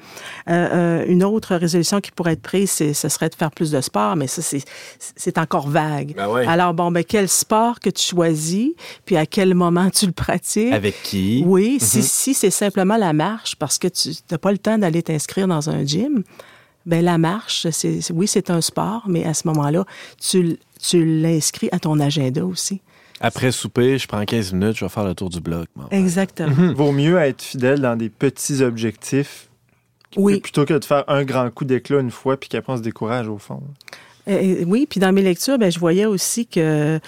Euh, 0.49 0.53
euh, 0.53 1.05
une 1.07 1.23
autre 1.23 1.55
résolution 1.55 2.01
qui 2.01 2.12
pourrait 2.12 2.37
être 2.38 2.41
prise, 2.41 2.71
ce 2.71 2.93
serait 3.10 3.30
de 3.30 3.36
faire 3.36 3.52
plus 3.52 3.71
de 3.71 3.82
sport, 3.82 4.15
mais 4.15 4.28
ça, 4.28 4.41
c'est- 4.41 5.38
encore 5.38 5.67
vague. 5.69 6.15
Ben 6.15 6.28
ouais. 6.30 6.47
Alors, 6.47 6.73
bon, 6.73 6.91
ben, 6.91 7.04
quel 7.04 7.28
sport 7.30 7.80
que 7.80 7.89
tu 7.89 8.04
choisis, 8.04 8.71
puis 9.06 9.17
à 9.17 9.26
quel 9.26 9.54
moment 9.54 9.89
tu 9.89 10.06
le 10.06 10.12
pratiques? 10.12 10.73
avec 10.73 11.02
qui? 11.04 11.43
Oui, 11.45 11.78
si, 11.80 12.02
si 12.02 12.34
c'est 12.34 12.50
simplement 12.50 12.97
la 12.97 13.13
marche, 13.13 13.56
parce 13.56 13.78
que 13.78 13.88
tu 13.88 14.10
n'as 14.32 14.38
pas 14.38 14.52
le 14.52 14.58
temps 14.58 14.78
d'aller 14.78 15.04
t'inscrire 15.04 15.47
dans 15.47 15.69
un 15.69 15.86
gym, 15.86 16.23
ben 16.86 17.04
la 17.04 17.17
marche, 17.17 17.67
c'est 17.71 18.00
oui, 18.12 18.28
c'est 18.28 18.50
un 18.50 18.62
sport, 18.62 19.04
mais 19.08 19.26
à 19.26 19.34
ce 19.34 19.47
moment-là, 19.47 19.84
tu, 20.19 20.58
tu 20.82 21.21
l'inscris 21.21 21.69
à 21.71 21.80
ton 21.80 22.00
agenda 22.00 22.45
aussi. 22.45 22.82
Après 23.19 23.52
souper, 23.52 23.97
je 23.97 24.08
prends 24.08 24.23
15 24.23 24.54
minutes, 24.54 24.78
je 24.78 24.86
vais 24.86 24.89
faire 24.89 25.04
le 25.04 25.15
tour 25.15 25.30
du 25.30 25.41
bloc. 25.41 25.67
Exactement. 25.91 26.73
vaut 26.73 26.91
mieux 26.91 27.17
être 27.17 27.41
fidèle 27.41 27.82
dans 27.82 27.95
des 27.95 28.10
petits 28.10 28.62
objectifs 28.62 29.46
Oui. 30.17 30.39
plutôt 30.39 30.65
que 30.65 30.73
de 30.73 30.84
faire 30.84 31.03
un 31.08 31.23
grand 31.23 31.49
coup 31.49 31.63
d'éclat 31.65 31.99
une 31.99 32.12
fois 32.12 32.38
puis 32.38 32.49
qu'après 32.49 32.73
on 32.73 32.77
se 32.77 32.82
décourage 32.82 33.27
au 33.27 33.38
fond 33.38 33.62
Euh, 34.27 34.65
oui, 34.67 34.86
puis 34.89 34.99
dans 34.99 35.13
mes 35.13 35.21
lectures, 35.21 35.58
ben, 35.58 35.71
je 35.71 35.80
voyais 35.80 36.06
aussi 36.06 36.45
que 36.47 36.99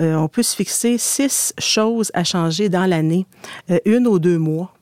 euh, 0.00 0.14
on 0.16 0.26
peut 0.26 0.42
se 0.42 0.56
fixer 0.56 0.98
six 0.98 1.54
choses 1.58 2.10
à 2.14 2.24
changer 2.24 2.68
dans 2.68 2.86
l'année, 2.86 3.26
euh, 3.70 3.78
une 3.84 4.08
ou 4.08 4.18
deux 4.18 4.38
mois. 4.38 4.74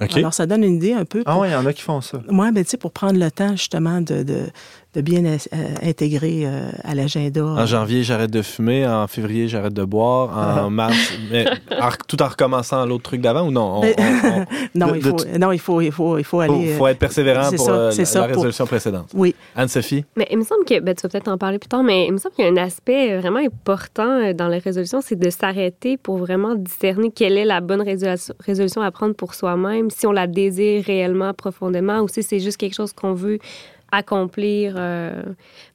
OK. 0.00 0.16
Alors, 0.16 0.34
ça 0.34 0.46
donne 0.46 0.64
une 0.64 0.76
idée 0.76 0.92
un 0.94 1.04
peu. 1.04 1.22
ah 1.26 1.38
ouais 1.38 1.48
il 1.48 1.52
y 1.52 1.54
en 1.54 1.64
a 1.64 1.72
qui 1.72 1.82
font 1.82 2.00
ça 2.00 2.20
Moi, 2.28 2.50
ben, 2.50 2.64
tu 2.64 2.70
sais, 2.70 2.76
pour 2.76 2.92
prendre 2.92 3.18
le 3.18 3.30
temps 3.30 3.52
justement 3.52 4.00
de, 4.00 4.22
de, 4.22 4.46
de 4.94 5.00
bien 5.00 5.24
euh, 5.24 5.36
intégrer 5.82 6.42
euh, 6.44 6.70
à 6.84 6.94
l'agenda. 6.94 7.42
En 7.44 7.64
janvier, 7.64 8.02
j'arrête 8.02 8.30
de 8.30 8.42
fumer. 8.42 8.86
En 8.86 9.06
février, 9.06 9.48
j'arrête 9.48 9.72
de 9.72 9.84
boire. 9.84 10.64
En 10.66 10.68
mars, 10.70 11.14
mais 11.30 11.46
en- 11.80 11.88
tout 12.06 12.20
en 12.22 12.28
recommençant 12.28 12.84
l'autre 12.84 13.04
truc 13.04 13.22
d'avant 13.22 13.46
ou 13.46 13.50
non? 13.50 13.80
On- 13.80 13.82
on- 13.82 13.86
on- 13.86 14.44
non, 14.74 14.88
de- 14.92 14.96
il 14.96 15.02
faut, 15.02 15.16
non, 15.38 15.52
il 15.52 15.58
faut, 15.58 15.80
il 15.80 15.92
faut, 15.92 16.18
il 16.18 16.24
faut 16.24 16.40
aller. 16.40 16.76
être 16.90 16.98
persévérant 16.98 17.44
c'est 17.50 17.56
pour 17.56 17.66
ça, 17.66 17.72
euh, 17.72 17.90
c'est 17.90 18.02
la, 18.02 18.06
ça, 18.06 18.20
la 18.20 18.26
pour- 18.28 18.36
résolution 18.36 18.66
précédente. 18.66 19.08
Oui, 19.14 19.34
Anne-Sophie? 19.56 20.04
Mais 20.16 20.26
il 20.30 20.36
me 20.38 20.44
semble 20.44 20.64
que, 20.66 20.78
ben, 20.80 20.94
tu 20.94 21.02
vas 21.02 21.08
peut-être 21.08 21.28
en 21.28 21.38
parler 21.38 21.58
plus 21.58 21.68
tard, 21.68 21.82
mais 21.82 22.06
il 22.06 22.12
me 22.12 22.18
semble 22.18 22.34
qu'il 22.34 22.44
y 22.44 22.48
a 22.48 22.50
un 22.50 22.56
aspect 22.58 23.16
vraiment 23.18 23.38
important 23.40 24.32
dans 24.34 24.48
les 24.48 24.58
résolutions, 24.58 25.00
c'est 25.00 25.18
de 25.18 25.30
s'arrêter 25.30 25.96
pour 25.96 26.18
vraiment 26.18 26.54
discerner 26.54 27.10
quelle 27.10 27.38
est 27.38 27.46
la 27.46 27.60
bonne 27.62 27.80
résolution, 27.80 28.34
résolution 28.44 28.82
à 28.82 28.90
prendre 28.90 29.14
pour 29.14 29.34
soi-même, 29.34 29.88
si 29.90 30.06
on 30.06 30.12
la 30.12 30.26
désire 30.26 30.84
réellement 30.84 31.32
profondément 31.32 32.00
ou 32.00 32.08
si 32.08 32.22
c'est 32.22 32.40
juste 32.40 32.58
quelque 32.58 32.74
chose 32.74 32.92
qu'on 32.92 33.14
veut 33.14 33.38
accomplir 33.92 34.74
euh, 34.76 35.22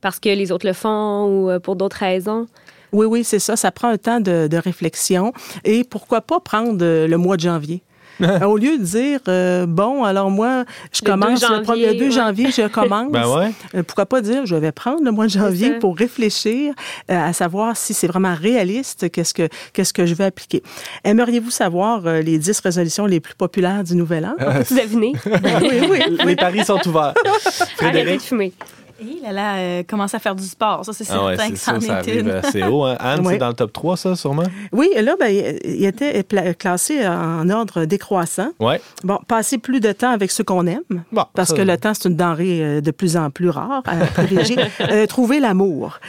parce 0.02 0.20
que 0.20 0.30
les 0.30 0.52
autres 0.52 0.68
le 0.68 0.74
font 0.74 1.26
ou 1.26 1.50
euh, 1.50 1.60
pour 1.60 1.76
d'autres 1.76 1.98
raisons. 1.98 2.48
oui, 2.92 3.06
oui, 3.06 3.24
c'est 3.24 3.40
ça. 3.40 3.56
Ça 3.56 3.72
prend 3.72 3.88
un 3.90 3.98
temps 3.98 4.20
de, 4.20 4.58
réflexion. 4.58 5.32
Et 5.64 5.84
pourquoi 5.84 6.22
pas 6.22 6.40
prendre 6.40 6.84
euh, 6.84 7.08
le 7.08 7.18
mois 7.18 7.38
de 7.38 7.42
janvier? 7.42 7.82
Au 8.46 8.58
lieu 8.58 8.78
de 8.78 8.84
dire, 8.84 9.20
euh, 9.28 9.66
bon, 9.68 10.04
alors 10.04 10.30
moi, 10.32 10.66
je 10.92 11.02
Le 11.04 11.12
commence 11.12 11.42
2 11.42 11.56
le, 11.58 11.62
premier- 11.62 11.86
le 11.88 11.94
2 11.94 12.10
janvier, 12.12 12.12
janvier, 12.12 12.52
je 12.52 12.68
commence. 12.72 13.12
Ben 13.12 13.28
ouais. 13.28 13.52
Euh, 13.76 13.84
pourquoi 13.84 14.06
pas 14.06 14.22
dire, 14.22 14.46
je 14.46 14.56
vais 14.56 14.72
prendre 14.72 15.04
le 15.04 15.12
mois 15.12 15.26
de 15.26 15.32
janvier 15.32 15.74
pour 15.80 15.98
réfléchir 15.98 16.74
euh, 17.12 17.28
à 17.30 17.34
savoir 17.34 17.76
si 17.78 17.94
c'est 17.94 18.08
vraiment 18.08 18.34
réaliste, 18.36 19.10
qu'est-ce 19.12 19.34
que, 19.34 19.48
qu'est-ce 19.74 19.94
que 19.94 20.06
je 20.06 20.14
vais 20.16 20.26
appliquer. 20.26 20.64
Aimeriez-vous 21.04 21.52
savoir 21.52 22.06
euh, 22.08 22.22
les 22.22 22.38
10 22.40 22.60
résolutions 22.62 23.06
les 23.06 23.20
plus 23.20 23.36
populaires 23.36 23.84
du 23.84 23.96
Nouvel 23.96 24.26
An? 24.26 24.36
Tu 24.68 24.74
devinez? 24.74 25.14
oui, 25.62 25.88
oui. 25.90 26.18
Les 26.26 26.36
paris 26.36 26.64
sont 26.66 26.80
ouverts. 26.88 27.14
Arrêtez 27.26 27.60
de 27.60 27.66
Frédéric? 27.76 28.22
fumer. 28.22 28.54
Et 29.00 29.22
là, 29.24 29.32
là, 29.32 29.56
euh, 29.58 29.84
commence 29.84 30.14
à 30.14 30.20
faire 30.20 30.36
du 30.36 30.44
sport. 30.44 30.84
Ça, 30.86 30.92
c'est 30.94 31.06
Ah 31.12 31.26
ouais, 31.26 31.36
certain 31.38 31.46
c'est 31.48 31.52
que 31.54 31.60
c'en 31.60 31.80
sûr, 31.80 31.82
ça 31.90 31.94
est 31.94 32.10
arrive 32.10 32.20
une. 32.28 32.30
assez 32.32 32.64
haut. 32.64 32.84
Hein. 32.84 32.96
Anne, 33.00 33.26
Ouais. 33.26 33.34
c'est 33.34 33.40
dans 33.40 33.48
le 33.50 33.54
top 33.54 33.72
3, 33.74 33.98
ça, 33.98 34.16
sûrement? 34.16 34.44
Oui, 34.72 34.90
là, 34.96 35.16
ben, 35.20 35.28
il 35.64 35.86
était 35.86 36.24
classé 36.58 37.08
en 37.08 37.50
ordre 37.50 37.86
décroissant. 37.86 38.50
Ouais. 38.60 38.82
Bon, 39.04 39.20
passer 39.28 39.58
plus 39.58 39.80
de 39.80 39.92
temps 39.92 40.12
avec 40.12 40.32
ceux 40.32 40.44
qu'on 40.44 40.66
aime, 40.68 40.82
Bon, 41.12 41.26
parce 41.34 41.50
ça- 41.50 41.56
que 41.56 41.62
le 41.62 41.78
temps, 41.78 41.94
c'est 41.94 42.10
une 42.10 42.16
denrée 42.16 42.64
euh, 42.64 42.82
de 42.82 42.92
plus 42.92 43.18
en 43.18 43.30
plus 43.30 43.50
rare 43.50 43.84
à 43.86 43.98
privilégier. 44.06 44.58
Euh, 44.82 45.06
trouver 45.06 45.40
l'amour. 45.40 46.00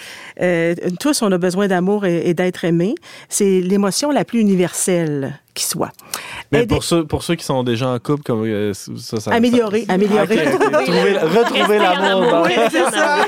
Euh, 0.40 0.74
tous, 1.00 1.20
on 1.22 1.30
a 1.32 1.38
besoin 1.38 1.66
d'amour 1.68 2.06
et, 2.06 2.28
et 2.28 2.34
d'être 2.34 2.64
aimé. 2.64 2.94
C'est 3.28 3.60
l'émotion 3.60 4.10
la 4.10 4.24
plus 4.24 4.40
universelle 4.40 5.38
qui 5.58 5.64
soit. 5.64 5.90
Mais 6.52 6.62
Aider- 6.62 6.74
pour 6.74 6.84
ceux, 6.84 7.04
pour 7.04 7.22
ceux 7.24 7.34
qui 7.34 7.44
sont 7.44 7.62
déjà 7.64 7.88
en 7.88 7.98
couple, 7.98 8.22
comme 8.22 8.44
euh, 8.44 8.72
ça, 8.74 9.18
ça... 9.20 9.32
Améliorer, 9.32 9.84
ça- 9.86 9.94
améliorer. 9.94 10.36
Trouver- 10.86 11.18
retrouver 11.18 11.78
l'amour. 11.78 12.30
dans- 12.30 12.44
Oui, 12.44 12.52
c'est 12.70 12.84
ça. 12.90 13.18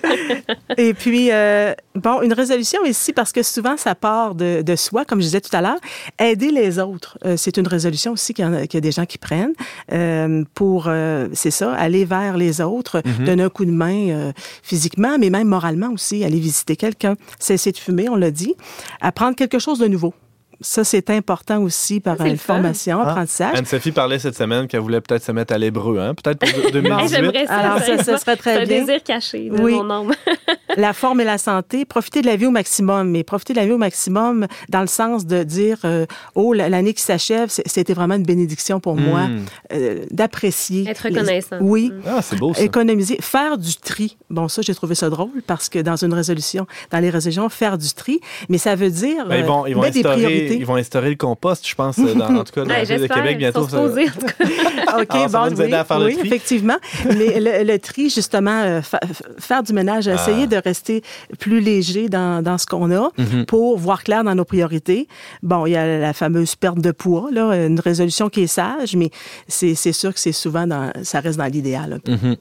Et 0.78 0.94
puis, 0.94 1.30
euh, 1.32 1.74
bon, 1.94 2.22
une 2.22 2.32
résolution 2.32 2.84
ici, 2.84 3.12
parce 3.12 3.32
que 3.32 3.42
souvent, 3.42 3.76
ça 3.76 3.94
part 3.94 4.34
de, 4.34 4.62
de 4.62 4.76
soi, 4.76 5.04
comme 5.04 5.20
je 5.20 5.24
disais 5.26 5.40
tout 5.40 5.54
à 5.54 5.60
l'heure. 5.60 5.78
Aider 6.18 6.50
les 6.50 6.78
autres, 6.78 7.18
euh, 7.24 7.36
c'est 7.36 7.56
une 7.56 7.68
résolution 7.68 8.12
aussi 8.12 8.34
qu'il 8.34 8.44
y, 8.44 8.48
a, 8.54 8.66
qu'il 8.66 8.74
y 8.78 8.78
a 8.78 8.80
des 8.80 8.92
gens 8.92 9.06
qui 9.06 9.18
prennent 9.18 9.52
euh, 9.92 10.44
pour, 10.54 10.86
euh, 10.88 11.28
c'est 11.32 11.50
ça, 11.50 11.72
aller 11.74 12.04
vers 12.04 12.36
les 12.36 12.60
autres, 12.60 13.02
donner 13.24 13.42
un 13.42 13.48
coup 13.50 13.64
de 13.64 13.70
main 13.70 14.08
euh, 14.10 14.32
physiquement, 14.62 15.16
mais 15.18 15.30
même 15.30 15.48
moralement 15.48 15.90
aussi, 15.92 16.24
aller 16.24 16.38
visiter 16.40 16.76
quelqu'un, 16.76 17.14
cesser 17.38 17.72
de 17.72 17.76
fumer, 17.78 18.08
on 18.08 18.16
l'a 18.16 18.30
dit, 18.30 18.54
apprendre 19.00 19.36
quelque 19.36 19.58
chose 19.58 19.78
de 19.78 19.86
nouveau. 19.88 20.14
Ça, 20.60 20.84
c'est 20.84 21.10
important 21.10 21.62
aussi 21.62 22.00
par 22.00 22.20
une 22.24 22.36
formation, 22.38 23.00
Ah. 23.02 23.10
apprentissage. 23.10 23.56
Anne-Sophie 23.58 23.92
parlait 23.92 24.18
cette 24.18 24.36
semaine 24.36 24.66
qu'elle 24.66 24.80
voulait 24.80 25.00
peut-être 25.00 25.22
se 25.24 25.32
mettre 25.32 25.52
à 25.54 25.58
l'hébreu, 25.58 25.98
hein? 26.00 26.14
Peut-être 26.14 26.38
pour 26.38 26.48
Hey, 26.48 26.72
2018. 26.72 27.08
J'aimerais 27.14 27.46
ça. 27.46 27.54
Alors, 27.56 27.78
ça, 27.80 28.02
ça 28.04 28.18
serait 28.18 28.36
très 28.36 28.54
C'est 28.56 28.62
un 28.62 28.66
bien. 28.66 28.80
désir 28.84 29.02
caché 29.02 29.50
de 29.50 29.60
Oui. 29.60 29.74
mon 29.74 29.90
âme. 29.90 30.12
la 30.76 30.92
forme 30.92 31.20
et 31.20 31.24
la 31.24 31.38
santé, 31.38 31.84
profiter 31.84 32.20
de 32.22 32.26
la 32.26 32.36
vie 32.36 32.46
au 32.46 32.50
maximum. 32.50 33.10
Mais 33.10 33.22
profiter 33.24 33.52
de 33.52 33.58
la 33.58 33.66
vie 33.66 33.72
au 33.72 33.78
maximum 33.78 34.46
dans 34.68 34.80
le 34.80 34.86
sens 34.86 35.26
de 35.26 35.42
dire, 35.42 35.78
euh, 35.84 36.06
oh, 36.34 36.52
la- 36.52 36.68
l'année 36.68 36.94
qui 36.94 37.02
s'achève, 37.02 37.48
c'était 37.48 37.94
vraiment 37.94 38.14
une 38.14 38.22
bénédiction 38.24 38.80
pour 38.80 38.96
moi, 38.96 39.28
Mm. 39.28 39.44
euh, 39.74 40.04
d'apprécier. 40.10 40.88
Être 40.88 41.08
les- 41.08 41.18
reconnaissant. 41.20 41.56
Oui. 41.60 41.92
Ah, 42.06 42.20
c'est 42.22 42.36
beau, 42.38 42.54
ça. 42.54 42.62
Économiser, 42.62 43.18
faire 43.20 43.58
du 43.58 43.76
tri. 43.76 44.16
Bon, 44.30 44.48
ça, 44.48 44.62
j'ai 44.62 44.74
trouvé 44.74 44.94
ça 44.94 45.10
drôle 45.10 45.42
parce 45.46 45.68
que 45.68 45.78
dans 45.78 45.96
une 45.96 46.14
résolution, 46.14 46.66
dans 46.90 46.98
les 46.98 47.10
résolutions, 47.10 47.48
faire 47.48 47.78
du 47.78 47.92
tri, 47.92 48.20
mais 48.48 48.58
ça 48.58 48.74
veut 48.74 48.90
dire 48.90 49.26
Ben, 49.28 49.36
ils 49.36 49.44
vont, 49.44 49.66
ils, 49.66 49.74
vont 49.74 49.82
mettre 49.82 49.94
des 49.94 50.02
instaurer, 50.46 50.60
ils 50.60 50.66
vont 50.66 50.76
instaurer 50.76 51.10
le 51.10 51.16
compost, 51.16 51.66
je 51.68 51.74
pense, 51.74 51.98
euh, 51.98 52.14
dans, 52.14 52.34
en 52.36 52.44
tout 52.44 52.52
cas, 52.52 52.62
dans 52.64 52.68
la 52.68 52.78
Ouais, 52.80 52.84
ville 52.84 53.00
de. 53.02 53.06
Québec 53.06 53.30
Ils 53.32 53.38
bientôt. 53.38 53.62
sont 53.62 53.68
ça- 53.68 53.76
supposés, 53.82 54.08
en 54.08 54.12
tout 54.12 54.26
cas. 54.26 54.44
OK, 55.02 55.06
Alors, 55.14 55.22
ça 55.22 55.26
va 55.28 55.44
bon, 55.48 55.50
nous 55.56 55.62
oui, 55.62 55.74
à 55.74 55.84
faire 55.84 55.98
le 55.98 56.06
oui, 56.06 56.16
tri. 56.16 56.26
effectivement. 56.28 56.76
Mais 57.06 57.40
le, 57.40 57.64
le 57.64 57.78
tri, 57.78 58.10
justement, 58.10 58.62
euh, 58.62 58.82
fa- 58.82 59.00
faire 59.38 59.62
du 59.62 59.72
ménage, 59.72 60.08
essayer 60.08 60.44
Ah. 60.44 60.46
de 60.46 60.56
rester 60.56 61.02
plus 61.38 61.60
léger 61.60 62.08
dans, 62.08 62.42
dans 62.42 62.58
ce 62.58 62.66
qu'on 62.66 62.90
a 62.90 63.10
Mhm. 63.18 63.46
pour 63.46 63.78
voir 63.78 64.02
clair 64.04 64.24
dans 64.24 64.34
nos 64.34 64.44
priorités. 64.44 65.08
Bon, 65.42 65.66
il 65.66 65.72
y 65.72 65.76
a 65.76 65.98
la 65.98 66.12
fameuse 66.12 66.54
perte 66.56 66.78
de 66.78 66.90
poids, 66.92 67.28
là, 67.32 67.52
une 67.66 67.80
résolution 67.80 68.28
qui 68.28 68.42
est 68.42 68.46
sage, 68.46 68.94
mais 68.96 69.10
c'est 69.48 69.74
sûr 69.92 70.12
que 70.14 70.20
c'est 70.20 70.32
souvent 70.32 70.66
dans, 70.66 70.92
ça 71.02 71.20
reste 71.20 71.38
dans 71.38 71.46
l'idéal. 71.46 72.00
Mhm. 72.06 72.36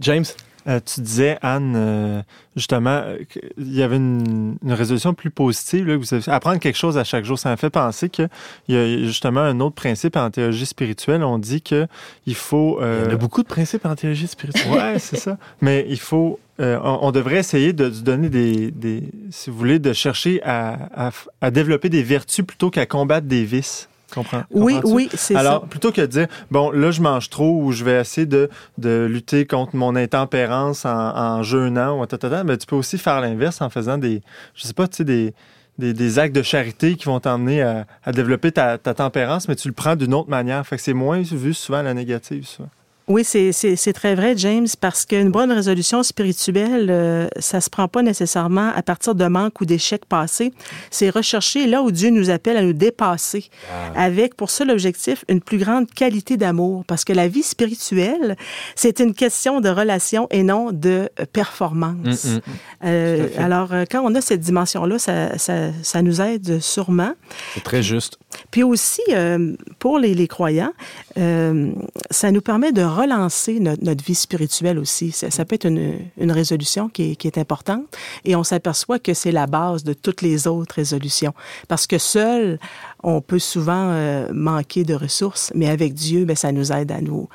James? 0.00 0.24
Euh, 0.68 0.78
tu 0.84 1.00
disais, 1.00 1.38
Anne, 1.42 1.74
euh, 1.76 2.22
justement, 2.56 2.90
euh, 3.04 3.18
qu'il 3.28 3.74
y 3.74 3.82
avait 3.82 3.96
une, 3.96 4.56
une 4.62 4.72
résolution 4.72 5.12
plus 5.12 5.30
positive. 5.30 5.88
Là, 5.88 5.94
que 5.94 5.98
vous 6.00 6.14
avez, 6.14 6.28
apprendre 6.28 6.58
quelque 6.60 6.78
chose 6.78 6.96
à 6.96 7.04
chaque 7.04 7.24
jour, 7.24 7.38
ça 7.38 7.50
me 7.50 7.56
fait 7.56 7.70
penser 7.70 8.08
qu'il 8.08 8.28
y 8.68 8.76
a 8.76 8.98
justement 9.04 9.40
un 9.40 9.58
autre 9.60 9.74
principe 9.74 10.16
en 10.16 10.30
théologie 10.30 10.66
spirituelle. 10.66 11.24
On 11.24 11.38
dit 11.38 11.60
qu'il 11.62 11.88
faut... 12.34 12.78
euh, 12.80 13.02
Il 13.04 13.08
y 13.08 13.12
en 13.12 13.14
a 13.14 13.18
beaucoup 13.18 13.42
de 13.42 13.48
principes 13.48 13.84
en 13.86 13.94
théologie 13.96 14.28
spirituelle. 14.28 14.70
Ouais, 14.72 14.98
c'est 15.00 15.16
ça. 15.16 15.36
Mais 15.60 15.84
il 15.88 15.98
faut. 15.98 16.38
euh, 16.60 16.78
on, 16.84 17.08
on 17.08 17.10
devrait 17.12 17.38
essayer 17.38 17.72
de, 17.72 17.90
se 17.90 18.02
donner 18.02 18.28
des, 18.28 18.70
des- 18.70 19.08
Si 19.30 19.50
vous 19.50 19.56
voulez, 19.58 19.78
de 19.80 19.92
chercher 19.92 20.40
à, 20.44 20.78
à, 21.08 21.10
à 21.40 21.50
développer 21.50 21.88
des 21.88 22.02
vertus 22.04 22.44
plutôt 22.46 22.70
qu'à 22.70 22.86
combattre 22.86 23.26
des 23.26 23.44
vices. 23.44 23.88
Comprends? 24.14 24.42
Oui, 24.50 24.78
oui, 24.84 25.08
c'est 25.14 25.36
Alors, 25.36 25.62
ça. 25.62 25.66
plutôt 25.68 25.90
que 25.92 26.00
de 26.02 26.06
dire, 26.06 26.26
bon, 26.50 26.70
là, 26.70 26.90
je 26.90 27.00
mange 27.00 27.30
trop 27.30 27.62
ou 27.62 27.72
je 27.72 27.82
vais 27.84 28.00
essayer 28.00 28.26
de, 28.26 28.50
de 28.78 29.06
lutter 29.10 29.46
contre 29.46 29.74
mon 29.76 29.96
intempérance 29.96 30.84
en, 30.84 30.90
en 31.16 31.42
jeûnant 31.42 31.98
ou 32.00 32.04
tatata, 32.06 32.44
mais 32.44 32.56
tu 32.58 32.66
peux 32.66 32.76
aussi 32.76 32.98
faire 32.98 33.20
l'inverse 33.20 33.60
en 33.62 33.70
faisant 33.70 33.98
des, 33.98 34.20
je 34.54 34.64
sais 34.66 34.74
pas, 34.74 34.86
tu 34.86 34.98
sais, 34.98 35.04
des, 35.04 35.34
des, 35.78 35.94
des 35.94 36.18
actes 36.18 36.34
de 36.36 36.42
charité 36.42 36.96
qui 36.96 37.06
vont 37.06 37.20
t'emmener 37.20 37.62
à, 37.62 37.86
à 38.04 38.12
développer 38.12 38.52
ta, 38.52 38.76
ta 38.76 38.92
tempérance, 38.94 39.48
mais 39.48 39.56
tu 39.56 39.68
le 39.68 39.74
prends 39.74 39.96
d'une 39.96 40.12
autre 40.12 40.28
manière. 40.28 40.66
Fait 40.66 40.76
que 40.76 40.82
c'est 40.82 40.92
moins 40.92 41.22
vu 41.22 41.54
souvent 41.54 41.78
à 41.78 41.82
la 41.82 41.94
négative, 41.94 42.46
ça. 42.46 42.64
Oui, 43.12 43.24
c'est- 43.24 43.92
très 43.92 44.14
vrai, 44.14 44.32
James, 44.38 44.66
parce 44.80 45.04
qu'une 45.04 45.30
bonne 45.30 45.52
résolution 45.52 46.02
spirituelle, 46.02 46.86
euh, 46.88 47.28
ça 47.38 47.60
se 47.60 47.68
prend 47.68 47.86
pas 47.86 48.00
nécessairement 48.02 48.70
à 48.74 48.82
partir 48.82 49.14
de 49.14 49.26
manques 49.26 49.60
ou 49.60 49.66
d'échecs 49.66 50.06
passés. 50.06 50.50
C'est 50.90 51.10
rechercher 51.10 51.66
là 51.66 51.82
où 51.82 51.90
Dieu 51.90 52.08
nous 52.08 52.30
appelle 52.30 52.56
à 52.56 52.62
nous 52.62 52.72
dépasser, 52.72 53.50
avec 53.94 54.34
pour 54.34 54.48
ça 54.48 54.64
l'objectif 54.64 55.26
une 55.28 55.42
plus 55.42 55.58
grande 55.58 55.90
qualité 55.90 56.38
d'amour, 56.38 56.84
parce 56.86 57.04
que 57.04 57.12
la 57.12 57.28
vie 57.28 57.42
spirituelle, 57.42 58.36
c'est 58.76 58.98
une 59.00 59.12
question 59.12 59.60
de 59.60 59.68
relation 59.68 60.26
et 60.30 60.42
non 60.42 60.70
de 60.72 61.10
euh, 61.20 61.24
performance. 61.32 62.24
Mm, 62.24 62.36
mm. 62.36 62.40
Euh, 62.86 63.24
à 63.24 63.28
fait. 63.28 63.38
alors, 63.38 63.72
euh, 63.74 63.84
quand 63.90 64.00
on 64.02 64.14
a 64.14 64.22
cette 64.22 64.40
dimension-là, 64.40 64.98
ça, 64.98 65.36
ça, 65.38 65.54
ça 65.82 66.00
nous 66.00 66.22
aide 66.22 66.60
sûrement. 66.60 67.12
C'est 67.54 67.62
très 67.64 67.82
juste. 67.82 68.18
Puis 68.50 68.62
aussi, 68.62 69.02
euh, 69.10 69.54
pour 69.78 69.98
les, 69.98 70.14
les 70.14 70.28
croyants, 70.28 70.72
euh, 71.18 71.70
ça 72.10 72.30
nous 72.30 72.40
permet 72.40 72.72
de 72.72 72.80
relancer 73.02 73.60
notre, 73.60 74.04
vie 74.04 74.14
spirituelle 74.14 74.78
aussi. 74.78 75.12
Ça, 75.12 75.44
peut 75.44 75.54
être 75.54 75.66
une, 75.66 76.32
résolution 76.32 76.88
qui 76.88 77.16
est, 77.22 77.38
importante 77.38 77.86
et 78.24 78.36
on 78.36 78.44
s'aperçoit 78.44 78.98
que 78.98 79.14
c'est 79.14 79.32
la 79.32 79.46
base 79.46 79.84
de 79.84 79.92
toutes 79.92 80.22
les 80.22 80.46
autres 80.46 80.76
résolutions. 80.76 81.34
Parce 81.68 81.86
que 81.86 81.98
seul, 81.98 82.58
on 83.02 83.20
peut 83.20 83.38
souvent 83.38 83.90
euh, 83.90 84.28
manquer 84.32 84.84
de 84.84 84.94
ressources, 84.94 85.52
mais 85.54 85.68
avec 85.68 85.94
Dieu, 85.94 86.24
ben, 86.24 86.36
ça 86.36 86.52
nous 86.52 86.72
aide 86.72 86.92
à 86.92 87.00
nous, 87.00 87.28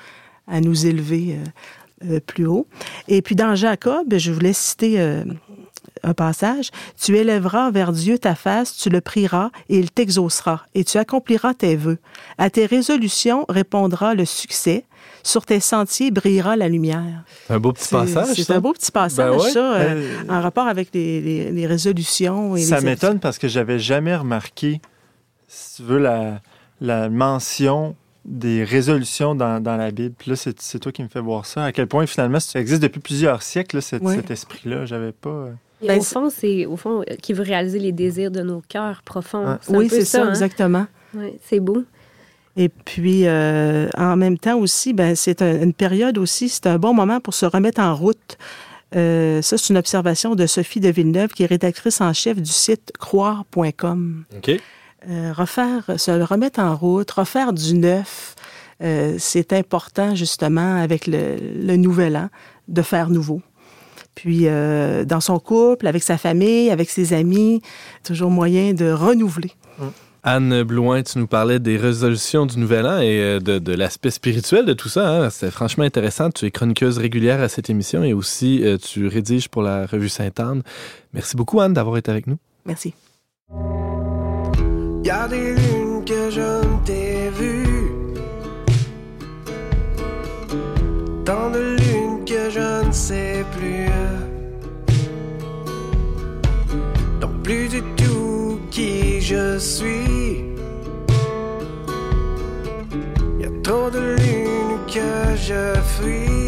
à 0.47 0.61
nous 0.61 0.85
élever 0.85 1.35
euh, 2.03 2.15
euh, 2.15 2.19
plus 2.19 2.45
haut. 2.45 2.67
Et 3.07 3.21
puis 3.21 3.35
dans 3.35 3.55
Jacob, 3.55 4.13
je 4.15 4.31
voulais 4.31 4.53
citer 4.53 5.23
un 6.07 6.13
passage. 6.13 6.71
Tu 6.99 7.17
élèveras 7.17 7.71
vers 7.71 7.91
Dieu 7.91 8.17
ta 8.17 8.35
face, 8.35 8.75
tu 8.77 8.89
le 8.89 9.01
prieras 9.01 9.49
et 9.69 9.77
il 9.77 9.91
t'exaucera 9.91 10.65
et 10.73 10.83
tu 10.83 10.97
accompliras 10.97 11.53
tes 11.53 11.75
vœux. 11.75 11.99
À 12.37 12.49
tes 12.49 12.65
résolutions 12.65 13.45
répondra 13.49 14.15
le 14.15 14.25
succès. 14.25 14.85
Sur 15.23 15.45
tes 15.45 15.59
sentiers 15.59 16.09
brillera 16.09 16.55
la 16.55 16.69
lumière. 16.69 17.23
C'est 17.47 17.53
un 17.53 17.59
beau 17.59 17.73
petit 17.73 17.89
passage. 17.89 18.27
C'est 18.35 18.43
ça. 18.43 18.55
un 18.55 18.59
beau 18.61 18.71
petit 18.73 18.91
passage, 18.91 19.29
Ben 19.35 19.37
ouais. 19.43 19.51
ça, 19.51 19.59
euh, 19.75 19.87
Euh, 19.89 20.23
en 20.29 20.41
rapport 20.41 20.67
avec 20.67 20.89
les, 20.93 21.19
les- 21.21 21.51
les 21.51 21.67
résolutions. 21.67 22.55
Et 22.55 22.61
Ça 22.61 22.79
m'étonne 22.81 23.19
parce 23.19 23.37
que 23.37 23.47
j'avais 23.49 23.77
jamais 23.79 24.15
remarqué, 24.15 24.79
si 25.49 25.75
tu 25.77 25.83
veux, 25.83 25.97
la, 25.99 26.39
la 26.79 27.09
mention 27.09 27.95
des 28.23 28.63
résolutions 28.63 29.35
dans, 29.35 29.61
dans 29.61 29.75
la 29.77 29.91
Bible. 29.91 30.13
Puis 30.17 30.29
là, 30.31 30.35
c'est 30.37 30.61
c'est 30.61 30.79
toi 30.79 30.91
qui 30.93 31.03
me 31.03 31.07
fais 31.09 31.21
voir 31.21 31.45
ça. 31.45 31.63
À 31.65 31.71
quel 31.73 31.87
point, 31.87 32.05
finalement, 32.05 32.39
ça 32.39 32.59
existe 32.59 32.81
depuis 32.81 32.99
plusieurs 33.01 33.41
siècles, 33.41 33.77
là, 33.77 33.81
cet, 33.81 34.03
Ouais. 34.03 34.15
cet 34.15 34.31
esprit-là. 34.31 34.85
J'avais 34.85 35.11
pas... 35.13 35.47
Et 35.81 35.87
Ben, 35.87 35.99
au 35.99 36.03
fond, 36.03 36.29
c'est 36.29 36.65
au 36.65 36.75
fond 36.75 37.01
euh, 37.01 37.15
qui 37.21 37.33
veut 37.33 37.43
réaliser 37.43 37.79
les 37.79 37.91
désirs 37.91 38.31
de 38.31 38.41
nos 38.41 38.61
cœurs 38.67 39.01
profonds. 39.03 39.43
Ah. 39.45 39.59
Oui, 39.69 39.87
c'est 39.89 40.05
ça, 40.05 40.23
hein? 40.25 40.29
exactement. 40.29 40.87
Ouais, 41.13 41.37
c'est 41.47 41.59
beau. 41.59 41.83
Et 42.55 42.69
puis, 42.69 43.27
euh, 43.27 43.87
en 43.95 44.15
même 44.15 44.39
temps 44.39 44.57
aussi, 44.57 44.93
ben, 44.93 45.15
c'est 45.15 45.43
un- 45.43 45.61
une 45.61 45.73
période 45.73 46.17
aussi, 46.17 46.49
c'est 46.49 46.65
un 46.65 46.79
bon 46.79 46.93
moment 46.93 47.19
pour 47.19 47.35
se 47.35 47.45
remettre 47.45 47.79
en 47.79 47.95
route. 47.95 48.37
Euh, 48.95 49.41
ça, 49.43 49.57
c'est 49.59 49.69
une 49.69 49.77
observation 49.77 50.33
de 50.33 50.47
Sophie 50.47 50.79
de 50.79 50.89
Villeneuve, 50.89 51.29
qui 51.33 51.43
est 51.43 51.47
rédactrice 51.47 52.01
en 52.01 52.13
chef 52.13 52.41
du 52.41 52.49
site 52.51 52.91
croire.com. 52.99 54.23
OK. 54.35 54.51
Euh, 55.09 55.31
refaire, 55.33 55.83
se 55.97 56.11
remettre 56.11 56.59
en 56.59 56.75
route, 56.75 57.09
refaire 57.11 57.53
du 57.53 57.75
neuf, 57.75 58.33
euh, 58.81 59.15
c'est 59.19 59.53
important 59.53 60.15
justement 60.15 60.81
avec 60.81 61.05
le, 61.07 61.35
le 61.61 61.75
nouvel 61.77 62.17
an 62.17 62.29
de 62.67 62.81
faire 62.81 63.09
nouveau. 63.09 63.41
Puis 64.17 64.47
euh, 64.47 65.05
dans 65.05 65.19
son 65.19 65.37
couple, 65.37 65.85
avec 65.85 66.01
sa 66.01 66.17
famille, 66.17 66.71
avec 66.71 66.89
ses 66.89 67.13
amis, 67.13 67.61
toujours 68.03 68.31
moyen 68.31 68.73
de 68.73 68.89
renouveler. 68.89 69.51
Mm. 69.77 69.83
Anne 70.23 70.63
Blouin, 70.63 71.03
tu 71.03 71.19
nous 71.19 71.27
parlais 71.27 71.59
des 71.59 71.77
résolutions 71.77 72.47
du 72.47 72.57
Nouvel 72.57 72.87
An 72.87 72.99
et 72.99 73.21
euh, 73.21 73.39
de, 73.39 73.73
l'aspect 73.73 74.09
spirituel 74.09 74.65
de 74.65 74.73
tout 74.73 74.89
ça. 74.89 75.07
Hein. 75.07 75.29
C'est 75.29 75.51
franchement 75.51 75.83
intéressant. 75.83 76.31
Tu 76.31 76.47
es 76.47 76.51
chroniqueuse 76.51 76.97
régulière 76.97 77.41
à 77.41 77.47
cette 77.47 77.69
émission 77.69 78.03
et 78.03 78.13
aussi 78.13 78.63
euh, 78.63 78.77
tu 78.77 79.07
rédiges 79.07 79.49
pour 79.49 79.61
la 79.61 79.85
revue 79.85 80.09
Sainte-Anne. 80.09 80.63
Merci 81.13 81.35
beaucoup, 81.35 81.61
Anne, 81.61 81.73
d'avoir 81.73 81.95
été 81.97 82.09
avec 82.09 82.25
nous. 82.25 82.37
Merci. 82.65 82.95
Que 86.07 86.31
je 86.31 86.39
ne 86.39 86.85
t'ai 86.85 87.27
ne 92.55 92.91
sais 92.91 93.45
plus. 93.57 93.87
Donc 97.19 97.43
plus 97.43 97.67
du 97.67 97.81
tout 97.95 98.59
qui 98.71 99.21
je 99.21 99.57
suis. 99.57 100.45
Y 103.39 103.45
a 103.45 103.49
trop 103.63 103.89
de 103.89 104.15
lune 104.15 104.79
que 104.87 105.35
je 105.35 105.73
fuis. 105.95 106.46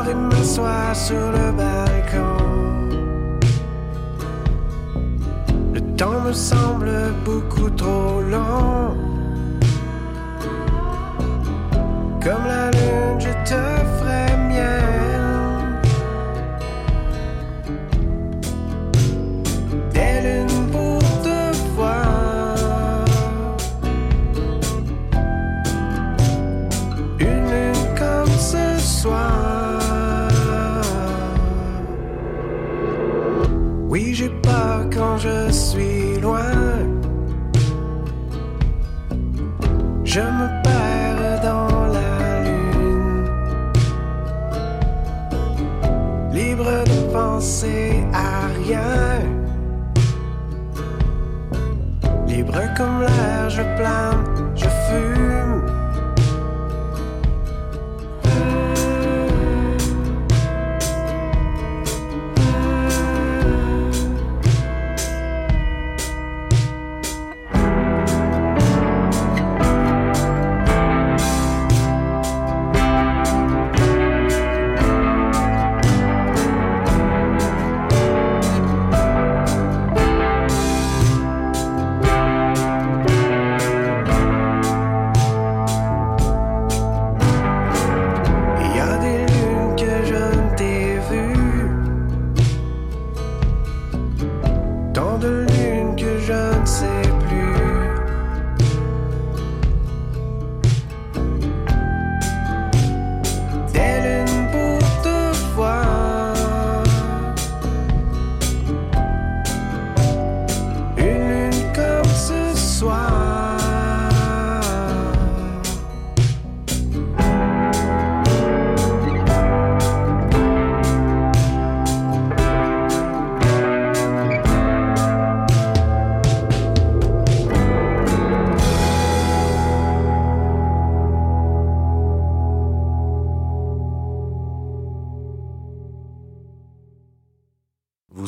Sors 0.00 0.08
et 0.08 0.14
m'assois 0.14 0.94
sur 0.94 1.32
le 1.32 1.52
balcon. 1.52 2.36
Le 5.74 5.80
temps 5.96 6.20
me 6.26 6.32
semble 6.32 6.90
beaucoup 7.24 7.70
trop 7.70 8.20
long. 8.20 8.96
Comme 12.22 12.46
la 12.46 12.70
plan 53.76 54.29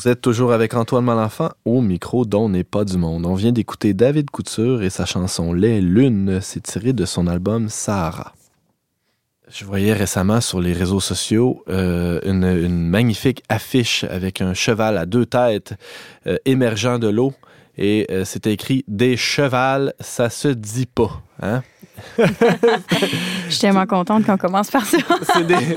Vous 0.02 0.08
êtes 0.08 0.20
toujours 0.20 0.52
avec 0.52 0.74
Antoine 0.74 1.04
Malenfant 1.04 1.50
au 1.64 1.80
micro 1.80 2.24
dont 2.24 2.48
n'est 2.48 2.64
pas 2.64 2.84
du 2.84 2.98
monde. 2.98 3.24
On 3.24 3.36
vient 3.36 3.52
d'écouter 3.52 3.94
David 3.94 4.30
Couture 4.30 4.82
et 4.82 4.90
sa 4.90 5.06
chanson 5.06 5.52
Les 5.52 5.80
Lunes. 5.80 6.40
C'est 6.42 6.64
tiré 6.64 6.92
de 6.92 7.04
son 7.04 7.28
album 7.28 7.68
Sahara. 7.68 8.32
Je 9.48 9.64
voyais 9.64 9.92
récemment 9.92 10.40
sur 10.40 10.60
les 10.60 10.72
réseaux 10.72 10.98
sociaux 10.98 11.62
euh, 11.68 12.18
une, 12.24 12.88
magnifique 12.88 13.44
affiche 13.48 14.02
avec 14.02 14.40
un 14.40 14.54
cheval 14.54 14.98
à 14.98 15.06
deux 15.06 15.24
têtes 15.24 15.74
euh, 16.26 16.36
émergeant 16.46 16.98
de 16.98 17.06
l'eau 17.06 17.32
et 17.78 18.08
euh, 18.10 18.24
c'était 18.24 18.52
écrit 18.52 18.84
Des 18.88 19.16
chevals, 19.16 19.94
ça 20.00 20.30
se 20.30 20.48
dit 20.48 20.86
pas. 20.86 21.22
Hein? 21.40 21.62
Je 22.18 23.50
suis 23.50 23.60
tellement 23.60 23.86
contente 23.86 24.24
qu'on 24.24 24.36
commence 24.36 24.70
par 24.70 24.84
ça. 24.84 24.98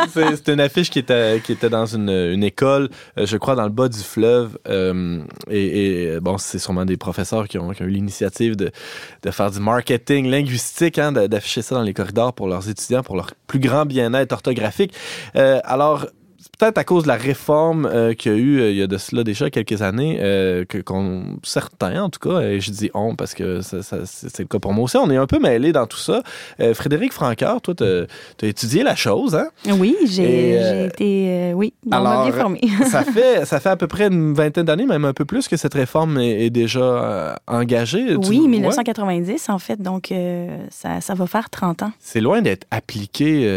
c'est 0.07 0.47
une 0.49 0.59
affiche 0.59 0.89
qui 0.89 0.99
était, 0.99 1.69
dans 1.69 1.85
une, 1.85 2.43
école, 2.43 2.89
euh, 3.17 3.25
je 3.25 3.37
crois, 3.37 3.55
dans 3.55 3.63
le 3.63 3.69
bas 3.69 3.89
du 3.89 3.99
fleuve. 3.99 4.57
euh, 4.67 5.21
et, 5.49 6.17
bon, 6.21 6.37
c'est 6.37 6.59
sûrement 6.59 6.85
des 6.85 6.97
professeurs 6.97 7.47
qui 7.47 7.57
ont, 7.57 7.71
eu 7.71 7.89
l'initiative 7.89 8.55
de, 8.55 8.71
faire 9.31 9.51
du 9.51 9.59
marketing 9.59 10.27
linguistique, 10.27 10.99
hein, 10.99 11.11
d'afficher 11.11 11.61
ça 11.61 11.75
dans 11.75 11.83
les 11.83 11.93
corridors 11.93 12.33
pour 12.33 12.47
leurs 12.47 12.69
étudiants, 12.69 13.03
pour 13.03 13.15
leur 13.15 13.31
plus 13.47 13.59
grand 13.59 13.85
bien-être 13.85 14.31
orthographique. 14.31 14.93
Euh, 15.35 15.59
alors, 15.63 16.07
peut-être 16.57 16.77
à 16.77 16.83
cause 16.83 17.03
de 17.03 17.07
la 17.07 17.15
réforme 17.15 17.85
euh, 17.85 18.13
qu'il 18.13 18.31
y 18.31 18.35
a 18.35 18.37
eu 18.37 18.59
euh, 18.59 18.71
il 18.71 18.77
y 18.77 18.81
a 18.81 18.87
de 18.87 18.97
cela 18.97 19.23
déjà 19.23 19.49
quelques 19.49 19.81
années, 19.81 20.19
euh, 20.21 20.65
que 20.65 20.77
qu'on, 20.77 21.37
certains 21.43 22.03
en 22.03 22.09
tout 22.09 22.19
cas, 22.29 22.41
et 22.41 22.59
je 22.59 22.71
dis 22.71 22.89
on 22.93 23.15
parce 23.15 23.33
que 23.33 23.61
ça- 23.61 23.83
ça- 23.83 24.05
c'est 24.05 24.39
le 24.39 24.45
cas 24.47 24.59
pour 24.59 24.73
moi 24.73 24.85
aussi, 24.85 24.97
on 24.97 25.09
est 25.09 25.17
un 25.17 25.27
peu 25.27 25.39
mêlés 25.39 25.71
dans 25.71 25.87
tout 25.87 25.97
ça. 25.97 26.21
Frédéric 26.73 27.13
Franqueur, 27.13 27.61
toi, 27.61 27.73
tu 27.75 27.83
as 27.83 28.45
étudié 28.47 28.83
la 28.83 28.95
chose, 28.95 29.35
hein? 29.35 29.47
Oui, 29.77 29.95
j'ai 30.05 30.85
été. 30.85 31.53
oui, 31.55 31.73
on 31.85 31.89
m'a 31.89 31.97
alors, 32.11 32.23
bien 32.27 32.33
formé. 32.33 32.61
ça 32.89 33.03
fait 33.15 33.45
ça 33.45 33.59
fait 33.59 33.69
à 33.69 33.75
peu 33.75 33.87
près 33.87 34.07
une 34.07 34.33
vingtaine 34.33 34.65
d'années, 34.65 34.85
même 34.85 35.05
un 35.05 35.13
peu 35.13 35.25
plus, 35.25 35.47
que 35.47 35.57
cette 35.57 35.73
réforme 35.73 36.17
est, 36.19 36.45
est 36.45 36.49
déjà 36.49 37.37
engagée. 37.47 38.05
Tu- 38.07 38.29
Oui, 38.29 38.39
ouais? 38.41 38.47
1990 38.47 39.49
en 39.49 39.59
fait, 39.59 39.81
donc 39.81 40.13
ça, 40.69 41.01
ça 41.01 41.13
va 41.13 41.27
faire 41.27 41.49
30 41.49 41.83
ans. 41.83 41.91
C'est 41.99 42.21
loin 42.21 42.41
d'être 42.41 42.65
appliqué 42.71 43.47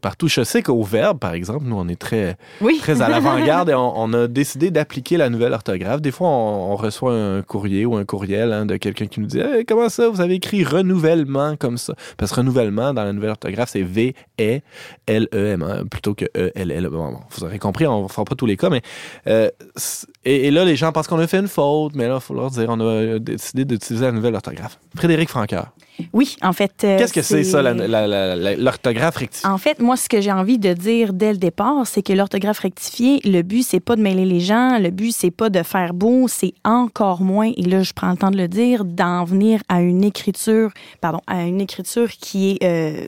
partout. 0.00 0.28
Je 0.28 0.42
sais 0.44 0.62
qu'au 0.62 0.82
Verbe, 0.82 1.18
par 1.18 1.34
exemple, 1.34 1.64
nous, 1.66 1.76
on 1.76 1.88
est 1.88 1.98
très, 2.00 2.35
Oui. 2.60 2.78
très 2.80 3.02
à 3.02 3.08
l'avant-garde 3.08 3.70
et 3.70 3.74
on, 3.74 4.12
a 4.12 4.26
décidé 4.26 4.70
d'appliquer 4.70 5.16
la 5.16 5.28
nouvelle 5.28 5.52
orthographe. 5.52 6.00
Des 6.00 6.10
fois, 6.10 6.28
on, 6.28 6.76
reçoit 6.76 7.14
un 7.14 7.42
courrier 7.42 7.86
ou 7.86 7.96
un 7.96 8.04
courriel 8.04 8.52
hein, 8.52 8.66
de 8.66 8.76
quelqu'un 8.76 9.06
qui 9.06 9.20
nous 9.20 9.26
dit 9.26 9.40
Comment 9.66 9.88
ça, 9.88 10.08
vous 10.08 10.20
avez 10.20 10.34
écrit 10.34 10.64
renouvellement 10.64 11.56
comme 11.56 11.78
ça 11.78 11.94
Parce 12.16 12.32
que 12.32 12.36
renouvellement 12.36 12.92
dans 12.92 13.04
la 13.04 13.12
nouvelle 13.12 13.30
orthographe, 13.30 13.70
c'est 13.70 13.82
V-E-L-E-M 13.82 15.62
hein, 15.62 15.84
plutôt 15.90 16.14
que 16.14 16.26
E-L-L. 16.36 16.88
Vous 16.88 17.44
aurez 17.44 17.58
compris, 17.58 17.86
on 17.86 18.04
ne 18.04 18.08
fera 18.08 18.24
pas 18.24 18.34
tous 18.34 18.46
les 18.46 18.56
cas, 18.56 18.70
mais. 18.70 18.82
euh, 19.26 19.50
et, 20.26 20.46
et 20.48 20.50
là, 20.50 20.64
les 20.64 20.76
gens 20.76 20.92
pensent 20.92 21.06
qu'on 21.06 21.18
a 21.18 21.26
fait 21.26 21.38
une 21.38 21.48
faute, 21.48 21.94
mais 21.94 22.06
là, 22.08 22.16
il 22.16 22.20
faut 22.20 22.34
leur 22.34 22.50
dire 22.50 22.66
on 22.68 22.80
a 22.80 23.18
décidé 23.18 23.64
d'utiliser 23.64 24.04
la 24.04 24.12
nouvelle 24.12 24.34
orthographe. 24.34 24.78
Frédéric 24.96 25.28
Franqueur, 25.30 25.68
Oui, 26.12 26.36
en 26.42 26.52
fait. 26.52 26.72
euh, 26.84 26.98
qu'est-ce 26.98 27.12
que 27.12 27.22
c'est 27.22 27.44
ça, 27.44 27.62
l'orthographe 27.62 29.16
rectifiée? 29.16 29.48
En 29.48 29.58
fait, 29.58 29.80
moi, 29.80 29.96
ce 29.96 30.08
que 30.08 30.20
j'ai 30.20 30.32
envie 30.32 30.58
de 30.58 30.72
dire 30.72 31.12
dès 31.12 31.32
le 31.32 31.38
départ, 31.38 31.86
c'est 31.86 32.02
que 32.02 32.12
l'orthographe 32.12 32.58
rectifiée, 32.60 33.20
le 33.24 33.42
but, 33.42 33.62
c'est 33.62 33.80
pas 33.80 33.96
de 33.96 34.02
mêler 34.02 34.24
les 34.24 34.40
gens, 34.40 34.78
le 34.78 34.90
but, 34.90 35.12
c'est 35.12 35.30
pas 35.30 35.50
de 35.50 35.62
faire 35.62 35.94
beau, 35.94 36.26
c'est 36.28 36.54
encore 36.64 37.22
moins, 37.22 37.50
et 37.56 37.62
là, 37.62 37.82
je 37.82 37.92
prends 37.92 38.10
le 38.10 38.16
temps 38.16 38.30
de 38.30 38.36
le 38.36 38.48
dire, 38.48 38.84
d'en 38.84 39.24
venir 39.24 39.60
à 39.68 39.80
une 39.80 40.04
écriture, 40.04 40.70
pardon, 41.00 41.20
à 41.26 41.42
une 41.44 41.60
écriture 41.60 42.10
qui 42.10 42.52
est 42.60 42.64
euh, 42.64 43.06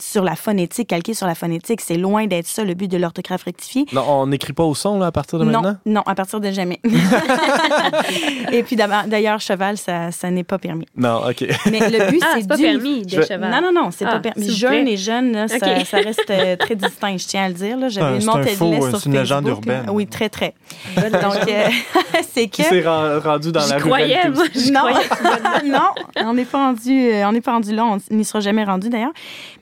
sur 0.00 0.22
la 0.22 0.36
phonétique, 0.36 0.88
calquée 0.88 1.14
sur 1.14 1.26
la 1.26 1.34
phonétique. 1.34 1.80
C'est 1.80 1.96
loin 1.96 2.26
d'être 2.26 2.46
ça, 2.46 2.64
le 2.64 2.74
but 2.74 2.88
de 2.88 2.96
l'orthographe 2.96 3.44
rectifiée. 3.44 3.86
Non, 3.92 4.04
on 4.08 4.26
n'écrit 4.26 4.52
pas 4.52 4.64
au 4.64 4.74
son 4.74 4.98
là, 4.98 5.06
à 5.06 5.12
partir 5.12 5.38
de 5.38 5.44
Non, 5.44 5.60
maintenant? 5.62 5.76
non, 5.86 6.02
à 6.06 6.14
partir 6.14 6.40
de 6.40 6.50
jamais. 6.60 6.80
Et 8.52 8.62
puis 8.62 8.76
d'ailleurs, 8.76 9.40
cheval, 9.40 9.76
ça, 9.76 10.10
ça 10.10 10.30
n'est 10.30 10.44
pas 10.44 10.58
permis. 10.58 10.86
Non, 10.96 11.22
OK. 11.28 11.44
Mais 11.70 11.80
le 11.90 12.10
but, 12.10 12.20
Ah, 12.22 12.32
c'est 12.34 12.42
c'est 12.42 12.48
pas 12.48 12.56
permis 12.56 13.02
de 13.02 13.10
Je- 13.22 13.22
cheval. 13.26 13.50
Non, 13.50 13.60
non, 13.72 13.72
non, 13.84 13.90
c'est 13.90 14.04
Ah, 14.04 14.12
pas 14.12 14.20
permis. 14.20 14.42
s'il 14.44 14.52
vous 14.52 14.58
Jeune 14.58 14.88
et 14.88 14.96
jeune, 14.96 15.32
là, 15.32 15.48
ça, 15.48 15.56
reste 15.98 16.30
euh, 16.30 16.56
très 16.56 16.74
distinct, 16.76 17.16
je 17.16 17.26
tiens 17.26 17.44
à 17.44 17.48
le 17.48 17.54
dire. 17.54 17.76
J'avais 17.88 18.06
Ah, 18.06 18.14
une 18.14 18.20
c'est 18.20 18.28
un 18.28 18.32
montée 18.36 18.56
de 18.56 18.64
lait 18.64 18.82
euh, 18.82 18.90
sur 18.90 19.00
c'est 19.00 19.06
une 19.08 19.14
légende 19.16 19.44
Facebook. 19.46 19.64
urbaine. 19.66 19.90
Oui, 19.90 20.06
très, 20.06 20.28
très. 20.28 20.54
Donc, 20.96 21.48
euh, 21.48 21.68
c'est 22.32 22.48
que... 22.48 22.84
Ren- 22.84 23.20
rendu 23.20 23.52
dans 23.52 23.66
la 23.66 23.78
croyais, 23.80 24.28
moi. 24.30 24.44
Je 24.54 24.70
non, 24.72 24.80
croyais. 24.80 25.06
non, 25.70 25.90
on 26.16 26.34
n'est 26.34 26.44
pas 26.44 26.58
rendu, 26.58 26.90
euh, 27.10 27.26
on 27.28 27.32
n'est 27.32 27.40
pas 27.40 27.52
rendu 27.52 27.74
là, 27.74 27.84
on 27.86 27.98
n'y 28.14 28.24
sera 28.24 28.40
jamais 28.40 28.64
rendu 28.64 28.88
d'ailleurs. 28.88 29.12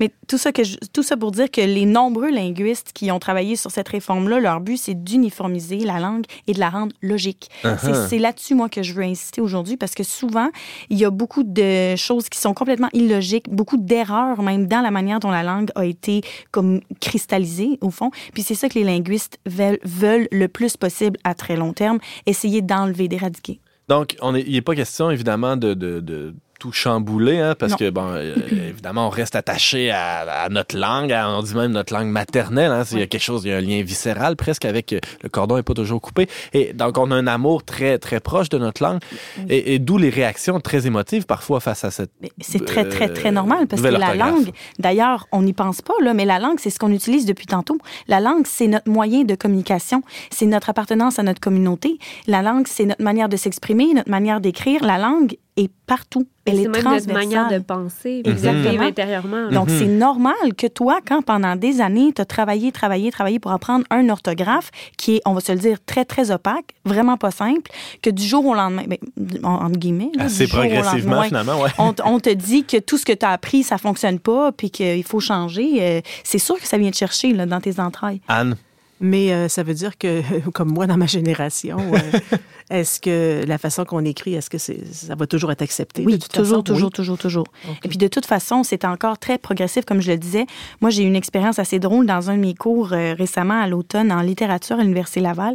Mais 0.00 0.10
tout 0.26 0.38
ça 0.38 0.52
que 0.52 0.64
je- 0.64 0.76
tout 0.92 1.02
ça 1.02 1.16
pour 1.16 1.30
dire 1.32 1.50
que 1.50 1.60
les 1.60 1.86
nombreux 1.86 2.30
linguistes 2.30 2.90
qui 2.94 3.10
ont 3.10 3.18
travaillé 3.18 3.56
sur 3.56 3.70
cette 3.70 3.88
réforme-là, 3.88 4.40
leur 4.40 4.60
but 4.60 4.76
c'est 4.76 4.94
d'uniformiser 4.94 5.78
la 5.80 5.98
langue 6.00 6.24
et 6.46 6.52
de 6.52 6.60
la 6.60 6.70
rendre 6.70 6.87
logique. 7.02 7.48
C'est- 7.62 8.08
C'est 8.08 8.18
là-dessus 8.18 8.54
moi 8.54 8.68
que 8.68 8.82
je 8.82 8.92
veux 8.92 9.02
insister 9.02 9.40
aujourd'hui 9.40 9.76
parce 9.76 9.94
que 9.94 10.02
souvent 10.02 10.50
il 10.90 10.98
y 10.98 11.04
a 11.04 11.10
beaucoup 11.10 11.42
de 11.42 11.96
choses 11.96 12.28
qui 12.28 12.38
sont 12.38 12.54
complètement 12.54 12.88
illogiques, 12.92 13.48
beaucoup 13.50 13.76
d'erreurs 13.76 14.42
même 14.42 14.66
dans 14.66 14.80
la 14.80 14.90
manière 14.90 15.20
dont 15.20 15.30
la 15.30 15.42
langue 15.42 15.70
a 15.74 15.84
été 15.84 16.22
comme 16.50 16.80
cristallisée 17.00 17.78
au 17.80 17.90
fond. 17.90 18.10
Puis 18.32 18.42
c'est 18.42 18.54
ça 18.54 18.68
que 18.68 18.74
les 18.74 18.84
linguistes 18.84 19.38
veulent, 19.46 19.78
veulent 19.84 20.28
le 20.32 20.48
plus 20.48 20.76
possible 20.76 21.18
à 21.24 21.34
très 21.34 21.56
long 21.56 21.72
terme 21.72 21.98
essayer 22.26 22.62
d'enlever, 22.62 23.08
d'éradiquer. 23.08 23.60
Donc, 23.88 24.16
on 24.20 24.34
est- 24.34 24.42
il 24.46 24.52
n'est 24.52 24.60
pas 24.60 24.74
question, 24.74 25.10
évidemment, 25.10 25.56
de, 25.56 25.72
de- 25.74 26.00
de 26.00 26.34
tout 26.58 26.72
chambouler, 26.72 27.38
hein, 27.38 27.54
parce 27.58 27.72
Non. 27.72 27.78
que, 27.78 27.90
bon, 27.90 28.08
euh, 28.12 28.34
évidemment, 28.68 29.06
on 29.06 29.10
reste 29.10 29.34
attaché 29.36 29.90
à, 29.90 30.20
à 30.44 30.48
notre 30.48 30.76
langue, 30.76 31.12
à- 31.12 31.28
on 31.30 31.42
dit 31.42 31.54
même 31.54 31.72
notre 31.72 31.92
langue 31.92 32.08
maternelle. 32.08 32.70
Hein, 32.72 32.82
il 32.92 32.98
y 32.98 33.02
a 33.02 33.06
quelque 33.06 33.22
chose, 33.22 33.42
il 33.44 33.50
y 33.50 33.52
a 33.52 33.56
un 33.58 33.60
lien 33.60 33.82
viscéral 33.82 34.36
presque 34.36 34.64
avec 34.64 34.92
euh, 34.92 35.00
le 35.22 35.28
cordon 35.28 35.56
n'est 35.56 35.62
pas 35.62 35.74
toujours 35.74 36.00
coupé. 36.00 36.28
Et 36.52 36.72
donc, 36.72 36.98
on 36.98 37.10
a 37.10 37.14
un 37.16 37.26
amour 37.26 37.64
très, 37.64 37.98
très 37.98 38.20
proche 38.20 38.48
de 38.48 38.58
notre 38.58 38.82
langue, 38.82 39.00
et, 39.48 39.74
et 39.74 39.78
d'où 39.78 39.98
les 39.98 40.10
réactions 40.10 40.60
très 40.60 40.86
émotives 40.86 41.26
parfois 41.26 41.60
face 41.60 41.84
à 41.84 41.90
cette. 41.90 42.10
C'est 42.40 42.64
très, 42.64 42.88
très, 42.88 43.08
très 43.12 43.28
Euh, 43.28 43.32
normal 43.32 43.66
parce 43.66 43.82
que 43.82 43.86
la 43.88 44.14
langue, 44.14 44.50
d'ailleurs, 44.78 45.26
on 45.32 45.42
n'y 45.42 45.52
pense 45.52 45.82
pas, 45.82 45.94
là, 46.02 46.14
mais 46.14 46.24
la 46.24 46.38
langue, 46.38 46.58
c'est 46.58 46.70
ce 46.70 46.78
qu'on 46.78 46.92
utilise 46.92 47.26
depuis 47.26 47.46
tantôt. 47.46 47.78
La 48.08 48.20
langue, 48.20 48.46
c'est 48.46 48.66
notre 48.66 48.90
moyen 48.90 49.22
de 49.24 49.34
communication. 49.34 50.02
C'est 50.30 50.46
notre 50.46 50.70
appartenance 50.70 51.18
à 51.18 51.22
notre 51.22 51.40
communauté. 51.40 51.98
La 52.26 52.42
langue, 52.42 52.66
c'est 52.66 52.86
notre 52.86 53.02
manière 53.02 53.28
de 53.28 53.36
s'exprimer, 53.36 53.92
notre 53.94 54.10
manière 54.10 54.40
d'écrire. 54.40 54.82
La 54.84 54.98
langue 54.98 55.36
est 55.64 55.70
partout. 55.86 56.26
Elle 56.44 56.54
C'est 56.56 56.62
est 56.62 56.68
même 56.68 56.72
notre 56.72 56.84
transversale. 56.84 57.14
manière 57.28 57.48
de 57.50 57.58
penser, 57.62 58.22
de 58.22 58.30
Exactement. 58.30 58.70
vivre 58.70 58.82
intérieurement. 58.84 59.48
Donc, 59.50 59.68
c'est 59.70 59.86
normal 59.86 60.34
que 60.56 60.66
toi, 60.66 61.00
quand 61.06 61.20
pendant 61.22 61.56
des 61.56 61.80
années, 61.80 62.12
tu 62.14 62.22
as 62.22 62.24
travaillé, 62.24 62.72
travaillé, 62.72 63.10
travaillé 63.10 63.38
pour 63.38 63.50
apprendre 63.52 63.84
un 63.90 64.08
orthographe 64.08 64.70
qui 64.96 65.16
est, 65.16 65.20
on 65.26 65.32
va 65.34 65.40
se 65.40 65.52
le 65.52 65.58
dire, 65.58 65.78
très, 65.84 66.04
très 66.04 66.30
opaque, 66.30 66.74
vraiment 66.84 67.16
pas 67.16 67.30
simple, 67.30 67.70
que 68.02 68.10
du 68.10 68.22
jour 68.22 68.46
au 68.46 68.54
lendemain, 68.54 68.84
ben, 68.86 68.98
en- 69.44 69.64
entre 69.66 69.78
guillemets, 69.78 70.10
là, 70.14 70.24
Assez 70.24 70.46
du 70.46 70.52
jour 70.52 70.60
au 70.60 70.68
progressivement, 70.68 71.22
finalement, 71.22 71.60
ouais. 71.60 71.70
on, 71.78 71.94
on 72.04 72.20
te 72.20 72.30
dit 72.32 72.64
que 72.64 72.78
tout 72.78 72.96
ce 72.98 73.04
que 73.04 73.12
tu 73.12 73.26
as 73.26 73.30
appris, 73.30 73.62
ça 73.62 73.76
fonctionne 73.78 74.18
pas, 74.18 74.52
puis 74.52 74.70
qu'il 74.70 75.04
faut 75.04 75.20
changer. 75.20 75.78
euh, 75.80 76.00
c'est 76.24 76.38
sûr 76.38 76.56
que 76.58 76.66
ça 76.66 76.78
vient 76.78 76.90
te 76.90 76.96
chercher 76.96 77.32
là, 77.32 77.46
dans 77.46 77.60
tes 77.60 77.78
entrailles. 77.80 78.20
Anne, 78.28 78.56
Mais 79.00 79.32
euh, 79.32 79.48
ça 79.48 79.62
veut 79.62 79.74
dire 79.74 79.96
que, 79.96 80.22
comme 80.52 80.70
moi 80.72 80.86
dans 80.86 80.96
ma 80.96 81.06
génération, 81.06 81.78
euh, 81.94 82.36
est-ce 82.70 83.00
que 83.00 83.44
la 83.46 83.56
façon 83.58 83.84
qu'on 83.84 84.04
écrit, 84.04 84.34
est-ce 84.34 84.50
que 84.50 84.58
c'est, 84.58 84.84
ça 84.92 85.14
va 85.14 85.26
toujours 85.26 85.52
être 85.52 85.62
accepté? 85.62 86.02
Oui, 86.04 86.14
de 86.14 86.18
toute 86.22 86.32
toujours, 86.32 86.46
façon? 86.58 86.62
toujours, 86.62 86.86
Oui. 86.88 86.92
toujours, 86.92 87.18
toujours. 87.18 87.46
Et 87.84 87.88
puis 87.88 87.98
de 87.98 88.08
toute 88.08 88.26
façon, 88.26 88.62
c'est 88.64 88.84
encore 88.84 89.18
très 89.18 89.38
progressif, 89.38 89.84
comme 89.84 90.00
je 90.00 90.10
le 90.10 90.18
disais. 90.18 90.46
Moi, 90.80 90.90
j'ai 90.90 91.04
eu 91.04 91.06
une 91.06 91.16
expérience 91.16 91.58
assez 91.58 91.78
drôle 91.78 92.06
dans 92.06 92.30
un 92.30 92.36
de 92.36 92.40
mes 92.42 92.54
cours 92.54 92.92
euh, 92.92 93.14
récemment 93.14 93.60
à 93.62 93.66
l'automne 93.68 94.10
en 94.10 94.20
littérature 94.20 94.78
à 94.78 94.82
l'Université 94.82 95.20
Laval. 95.20 95.54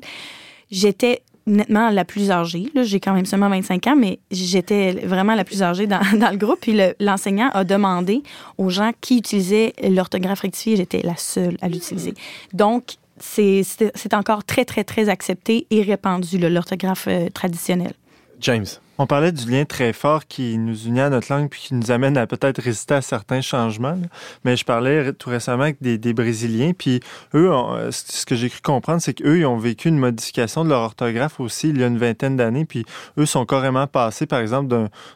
J'étais 0.71 1.21
nettement 1.45 1.89
la 1.89 2.05
plus 2.05 2.31
âgée. 2.31 2.69
là. 2.73 2.83
J'ai 2.83 3.01
quand 3.01 3.13
même 3.13 3.25
seulement 3.25 3.49
25 3.49 3.87
ans, 3.87 3.95
mais 3.97 4.19
j'étais 4.31 4.93
vraiment 5.03 5.35
la 5.35 5.43
plus 5.43 5.61
âgée 5.61 5.87
dans, 5.87 5.99
dans 6.17 6.29
le 6.31 6.37
groupe. 6.37 6.59
Puis 6.61 6.71
le- 6.73 6.95
l'enseignant 7.01 7.49
a 7.53 7.65
demandé 7.65 8.23
aux 8.57 8.69
gens 8.69 8.91
qui 9.01 9.17
utilisaient 9.17 9.73
l'orthographe 9.83 10.39
rectifiée. 10.39 10.77
J'étais 10.77 11.01
la 11.03 11.17
seule 11.17 11.57
à 11.61 11.67
l'utiliser. 11.67 12.13
Donc, 12.53 12.95
c'est 13.19 14.13
encore 14.13 14.43
très, 14.43 14.65
très, 14.65 14.83
très 14.83 15.09
accepté 15.09 15.67
et 15.69 15.81
répandu, 15.81 16.37
l'orthographe 16.37 17.07
euh, 17.07 17.29
traditionnelle. 17.29 17.93
James. 18.39 18.65
On 18.99 19.07
parlait 19.07 19.31
du 19.31 19.49
lien 19.49 19.65
très 19.65 19.91
fort 19.91 20.27
qui 20.27 20.57
nous 20.59 20.85
unit 20.85 21.01
à 21.01 21.09
notre 21.09 21.33
langue 21.33 21.49
puis 21.49 21.59
qui 21.61 21.73
nous 21.73 21.89
amène 21.89 22.15
à 22.15 22.27
peut-être 22.27 22.61
résister 22.61 22.93
à 22.93 23.01
certains 23.01 23.41
changements. 23.41 23.91
là. 23.93 24.07
Mais 24.45 24.55
je 24.55 24.63
parlais 24.65 25.13
tout 25.13 25.31
récemment 25.31 25.63
avec 25.63 25.77
des, 25.81 25.97
des 25.97 26.13
Brésiliens, 26.13 26.73
puis 26.77 26.99
eux, 27.33 27.51
on- 27.51 27.73
euh, 27.73 27.89
ce 27.91 28.23
que 28.25 28.35
j'ai 28.35 28.49
cru 28.49 28.61
comprendre, 28.61 29.01
c'est 29.01 29.15
qu'eux, 29.15 29.39
ils 29.39 29.45
ont 29.47 29.57
vécu 29.57 29.87
une 29.87 29.97
modification 29.97 30.63
de 30.63 30.69
leur 30.69 30.81
orthographe 30.81 31.39
aussi 31.39 31.69
il 31.69 31.79
y 31.79 31.83
a 31.83 31.87
une 31.87 31.97
vingtaine 31.97 32.37
d'années, 32.37 32.65
puis 32.65 32.85
eux 33.17 33.25
sont 33.25 33.45
carrément 33.47 33.87
passés, 33.87 34.27
par 34.27 34.39
exemple, 34.39 34.67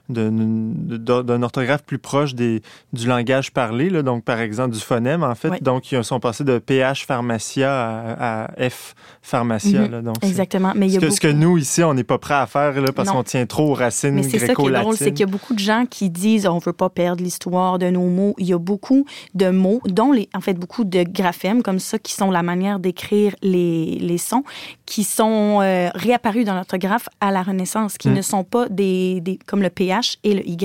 d'un- 0.09 1.43
orthographe 1.43 1.83
plus 1.83 1.99
proche 1.99 2.33
des, 2.35 2.61
du 2.93 3.07
langage 3.07 3.51
parlé, 3.53 3.89
là, 3.89 4.01
donc 4.01 4.23
par 4.23 4.39
exemple 4.39 4.73
du 4.73 4.79
phonème, 4.81 5.23
en 5.23 5.35
fait. 5.35 5.61
Donc, 5.61 5.91
ils 5.91 6.03
sont 6.03 6.19
passés 6.19 6.43
de 6.43 6.57
PH 6.57 7.05
pharmacia 7.05 7.71
à, 7.71 8.45
à 8.45 8.69
F 8.69 8.95
pharmacia. 9.21 9.81
Mhm. 9.81 9.91
là. 9.91 10.01
Donc, 10.01 10.15
c'est- 10.21 10.27
Exactement. 10.29 10.73
Mais 10.75 10.87
il 10.87 10.89
y 10.89 10.93
ce 10.93 10.97
a 10.97 11.01
que, 11.01 11.05
beaucoup... 11.05 11.15
ce 11.15 11.21
que 11.21 11.27
nous, 11.31 11.57
ici, 11.57 11.83
on 11.83 11.93
n'est 11.93 12.03
pas 12.03 12.17
prêt 12.17 12.33
à 12.33 12.47
faire 12.47 12.79
là, 12.81 12.91
parce 12.91 13.09
qu'on 13.11 13.23
tient 13.23 13.45
trop 13.45 13.66
aux 13.69 13.73
racines 13.73 14.11
Mais 14.15 14.23
c'est 14.23 14.39
ça 14.39 14.45
qui 14.47 14.51
est 14.51 14.53
drôle, 14.55 14.71
gréco-latines. 14.71 14.97
c'est 15.05 15.11
qu'il 15.11 15.21
y 15.21 15.29
a 15.29 15.31
beaucoup 15.31 15.53
de 15.53 15.59
gens 15.59 15.85
qui 15.89 16.09
disent 16.09 16.47
on 16.47 16.59
veut 16.59 16.73
pas 16.73 16.89
perdre 16.89 17.23
l'histoire 17.23 17.79
de 17.79 17.89
nos 17.89 18.07
mots. 18.07 18.33
Il 18.37 18.47
y 18.47 18.53
a 18.53 18.57
beaucoup 18.59 19.05
de 19.33 19.49
mots, 19.49 19.81
dont 19.87 20.11
les, 20.11 20.29
en 20.35 20.41
fait 20.41 20.53
beaucoup 20.53 20.83
de 20.83 21.03
graphèmes 21.03 21.63
comme 21.63 21.79
ça, 21.79 21.99
qui 21.99 22.13
sont 22.13 22.31
la 22.31 22.43
manière 22.43 22.79
d'écrire 22.79 23.35
les, 23.41 23.97
les 23.99 24.17
sons, 24.17 24.43
qui 24.85 25.03
sont 25.03 25.59
euh, 25.61 25.89
réapparus 25.95 26.45
dans 26.45 26.55
l'orthographe 26.55 27.09
à 27.21 27.31
la 27.31 27.43
Renaissance, 27.43 27.97
qui 27.97 28.07
Mm. 28.09 28.13
ne 28.13 28.21
sont 28.21 28.43
pas 28.43 28.69
des, 28.69 29.19
des 29.21 29.37
comme 29.45 29.61
le 29.61 29.69
ph 29.69 30.17
et 30.23 30.33
le 30.33 30.47
y 30.47 30.57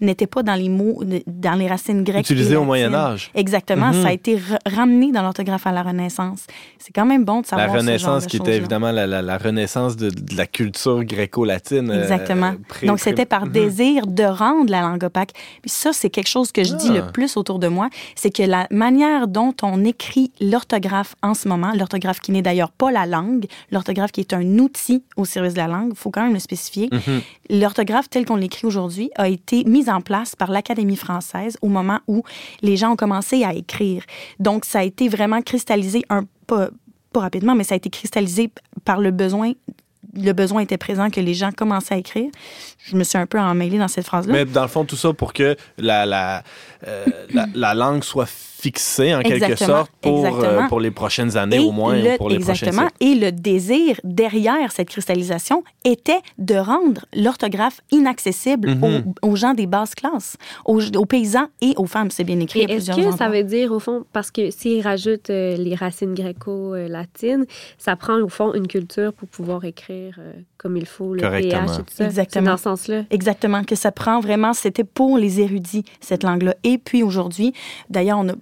n'étaient 0.00 0.26
pas 0.26 0.42
dans 0.42 0.54
les 0.54 0.68
mots, 0.68 1.02
dans 1.26 1.54
les 1.54 1.66
racines 1.68 2.02
grecques. 2.02 2.18
et 2.30 2.32
Utilisé 2.34 2.56
au. 2.56 2.64
Moyen 2.64 2.94
Âge. 2.94 3.30
Exactement, 3.34 3.88
Mhm. 3.92 4.02
ça 4.02 4.08
a 4.08 4.12
été 4.12 4.36
ra- 4.36 4.58
ramené 4.66 5.12
dans 5.12 5.22
l'orthographe 5.22 5.66
à 5.66 5.72
la 5.72 5.82
Renaissance. 5.82 6.46
C'est 6.78 6.92
quand 6.92 7.04
même 7.06 7.24
bon 7.24 7.40
de 7.40 7.44
La 7.44 7.48
savoir 7.48 7.66
ce 7.68 7.72
genre 7.72 7.80
Renaissance, 7.86 8.22
de 8.24 8.28
qui 8.30 8.36
était 8.38 8.56
évidemment 8.56 8.90
la, 8.92 9.06
la- 9.06 9.20
la 9.22 9.38
renaissance 9.38 9.96
de, 9.96 10.10
de 10.10 10.36
la 10.36 10.46
culture 10.46 11.02
gréco-latine. 11.04 11.90
euh, 11.90 12.02
Exactement. 12.34 12.64
pré- 12.68 12.86
Donc, 12.86 13.00
c'était 13.00 13.26
par 13.26 13.46
Mhm. 13.46 13.52
désir 13.52 14.06
de 14.06 14.24
rendre 14.24 14.70
la 14.70 14.80
langue 14.82 15.04
opaque. 15.04 15.32
Puis 15.62 15.70
ça, 15.70 15.92
c'est 15.92 16.10
quelque 16.10 16.28
chose 16.28 16.52
que 16.52 16.64
je 16.64 16.74
dis 16.74 16.88
Ah. 16.90 16.94
le 17.06 17.12
plus 17.12 17.36
autour 17.36 17.58
de 17.58 17.68
moi, 17.68 17.88
c'est 18.14 18.30
que 18.30 18.42
la 18.42 18.66
manière 18.70 19.28
dont 19.28 19.54
on 19.62 19.84
écrit 19.84 20.32
l'orthographe 20.40 21.14
en 21.22 21.34
ce 21.34 21.48
moment, 21.48 21.72
l'orthographe 21.74 22.20
qui 22.20 22.32
n'est 22.32 22.42
d'ailleurs 22.42 22.70
pas 22.72 22.90
la 22.90 23.06
langue, 23.06 23.46
l'orthographe 23.70 24.12
qui 24.12 24.20
est 24.20 24.32
un 24.32 24.58
outil 24.58 25.04
au 25.16 25.24
service 25.24 25.54
de 25.54 25.58
la 25.58 25.68
langue, 25.68 25.90
il 25.92 25.96
faut 25.96 26.10
quand 26.10 26.22
même 26.22 26.32
le 26.34 26.38
spécifier, 26.38 26.88
Mhm. 26.92 27.20
l'orthographe 27.60 28.08
telle 28.10 28.24
qu'on 28.24 28.36
l'écrit 28.36 28.66
aujourd'hui 28.66 29.10
a 29.16 29.28
été 29.28 29.64
mise 29.64 29.88
en 29.88 30.00
place 30.00 30.34
par 30.36 30.50
l'Académie 30.50 30.96
française 30.96 31.56
au 31.62 31.68
moment 31.68 32.00
où 32.08 32.22
les 32.62 32.76
gens 32.76 32.92
ont 32.92 32.96
commencé 32.96 33.44
à 33.44 33.54
écrire. 33.54 34.04
Donc, 34.38 34.64
ça 34.64 34.80
a 34.80 34.82
été 34.84 35.08
vraiment 35.08 35.40
cristallisé, 35.42 36.02
un, 36.08 36.24
pas, 36.46 36.68
pas 37.12 37.20
rapidement, 37.20 37.54
mais 37.54 37.64
ça 37.64 37.74
a 37.74 37.76
été 37.76 37.90
cristallisé 37.90 38.50
par 38.84 39.00
le 39.00 39.10
besoin. 39.10 39.52
Le 40.14 40.32
besoin 40.32 40.60
était 40.60 40.76
présent 40.78 41.08
que 41.10 41.20
les 41.20 41.34
gens 41.34 41.52
commençaient 41.52 41.94
à 41.94 41.98
écrire. 41.98 42.30
Je 42.84 42.96
me 42.96 43.04
suis 43.04 43.18
un 43.18 43.26
peu 43.26 43.38
emmêlée 43.38 43.78
dans 43.78 43.88
cette 43.88 44.06
phrase-là. 44.06 44.32
Mais 44.32 44.44
dans 44.44 44.62
le 44.62 44.68
fond, 44.68 44.84
tout 44.84 44.96
ça 44.96 45.12
pour 45.12 45.32
que 45.32 45.56
la, 45.78 46.04
la, 46.04 46.42
euh, 46.86 47.06
la, 47.32 47.46
la 47.54 47.74
langue 47.74 48.04
soit 48.04 48.28
fixée 48.62 49.12
en 49.14 49.22
quelque 49.22 49.56
sorte 49.56 49.90
pour, 50.00 50.24
euh, 50.24 50.62
pour 50.68 50.78
les 50.80 50.92
prochaines 50.92 51.36
années, 51.36 51.56
Et 51.56 51.66
au 51.66 51.72
moins, 51.72 51.96
le- 51.96 52.12
ou 52.14 52.16
pour 52.16 52.28
les 52.30 52.36
exactement. 52.36 52.88
Et 53.00 53.14
le 53.16 53.32
désir 53.32 53.98
derrière 54.04 54.70
cette 54.70 54.88
cristallisation 54.88 55.64
était 55.84 56.20
de 56.38 56.54
rendre 56.54 57.04
l'orthographe 57.12 57.80
inaccessible 57.90 58.68
Mhm. 58.76 58.84
aux, 59.22 59.28
aux 59.30 59.36
gens 59.36 59.54
des 59.54 59.66
basses 59.66 59.94
classes, 59.96 60.36
aux, 60.64 60.80
aux 60.96 61.06
paysans 61.06 61.48
et 61.60 61.74
aux 61.76 61.86
femmes. 61.86 62.10
C'est 62.12 62.22
bien 62.24 62.38
écrit. 62.38 62.60
Est-ce 62.68 62.86
que 62.86 62.92
endroits. 63.00 63.16
ça 63.16 63.28
veut 63.28 63.42
dire, 63.42 63.72
au 63.72 63.80
fond, 63.80 64.04
parce 64.12 64.30
que 64.30 64.50
s'ils 64.50 64.82
rajoutent 64.82 65.30
euh, 65.30 65.56
les 65.56 65.74
racines 65.74 66.14
gréco-latines, 66.14 67.46
ça 67.78 67.96
prend, 67.96 68.18
au 68.20 68.28
fond, 68.28 68.52
une 68.54 68.68
culture 68.68 69.12
pour 69.12 69.28
pouvoir 69.28 69.64
écrire 69.64 70.16
euh, 70.20 70.32
comme 70.56 70.76
il 70.76 70.86
faut, 70.86 71.14
le. 71.14 71.20
PH 71.20 71.44
et 71.44 71.50
tout 71.78 71.84
ça? 71.92 72.04
Exactement. 72.04 72.50
Dans 72.52 72.56
ce 72.56 72.62
sens-là? 72.64 73.02
Exactement, 73.10 73.64
que 73.64 73.74
ça 73.74 73.90
prend 73.90 74.20
vraiment, 74.20 74.52
c'était 74.52 74.84
pour 74.84 75.18
les 75.18 75.40
érudits, 75.40 75.84
cette 76.00 76.22
langue-là. 76.22 76.54
Et 76.64 76.78
puis 76.78 77.02
aujourd'hui, 77.02 77.52
d'ailleurs, 77.90 78.18
on 78.20 78.28
a 78.28 78.32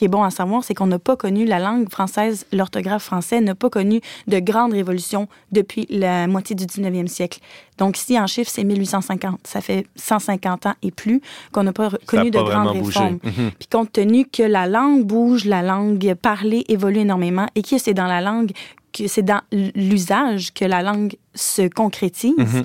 qui 0.00 0.06
est 0.06 0.08
bon 0.08 0.22
à 0.22 0.30
savoir, 0.30 0.64
c'est 0.64 0.72
qu'on 0.72 0.86
n'a 0.86 0.98
pas 0.98 1.14
connu 1.14 1.44
la 1.44 1.58
langue 1.58 1.90
française, 1.90 2.46
l'orthographe 2.54 3.02
français 3.02 3.42
n'a 3.42 3.54
pas 3.54 3.68
connu 3.68 4.00
de 4.28 4.38
grande 4.38 4.72
révolution 4.72 5.28
depuis 5.52 5.86
la 5.90 6.26
moitié 6.26 6.56
du 6.56 6.64
19e 6.64 7.06
siècle. 7.06 7.38
Donc, 7.76 7.98
ici, 7.98 8.18
en 8.18 8.26
chiffres, 8.26 8.50
c'est 8.50 8.64
1850. 8.64 9.40
Ça 9.44 9.60
fait 9.60 9.86
150 9.96 10.64
ans 10.64 10.74
et 10.82 10.90
plus 10.90 11.20
qu'on 11.52 11.64
n'a 11.64 11.74
pas 11.74 11.90
connu 12.06 12.30
de 12.30 12.38
bougé. 12.80 12.98
réformes. 12.98 13.18
Mhm. 13.22 13.50
Puis 13.58 13.68
compte 13.70 13.92
tenu 13.92 14.24
que 14.24 14.42
la 14.42 14.66
langue 14.66 15.04
bouge, 15.04 15.44
la 15.44 15.60
langue 15.60 16.14
parlée 16.14 16.64
évolue 16.70 17.00
énormément 17.00 17.46
et 17.54 17.60
que 17.60 17.76
c'est 17.76 17.92
dans 17.92 18.06
la 18.06 18.22
langue, 18.22 18.52
que 18.94 19.06
c'est 19.06 19.22
dans 19.22 19.42
l'usage 19.52 20.54
que 20.54 20.64
la 20.64 20.80
langue 20.82 21.14
se 21.34 21.68
concrétise, 21.68 22.32
Mhm. 22.38 22.62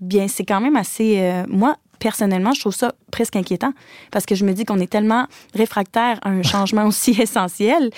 bien, 0.00 0.28
c'est 0.28 0.44
quand 0.44 0.60
même 0.60 0.76
assez. 0.76 1.18
euh, 1.18 1.42
moi, 1.48 1.74
personnellement, 1.98 2.52
je 2.52 2.60
trouve 2.60 2.74
ça 2.74 2.94
presque 3.10 3.36
inquiétant 3.36 3.72
parce 4.10 4.26
que 4.26 4.34
je 4.34 4.44
me 4.44 4.52
dis 4.52 4.64
qu'on 4.64 4.78
est 4.80 4.90
tellement 4.90 5.26
réfractaire 5.54 6.18
à 6.22 6.30
un 6.30 6.42
changement 6.42 6.84
aussi 6.86 7.10
essentiel 7.20 7.90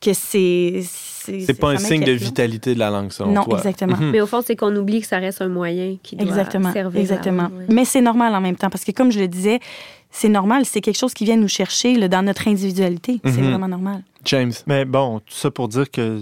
que 0.00 0.12
c'est 0.12 0.82
c'est 1.26 1.58
pas 1.58 1.70
un 1.70 1.78
ça 1.78 1.88
signe 1.88 2.04
de 2.04 2.12
vitalité 2.12 2.74
de 2.74 2.78
la 2.78 2.90
langue, 2.90 3.10
selon 3.10 3.32
Non, 3.32 3.44
toi. 3.44 3.56
exactement. 3.56 3.96
Mhm. 3.96 4.10
Mais 4.10 4.20
au 4.20 4.26
fond, 4.26 4.42
c'est 4.44 4.56
qu'on 4.56 4.76
oublie 4.76 5.00
que 5.00 5.06
ça 5.06 5.16
reste 5.16 5.40
un 5.40 5.48
moyen 5.48 5.96
qui 6.02 6.16
doit 6.16 6.26
Exactement, 6.28 6.70
servir. 6.70 7.00
exactement. 7.00 7.48
Mais 7.70 7.86
c'est 7.86 8.02
normal 8.02 8.34
en 8.34 8.42
même 8.42 8.56
temps 8.56 8.68
parce 8.68 8.84
que 8.84 8.92
comme 8.92 9.10
je 9.10 9.20
le 9.20 9.28
disais, 9.28 9.58
c'est 10.16 10.28
normal, 10.28 10.64
c'est 10.64 10.80
quelque 10.80 10.96
chose 10.98 11.12
qui 11.12 11.24
vient 11.24 11.36
nous 11.36 11.48
chercher 11.48 11.96
là, 11.96 12.06
dans 12.08 12.22
notre 12.22 12.46
individualité. 12.46 13.20
C'est 13.24 13.38
Mhm. 13.40 13.50
vraiment 13.50 13.68
normal. 13.68 14.02
James. 14.26 14.52
Mais 14.66 14.86
bon, 14.86 15.18
tout 15.18 15.34
ça 15.34 15.50
pour 15.50 15.68
dire 15.68 15.90
que 15.90 16.18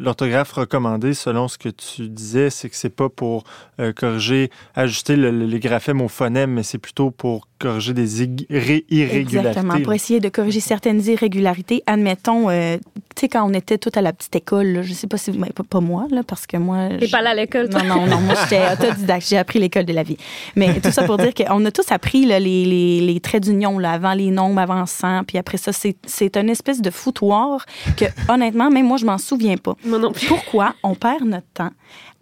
l'orthographe 0.00 0.50
recommandée, 0.52 1.14
selon 1.14 1.46
ce 1.46 1.58
que 1.58 1.68
tu 1.68 2.08
disais, 2.08 2.50
c'est 2.50 2.68
que 2.68 2.74
c'est 2.74 2.88
pas 2.90 3.08
pour 3.08 3.44
euh, 3.78 3.92
corriger, 3.92 4.50
ajuster 4.74 5.14
le- 5.16 5.30
le- 5.30 5.46
les 5.46 5.60
graphèmes 5.60 6.00
au 6.02 6.08
phonème, 6.08 6.50
mais 6.50 6.62
c'est 6.64 6.78
plutôt 6.78 7.10
pour 7.12 7.46
corriger 7.60 7.94
des 7.94 8.22
irrégularités. 8.22 9.36
Exactement. 9.38 9.80
Pour 9.80 9.92
essayer 9.92 10.18
de 10.20 10.28
corriger 10.28 10.60
certaines 10.60 11.00
irrégularités, 11.06 11.82
admettons, 11.86 12.50
euh, 12.50 12.76
tu 13.14 13.20
sais, 13.20 13.28
quand 13.28 13.48
on 13.48 13.54
était 13.54 13.78
tous 13.78 13.96
à 13.96 14.02
la 14.02 14.12
petite 14.12 14.34
école, 14.36 14.66
là, 14.66 14.82
je 14.82 14.92
sais 14.92 15.06
pas 15.06 15.16
si, 15.18 15.30
ben, 15.30 15.46
pas, 15.54 15.62
pas 15.62 15.80
moi, 15.80 16.06
là, 16.10 16.22
parce 16.26 16.46
que 16.46 16.56
moi. 16.56 16.88
T'es 16.98 17.06
je- 17.06 17.12
pas 17.12 17.18
allé 17.18 17.28
à 17.28 17.34
l'école, 17.34 17.68
toi? 17.68 17.82
Non, 17.84 17.96
non, 18.00 18.06
non, 18.06 18.20
moi 18.20 18.34
j'étais 18.42 18.60
autodidacte, 18.72 19.26
j'ai 19.28 19.36
appris 19.38 19.58
l'école 19.60 19.84
de 19.84 19.92
la 19.92 20.02
vie. 20.02 20.16
Mais 20.56 20.80
tout 20.80 20.90
ça 20.90 21.04
pour 21.04 21.16
dire 21.18 21.32
qu'on 21.34 21.64
a 21.64 21.70
tous 21.70 21.90
appris 21.92 22.26
là, 22.26 22.38
les, 22.40 22.64
les, 22.64 23.00
les 23.12 23.20
traits 23.20 23.44
d'union, 23.44 23.78
là, 23.78 23.92
avant 23.92 24.12
les 24.12 24.30
nombres, 24.30 24.60
avant 24.60 24.86
100, 24.86 25.24
puis 25.24 25.38
après 25.38 25.58
ça, 25.58 25.72
c'est 25.72 25.96
c'est 26.06 26.36
une 26.36 26.50
espèce 26.50 26.80
de 26.80 26.90
foutoir 26.90 27.66
que, 27.96 28.04
honnêtement, 28.28 28.70
même 28.70 28.86
moi, 28.86 28.96
je 28.96 29.06
m'en 29.06 29.18
souviens 29.18 29.56
pas. 29.56 29.74
Moi 29.84 29.98
non 29.98 30.12
plus. 30.12 30.26
Pourquoi 30.26 30.74
on 30.82 30.94
perd 30.94 31.24
notre 31.24 31.48
temps 31.54 31.70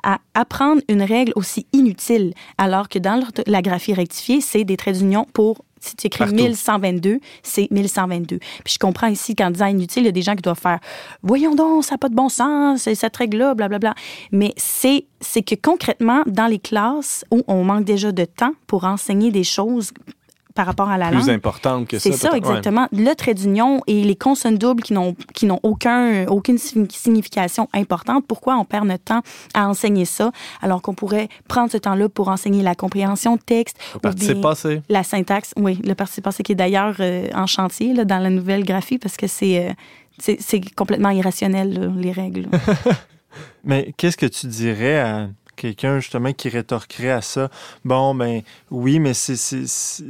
à 0.02 0.18
apprendre 0.34 0.80
une 0.88 1.02
règle 1.02 1.32
aussi 1.34 1.66
inutile, 1.72 2.32
alors 2.56 2.88
que 2.88 3.00
dans 3.00 3.20
la 3.46 3.62
graphie 3.62 3.94
rectifiée, 3.94 4.40
c'est 4.40 4.64
des 4.64 4.76
traits 4.76 4.98
d'union 4.98 5.26
pour 5.32 5.64
si 5.80 5.96
tu 5.96 6.06
écris 6.08 6.24
Partout. 6.24 6.34
1122, 6.34 7.20
c'est 7.42 7.68
1122. 7.70 8.38
Puis 8.38 8.74
je 8.74 8.78
comprends 8.78 9.06
ici 9.06 9.34
qu'en 9.34 9.50
disant 9.50 9.66
inutile, 9.66 10.02
il 10.02 10.06
y 10.06 10.08
a 10.08 10.12
des 10.12 10.22
gens 10.22 10.34
qui 10.34 10.42
doivent 10.42 10.58
faire 10.58 10.80
Voyons 11.22 11.54
donc, 11.54 11.84
ça 11.84 11.94
n'a 11.94 11.98
pas 11.98 12.08
de 12.08 12.14
bon 12.14 12.28
sens, 12.28 12.82
c'est 12.82 12.94
cette 12.94 13.16
règle-là, 13.16 13.54
blablabla. 13.54 13.94
Mais 14.32 14.54
c'est 14.56 15.06
c'est 15.20 15.42
que 15.42 15.54
concrètement, 15.54 16.22
dans 16.26 16.46
les 16.46 16.58
classes 16.58 17.24
où 17.30 17.42
on 17.48 17.64
manque 17.64 17.84
déjà 17.84 18.12
de 18.12 18.24
temps 18.24 18.52
pour 18.66 18.84
enseigner 18.84 19.30
des 19.30 19.44
choses 19.44 19.92
par 20.58 20.66
rapport 20.66 20.88
à 20.90 20.98
la 20.98 21.10
Plus 21.10 21.18
langue, 21.20 21.30
importante 21.30 21.86
que 21.86 22.00
ça. 22.00 22.10
c'est 22.10 22.16
ça. 22.16 22.32
Ouais. 22.32 22.38
exactement. 22.38 22.88
Le 22.90 23.14
trait 23.14 23.32
d'union 23.34 23.80
et 23.86 24.02
les 24.02 24.16
consonnes 24.16 24.58
doubles 24.58 24.82
qui 24.82 24.92
n'ont 24.92 25.14
qui 25.32 25.46
n'ont 25.46 25.60
aucun 25.62 26.26
aucune 26.26 26.56
signi- 26.56 26.90
signification 26.90 27.68
importante. 27.72 28.24
Pourquoi 28.26 28.56
on 28.56 28.64
perd 28.64 28.84
notre 28.88 29.04
temps 29.04 29.22
à 29.54 29.68
enseigner 29.68 30.04
ça 30.04 30.32
alors 30.60 30.82
qu'on 30.82 30.94
pourrait 30.94 31.28
prendre 31.46 31.70
ce 31.70 31.76
temps-là 31.78 32.08
pour 32.08 32.26
enseigner 32.28 32.64
la 32.64 32.74
compréhension 32.74 33.36
de 33.36 33.40
texte 33.40 33.78
Le 34.02 34.10
ou 34.10 34.14
bien 34.14 34.34
passé. 34.40 34.82
la 34.88 35.04
syntaxe? 35.04 35.54
Oui, 35.56 35.78
le 35.84 35.94
participe 35.94 36.24
passé 36.24 36.42
qui 36.42 36.50
est 36.50 36.56
d'ailleurs 36.56 36.96
euh, 36.98 37.28
en 37.36 37.46
chantier 37.46 37.94
là, 37.94 38.04
dans 38.04 38.18
la 38.18 38.30
nouvelle 38.30 38.64
graphie 38.64 38.98
parce 38.98 39.16
que 39.16 39.28
c'est 39.28 39.68
euh, 39.68 39.72
c'est 40.40 40.60
complètement 40.74 41.10
irrationnel 41.10 41.72
là, 41.78 41.86
les 41.96 42.10
règles. 42.10 42.48
Mais 43.64 43.94
qu'est-ce 43.96 44.16
que 44.16 44.26
tu 44.26 44.48
dirais 44.48 44.98
à 44.98 45.28
quelqu'un 45.58 46.00
justement 46.00 46.32
qui 46.32 46.48
rétorquerait 46.48 47.10
à 47.10 47.20
ça? 47.20 47.50
Bon, 47.84 48.14
ben 48.14 48.42
oui, 48.70 48.98
mais 48.98 49.14
c'est, 49.14 49.34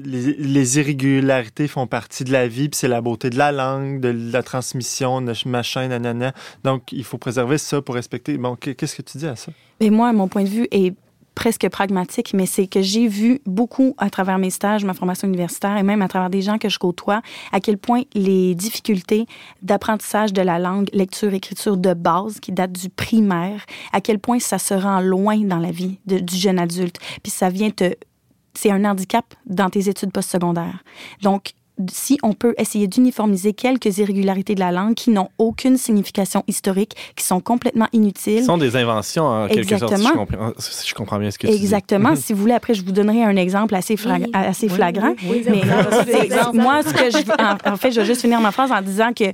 les, 0.05 0.78
irrégularités 0.78 1.66
font 1.66 1.86
partie 1.86 2.24
de 2.24 2.32
la 2.32 2.46
vie, 2.46 2.68
puis 2.68 2.78
c'est 2.78 2.88
la 2.88 3.01
beauté 3.01 3.30
de 3.30 3.38
la 3.38 3.51
langue, 3.53 4.01
de 4.01 4.14
la 4.32 4.42
transmission, 4.42 5.20
machin, 5.46 5.88
nanana. 5.88 6.32
Donc, 6.64 6.92
il 6.92 7.05
faut 7.05 7.18
préserver 7.18 7.59
ça 7.59 7.82
pour 7.82 7.94
respecter. 7.94 8.38
Bon, 8.38 8.57
qu'est-ce 8.57 8.96
que 8.96 9.03
tu 9.03 9.18
dis 9.18 9.26
à 9.26 9.36
ça? 9.36 9.53
Et 9.80 9.90
moi, 9.90 10.12
mon 10.12 10.28
point 10.28 10.44
de 10.44 10.49
vue 10.49 10.68
est 10.70 10.94
presque 11.39 11.68
pragmatique, 11.68 12.34
mais 12.34 12.47
c'est 12.47 12.66
que 12.66 12.82
j'ai 12.82 13.07
vu 13.07 13.41
beaucoup 13.47 13.95
à 13.97 14.11
travers 14.11 14.39
mes 14.39 14.51
stages, 14.51 14.84
ma 14.84 14.93
formation 14.93 15.28
universitaire 15.28 15.76
et 15.76 15.84
même 15.84 16.03
à 16.03 16.09
travers 16.09 16.30
des 16.30 16.43
gens 16.43 16.59
que 16.59 16.68
je 16.68 16.80
côtoie, 16.80 17.22
à 17.53 17.61
quel 17.61 17.78
point 17.78 18.03
les 18.12 18.57
difficultés 18.57 19.24
d'apprentissage 19.62 20.32
de 20.32 20.43
la 20.43 20.59
langue, 20.59 20.89
lecture, 20.93 21.32
écriture 21.34 21.76
de 21.76 21.95
base 21.95 22.41
qui 22.41 22.51
datent 22.51 22.72
du 22.72 22.89
primaire, 22.89 23.64
à 23.93 24.01
quel 24.01 24.18
point 24.18 24.41
ça 24.41 24.59
se 24.59 24.74
rend 24.74 24.99
loin 24.99 25.39
dans 25.45 25.61
la 25.61 25.70
vie 25.70 26.01
du 26.07 26.36
jeune 26.36 26.59
adulte. 26.59 26.99
Puis 27.22 27.30
ça 27.30 27.51
vient 27.51 27.70
te... 27.70 27.95
C'est 28.55 28.72
un 28.72 28.84
handicap 28.84 29.32
dans 29.47 29.70
tes 29.70 29.89
études 29.89 30.11
postsecondaires. 30.11 30.82
Donc, 31.22 31.53
si 31.91 32.18
on 32.22 32.33
peut 32.33 32.55
essayer 32.59 32.89
d'uniformiser 32.89 33.53
quelques 33.53 33.99
irrégularités 33.99 34.55
de 34.55 34.61
la 34.61 34.72
langue 34.72 34.95
qui 34.95 35.11
n'ont 35.11 35.29
aucune 35.39 35.76
signification 35.76 36.43
historique, 36.49 36.95
qui 37.16 37.24
sont 37.24 37.41
complètement 37.41 37.87
inutiles, 37.93 38.41
Ce 38.41 38.47
sont 38.47 38.59
des 38.59 38.76
inventions, 38.76 39.24
en 39.26 39.47
quelque 39.49 39.79
sorte, 39.79 39.95
si 39.97 40.03
je 40.03 40.09
Exactement. 40.09 40.26
comprends, 40.26 40.53
si 40.59 40.89
je 40.89 40.95
comprends 40.95 41.18
bien 41.18 41.31
ce 41.31 41.39
que 41.39 41.47
tu 41.47 41.53
dis. 41.53 41.59
Exactement. 41.59 42.11
Mhm. 42.11 42.16
Si 42.16 42.33
vous 42.33 42.41
voulez, 42.41 42.55
après, 42.55 42.74
je 42.74 42.85
vous 42.85 42.93
donnerai 42.93 43.22
un 43.22 43.37
exemple 43.37 43.74
assez, 43.74 43.97
flag- 43.97 44.24
Oui. 44.26 44.31
assez 44.35 44.66
Oui, 44.66 44.72
flagrant. 44.74 45.14
oui, 45.24 45.45
oui, 45.47 45.62
Mais 46.07 46.24
Exemple. 46.24 46.57
moi, 46.59 46.83
ce 46.83 46.93
que 46.93 47.11
je, 47.11 47.18
en, 47.43 47.72
en 47.72 47.76
fait, 47.76 47.93
je 47.93 48.01
vais 48.01 48.07
juste 48.07 48.20
finir 48.22 48.41
ma 48.41 48.51
phrase 48.51 48.72
en 48.72 48.83
disant 48.83 49.12
que, 49.12 49.24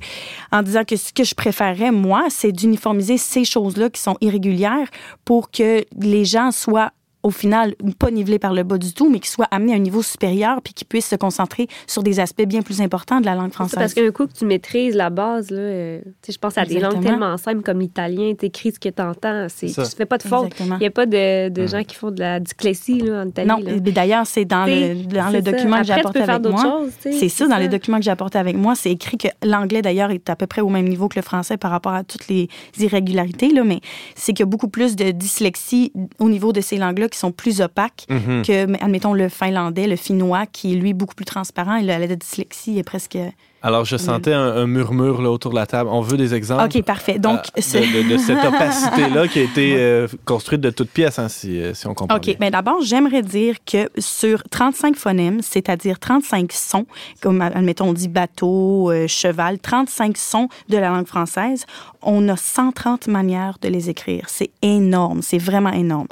en 0.51 0.61
disant 0.61 0.83
que 0.83 0.95
ce 0.95 1.11
que 1.13 1.23
je 1.23 1.33
préférerais, 1.35 1.91
moi, 1.91 2.25
c'est 2.29 2.51
d'uniformiser 2.51 3.17
ces 3.17 3.45
choses-là 3.45 3.89
qui 3.89 4.01
sont 4.01 4.17
irrégulières 4.21 4.87
pour 5.25 5.49
que 5.51 5.83
les 5.99 6.25
gens 6.25 6.51
soient 6.51 6.91
au 7.25 7.31
final, 7.31 7.73
pas 7.97 8.11
nivelés 8.11 8.37
par 8.37 8.53
le 8.53 8.61
bas 8.61 8.77
du 8.77 8.93
tout, 8.93 9.09
mais 9.09 9.19
qui 9.19 9.29
soient 9.31 9.47
amenés 9.49 9.73
à 9.73 9.77
un 9.77 9.79
niveau 9.79 10.03
supérieur 10.03 10.61
puis 10.61 10.75
qui 10.75 10.85
puissent 10.85 11.07
se 11.09 11.15
concentrer 11.15 11.67
sur 11.87 12.03
des 12.03 12.19
aspects 12.19 12.43
bien 12.43 12.61
plus 12.61 12.81
importants 12.81 13.19
de 13.19 13.25
la 13.25 13.33
langue 13.33 13.47
C'est 13.47 13.53
française. 13.55 13.79
parce 13.79 13.93
qu'un 13.95 14.11
coup 14.11 14.27
que 14.27 14.33
tu 14.33 14.45
maîtrises 14.45 14.95
la 14.95 15.09
base, 15.09 15.49
là, 15.49 15.57
euh, 15.57 15.99
tu 16.03 16.27
sais, 16.27 16.33
je 16.33 16.37
pense 16.37 16.55
à 16.59 16.65
des 16.65 16.79
langues 16.79 17.01
tellement 17.01 17.35
simples 17.37 17.63
comme 17.63 17.79
l'italien, 17.79 18.33
tu 18.37 18.45
écris 18.45 18.73
ce 18.73 18.79
que 18.79 18.89
tu 18.89 19.01
entends, 19.01 19.47
tu 19.59 19.67
fais 19.97 20.05
pas 20.05 20.19
de 20.19 20.23
faute. 20.23 20.51
Il 20.59 20.77
n'y 20.77 20.85
a 20.85 20.91
pas 20.91 21.07
de, 21.07 21.49
de 21.49 21.65
gens 21.65 21.83
qui 21.83 21.95
font 21.95 22.11
de 22.11 22.19
la 22.19 22.39
dyslexie 22.39 22.99
là, 22.99 23.23
en 23.23 23.27
Italie. 23.27 23.47
Non, 23.47 23.57
là. 23.57 23.71
mais 23.83 23.91
d'ailleurs, 23.91 24.27
c'est 24.27 24.45
dans 24.45 24.65
le, 24.65 24.93
dans 25.05 25.29
le 25.29 25.41
ça. 25.43 25.51
document 25.51 25.79
que 25.79 25.87
j'ai 25.87 25.93
apporté 25.93 26.21
avec 26.21 26.45
moi. 26.51 26.83
C'est 26.99 27.29
ça, 27.29 27.45
dans 27.45 27.53
ça. 27.53 27.59
les 27.59 27.69
documents 27.69 27.97
que 27.97 28.03
j'ai 28.03 28.11
apportés 28.11 28.37
avec 28.37 28.55
moi, 28.55 28.75
c'est 28.75 28.91
écrit 28.91 29.17
que 29.17 29.29
l'anglais, 29.43 29.81
d'ailleurs, 29.81 30.11
est 30.11 30.29
à 30.29 30.35
peu 30.35 30.45
près 30.45 30.61
au 30.61 30.69
même 30.69 30.87
niveau 30.87 31.07
que 31.07 31.15
le 31.17 31.23
français 31.23 31.57
par 31.57 31.71
rapport 31.71 31.93
à 31.93 32.03
toutes 32.03 32.27
les 32.27 32.49
irrégularités, 32.77 33.49
là, 33.49 33.63
mais 33.63 33.79
c'est 34.13 34.33
qu'il 34.33 34.41
y 34.41 34.47
a 34.47 34.49
beaucoup 34.49 34.67
plus 34.67 34.95
de 34.95 35.09
dyslexie 35.09 35.91
au 36.19 36.29
niveau 36.29 36.53
de 36.53 36.61
ces 36.61 36.77
langues-là 36.77 37.09
qui 37.15 37.19
sont 37.21 37.31
plus 37.31 37.61
opaques 37.61 38.05
Mhm. 38.09 38.41
que, 38.45 38.83
admettons, 38.83 39.13
le 39.13 39.29
finlandais, 39.29 39.87
le 39.87 39.95
finnois, 39.95 40.45
qui 40.45 40.73
est, 40.73 40.75
lui, 40.75 40.93
beaucoup 40.93 41.15
plus 41.15 41.23
transparent. 41.25 41.77
Et 41.77 41.83
la, 41.83 41.97
la 41.97 42.07
dyslexie 42.15 42.77
est 42.77 42.83
presque... 42.83 43.17
Alors, 43.61 43.83
je 43.83 43.97
sentais 43.97 44.31
un, 44.33 44.57
un 44.57 44.67
murmure 44.67 45.23
là, 45.23 45.31
autour 45.31 45.49
de 45.49 45.55
la 45.55 45.65
table. 45.65 45.89
On 45.91 46.01
veut 46.01 46.17
des 46.17 46.35
exemples. 46.35 46.65
OK, 46.77 46.83
parfait. 46.83 47.17
Donc, 47.17 47.39
euh, 47.57 47.61
de, 47.79 48.03
de- 48.03 48.09
de 48.13 48.17
cette 48.19 48.45
opacité-là 48.53 49.27
qui 49.27 49.39
a 49.39 49.41
été 49.41 49.75
euh, 49.77 50.07
construite 50.23 50.61
de 50.61 50.69
toutes 50.69 50.91
pièces, 50.91 51.17
hein, 51.17 51.29
si, 51.29 51.59
euh, 51.59 51.73
si 51.73 51.87
on 51.87 51.95
comprend 51.95 52.19
bien. 52.19 52.31
OK, 52.33 52.37
mais 52.39 52.51
d'abord, 52.51 52.81
j'aimerais 52.83 53.23
dire 53.23 53.55
que 53.65 53.89
sur 53.97 54.43
35 54.51 54.95
phonèmes, 54.97 55.41
c'est-à-dire 55.41 55.97
35 55.97 56.51
sons, 56.51 56.85
comme 57.21 57.41
admettons 57.41 57.87
on 57.89 57.93
dit 57.93 58.07
bateau, 58.09 58.91
euh, 58.91 59.07
cheval, 59.07 59.57
35 59.57 60.15
sons 60.15 60.47
de 60.69 60.77
la 60.77 60.89
langue 60.89 61.07
française, 61.07 61.65
on 62.03 62.29
a 62.29 62.35
130 62.37 63.07
manières 63.07 63.57
de 63.63 63.69
les 63.69 63.89
écrire. 63.89 64.25
C'est 64.27 64.51
énorme, 64.61 65.23
c'est 65.23 65.39
vraiment 65.39 65.71
énorme. 65.71 66.07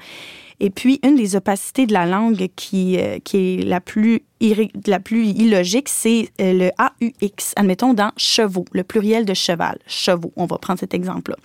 Et 0.60 0.70
puis, 0.70 1.00
une 1.04 1.16
des 1.16 1.36
opacités 1.36 1.86
de 1.86 1.94
la 1.94 2.06
langue 2.06 2.48
qui, 2.56 2.98
euh, 2.98 3.18
est 3.34 3.66
la 3.66 3.82
plus, 3.82 4.22
la 4.86 5.00
plus 5.00 5.28
illogique, 5.28 5.90
c'est 5.90 6.30
euh, 6.42 6.54
le 6.54 6.72
AUX. 6.80 7.54
Admettons 7.56 7.94
dans 7.94 8.12
chevaux, 8.18 8.66
le 8.72 8.84
pluriel 8.84 9.26
de 9.26 9.34
cheval, 9.34 9.78
chevaux. 9.88 10.34
On 10.36 10.46
va 10.46 10.58
prendre 10.58 10.80
cet 10.80 10.94
exemple-là. 10.94 11.38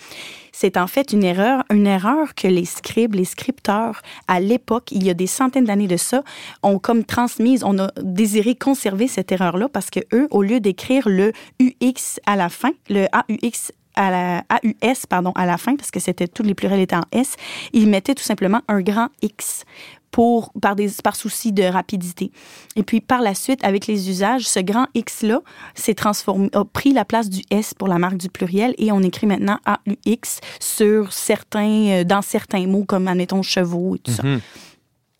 C'est 0.61 0.77
en 0.77 0.89
fait 0.89 1.13
une 1.13 1.23
erreur, 1.23 1.63
une 1.71 1.87
erreur 1.87 2.35
que 2.35 2.49
les 2.49 2.65
scribes, 2.65 3.15
les 3.15 3.25
scripteurs, 3.25 4.03
à 4.27 4.41
l'époque, 4.41 4.91
il 4.91 5.05
y 5.05 5.11
a 5.11 5.15
des 5.15 5.29
centaines 5.29 5.67
d'années 5.67 5.87
de 5.87 5.97
ça, 5.97 6.25
ont 6.65 6.81
comme 6.81 7.05
transmise, 7.05 7.63
on 7.63 7.79
a 7.79 7.93
désiré 8.03 8.57
conserver 8.57 9.07
cette 9.07 9.31
erreur-là 9.31 9.69
parce 9.69 9.89
que 9.89 10.01
eux, 10.13 10.27
au 10.33 10.43
lieu 10.43 10.59
d'écrire 10.59 11.09
le 11.09 11.33
UX 11.61 12.19
à 12.27 12.35
la 12.35 12.49
fin, 12.49 12.73
le 12.89 13.07
AUX 13.15 13.71
à 13.99 14.11
la 14.11 14.45
AUS 14.63 15.07
pardon 15.09 15.33
à 15.35 15.45
la 15.45 15.59
fin 15.59 15.77
parce 15.77 15.91
que 15.91 16.01
c'était 16.01 16.29
tous 16.29 16.45
les 16.45 16.55
pluriels 16.55 16.81
étaient 16.81 16.97
en 16.97 17.05
S, 17.13 17.35
ils 17.73 17.89
mettaient 17.89 18.15
tout 18.15 18.23
simplement 18.23 18.61
un 18.69 18.81
grand 18.81 19.09
X 19.21 19.65
pour 20.11 20.53
par 20.63 20.77
des 20.77 20.89
par 21.03 21.17
souci 21.17 21.53
de 21.53 21.65
rapidité. 21.65 22.31
Et 22.77 22.83
puis 22.83 23.01
par 23.01 23.21
la 23.21 23.35
suite 23.35 23.63
avec 23.65 23.87
les 23.87 24.09
usages, 24.09 24.49
ce 24.49 24.61
grand 24.61 24.87
X 24.95 25.23
là 25.23 25.41
s'est 25.75 25.95
transformé 25.95 26.49
a 26.53 26.65
pris 26.65 26.93
la 26.93 27.05
place 27.05 27.29
du 27.29 27.43
S 27.51 27.75
pour 27.75 27.89
la 27.89 27.99
marque 27.99 28.17
du 28.17 28.29
pluriel 28.29 28.75
et 28.79 28.93
on 28.93 29.03
écrit 29.03 29.27
maintenant 29.27 29.59
AUX 29.67 30.41
sur 30.61 31.13
certains 31.13 31.89
euh, 31.89 32.05
dans 32.05 32.23
certains 32.23 32.67
mots 32.67 32.85
comme 32.85 33.09
admettons 33.09 33.43
chevaux 33.43 33.97
et 33.97 33.99
tout 33.99 34.13
ça. 34.13 34.23
Mhm. 34.23 34.41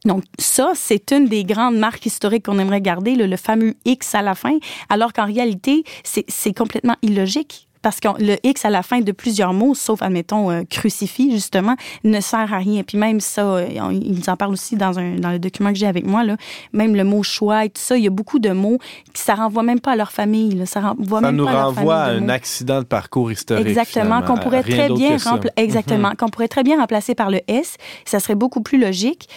Donc, 0.05 0.23
ça, 0.39 0.73
c'est 0.75 1.13
une 1.13 1.27
des 1.27 1.45
grandes 1.45 1.77
marques 1.77 2.07
historiques 2.07 2.47
qu'on 2.47 2.59
aimerait 2.59 2.81
garder, 2.81 3.17
le, 3.17 3.27
le 3.27 3.37
fameux 3.37 3.75
X 3.85 4.15
à 4.15 4.23
la 4.23 4.37
fin, 4.37 4.57
alors 4.89 5.13
qu'en 5.13 5.27
réalité, 5.27 5.83
c'est 6.05 6.57
complètement 6.57 6.95
illogique. 7.03 7.68
Parce 7.83 8.01
que 8.01 8.09
le 8.19 8.37
X 8.45 8.65
à 8.65 8.71
la 8.71 8.83
fin 8.83 9.01
de 9.01 9.13
plusieurs 9.13 9.53
mots, 9.53 9.75
sauf, 9.75 10.03
admettons, 10.03 10.51
euh, 10.51 10.63
crucifix, 10.69 11.31
justement, 11.31 11.77
ne 12.05 12.21
sert 12.21 12.53
à 12.53 12.59
rien. 12.59 12.83
Puis 12.83 12.99
même 12.99 13.21
ça, 13.21 13.43
euh, 13.43 13.69
on- 13.81 13.91
ils 13.91 14.29
en 14.29 14.37
parlent 14.37 14.53
aussi 14.53 14.77
dans, 14.77 14.99
un, 14.99 15.17
dans 15.17 15.31
le 15.31 15.39
document 15.39 15.71
que 15.73 15.79
j'ai 15.79 15.87
avec 15.87 16.05
moi, 16.07 16.25
là. 16.25 16.37
Même 16.73 16.97
le 16.97 17.05
mot 17.05 17.23
choix 17.23 17.65
et 17.65 17.69
tout 17.71 17.81
ça, 17.81 17.97
il 17.97 18.05
y 18.05 18.07
a 18.07 18.11
beaucoup 18.11 18.39
de 18.39 18.51
mots 18.51 18.79
qui 19.15 19.23
ça 19.23 19.35
renvoie 19.37 19.63
même 19.63 19.81
pas 19.81 19.93
à 19.93 19.97
leur 19.97 20.11
famille. 20.11 20.55
Là. 20.55 20.67
Ça 20.67 20.81
renvoie 20.81 21.21
Ça 21.21 21.27
même 21.27 21.37
nous 21.37 21.45
pas 21.45 21.51
à 21.51 21.55
leur 21.55 21.65
renvoie 21.75 21.97
à 21.97 22.07
famille 22.07 22.21
de 22.21 22.27
un 22.27 22.29
accident 22.35 22.79
de 22.81 22.85
parcours 22.87 23.31
historique. 23.31 23.67
Exactement, 23.67 24.23
qu'on 24.23 24.37
pourrait 24.39 24.63
très 24.63 24.89
bien 24.89 25.17
Mhm. 25.19 26.17
qu'on 26.19 26.29
pourrait 26.29 26.49
très 26.49 26.63
bien 26.65 26.79
remplacer 26.81 27.15
par 27.15 27.31
le 27.31 27.41
S, 27.49 27.77
ça 28.05 28.19
serait 28.21 28.35
beaucoup 28.35 28.61
plus 28.61 28.79
logique. 28.79 29.29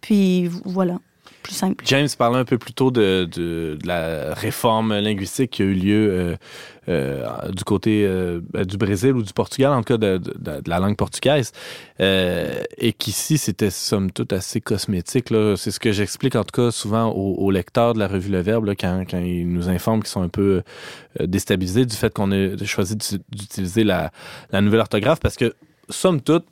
Puis 0.00 0.48
voilà. 0.64 0.98
James 1.84 2.08
parlait 2.16 2.38
un 2.38 2.44
peu 2.44 2.58
plus 2.58 2.72
tôt 2.72 2.90
de, 2.90 3.78
la 3.84 4.34
réforme 4.34 4.98
linguistique 4.98 5.52
qui 5.52 5.62
a 5.62 5.64
eu 5.64 5.74
lieu 5.74 6.10
euh, 6.10 6.36
euh, 6.88 7.48
du 7.50 7.64
côté 7.64 8.04
euh, 8.06 8.40
du 8.64 8.76
Brésil 8.76 9.12
ou 9.12 9.22
du 9.22 9.32
Portugal, 9.32 9.72
en 9.72 9.78
tout 9.78 9.94
cas 9.94 9.96
de, 9.96 10.18
de, 10.18 10.62
la 10.66 10.78
langue 10.78 10.96
portugaise, 10.96 11.52
et 11.98 12.92
qu'ici 12.98 13.38
c'était 13.38 13.70
somme 13.70 14.10
toute 14.10 14.32
assez 14.32 14.60
cosmétique. 14.60 15.28
C'est 15.56 15.70
ce 15.70 15.80
que 15.80 15.92
j'explique 15.92 16.36
en 16.36 16.44
tout 16.44 16.62
cas 16.62 16.70
souvent 16.70 17.10
aux, 17.10 17.50
lecteurs 17.50 17.94
de 17.94 17.98
la 17.98 18.08
revue 18.08 18.30
Le 18.30 18.40
Verbe 18.40 18.68
quand, 18.78 19.04
quand 19.10 19.18
ils 19.18 19.50
nous 19.50 19.68
informent 19.68 20.02
qu'ils 20.02 20.10
sont 20.10 20.22
un 20.22 20.28
peu 20.28 20.62
déstabilisés 21.20 21.86
du 21.86 21.96
fait 21.96 22.12
qu'on 22.12 22.30
ait 22.32 22.56
choisi 22.64 22.96
d'u- 22.96 23.20
d'utiliser 23.30 23.84
la 23.84 24.10
nouvelle 24.52 24.80
orthographe, 24.80 25.20
parce 25.20 25.36
que 25.36 25.54
somme 25.88 26.20
toute, 26.20 26.44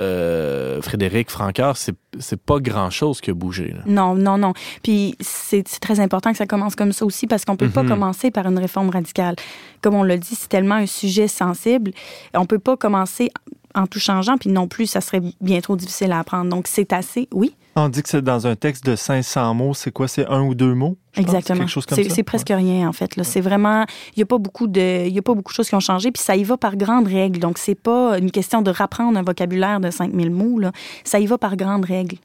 euh, 0.00 0.82
Frédéric 0.82 1.30
Francaire, 1.30 1.76
c'est 1.76 2.40
pas 2.40 2.58
grand 2.58 2.90
chose 2.90 3.20
qui 3.20 3.30
a 3.30 3.34
bougé. 3.34 3.68
Là. 3.72 3.80
Non, 3.86 4.14
non, 4.14 4.38
non. 4.38 4.52
Puis 4.82 5.14
c'est 5.20 5.66
c'est 5.68 5.80
très 5.80 6.00
important 6.00 6.32
que 6.32 6.36
ça 6.38 6.46
commence 6.46 6.74
comme 6.74 6.92
ça 6.92 7.04
aussi 7.04 7.26
parce 7.26 7.44
qu'on 7.44 7.56
peut 7.56 7.68
pas 7.70 7.82
Mhm. 7.84 7.88
commencer 7.90 8.30
par 8.30 8.46
une 8.46 8.58
réforme 8.58 8.90
radicale. 8.90 9.36
Comme 9.82 9.94
on 9.94 10.02
l'a 10.02 10.16
dit, 10.16 10.34
c'est 10.34 10.48
tellement 10.48 10.74
un 10.76 10.86
sujet 10.86 11.28
sensible. 11.28 11.92
On 12.34 12.46
peut 12.46 12.58
pas 12.58 12.76
commencer 12.76 13.30
en 13.76 13.86
tout 13.86 13.98
changeant, 14.00 14.36
puis 14.38 14.50
non 14.50 14.68
plus, 14.68 14.86
ça 14.86 15.00
serait 15.00 15.20
bien 15.40 15.60
trop 15.60 15.76
difficile 15.76 16.12
à 16.12 16.20
apprendre. 16.20 16.48
Donc 16.50 16.66
c'est 16.68 16.92
assez, 16.92 17.28
oui, 17.32 17.54
On 17.76 17.88
dit 17.88 18.02
que 18.02 18.08
c'est 18.08 18.22
dans 18.22 18.46
un 18.46 18.54
texte 18.54 18.84
de 18.86 18.94
500 18.94 19.52
mots. 19.54 19.74
C'est 19.74 19.90
quoi? 19.90 20.06
C'est 20.06 20.26
un 20.26 20.42
ou 20.42 20.54
deux 20.54 20.74
mots? 20.74 20.96
exactement. 21.16 21.60
Quelque 21.60 21.68
chose 21.70 21.86
comme 21.86 21.96
C'est 21.96 22.04
ça? 22.08 22.14
c'est 22.14 22.22
presque 22.22 22.48
rien 22.48 22.88
en 22.88 22.92
fait. 22.92 23.16
là. 23.16 23.24
C'est 23.24 23.40
vraiment, 23.40 23.84
il 24.16 24.20
y 24.20 24.22
a 24.22 24.26
pas 24.26 24.38
beaucoup 24.38 24.66
de, 24.66 25.06
il 25.06 25.12
y 25.14 25.18
a 25.18 25.22
pas 25.22 25.34
beaucoup 25.34 25.52
de 25.52 25.56
choses 25.56 25.68
qui 25.68 25.74
ont 25.74 25.80
changé, 25.80 26.10
puis 26.12 26.22
ça 26.22 26.36
y 26.36 26.44
va 26.44 26.56
par 26.56 26.76
grandes 26.76 27.06
règles. 27.08 27.38
Donc 27.40 27.58
c'est 27.58 27.74
pas 27.74 28.18
une 28.18 28.30
question 28.30 28.62
de 28.62 28.70
rapprendre 28.70 29.18
un 29.18 29.22
vocabulaire 29.22 29.80
de 29.80 29.90
5000 29.90 30.30
mots 30.30 30.58
là. 30.58 30.72
Ça 31.04 31.18
y 31.20 31.26
va 31.26 31.36
par 31.38 31.56
grandes 31.56 31.84
règles. 31.84 32.16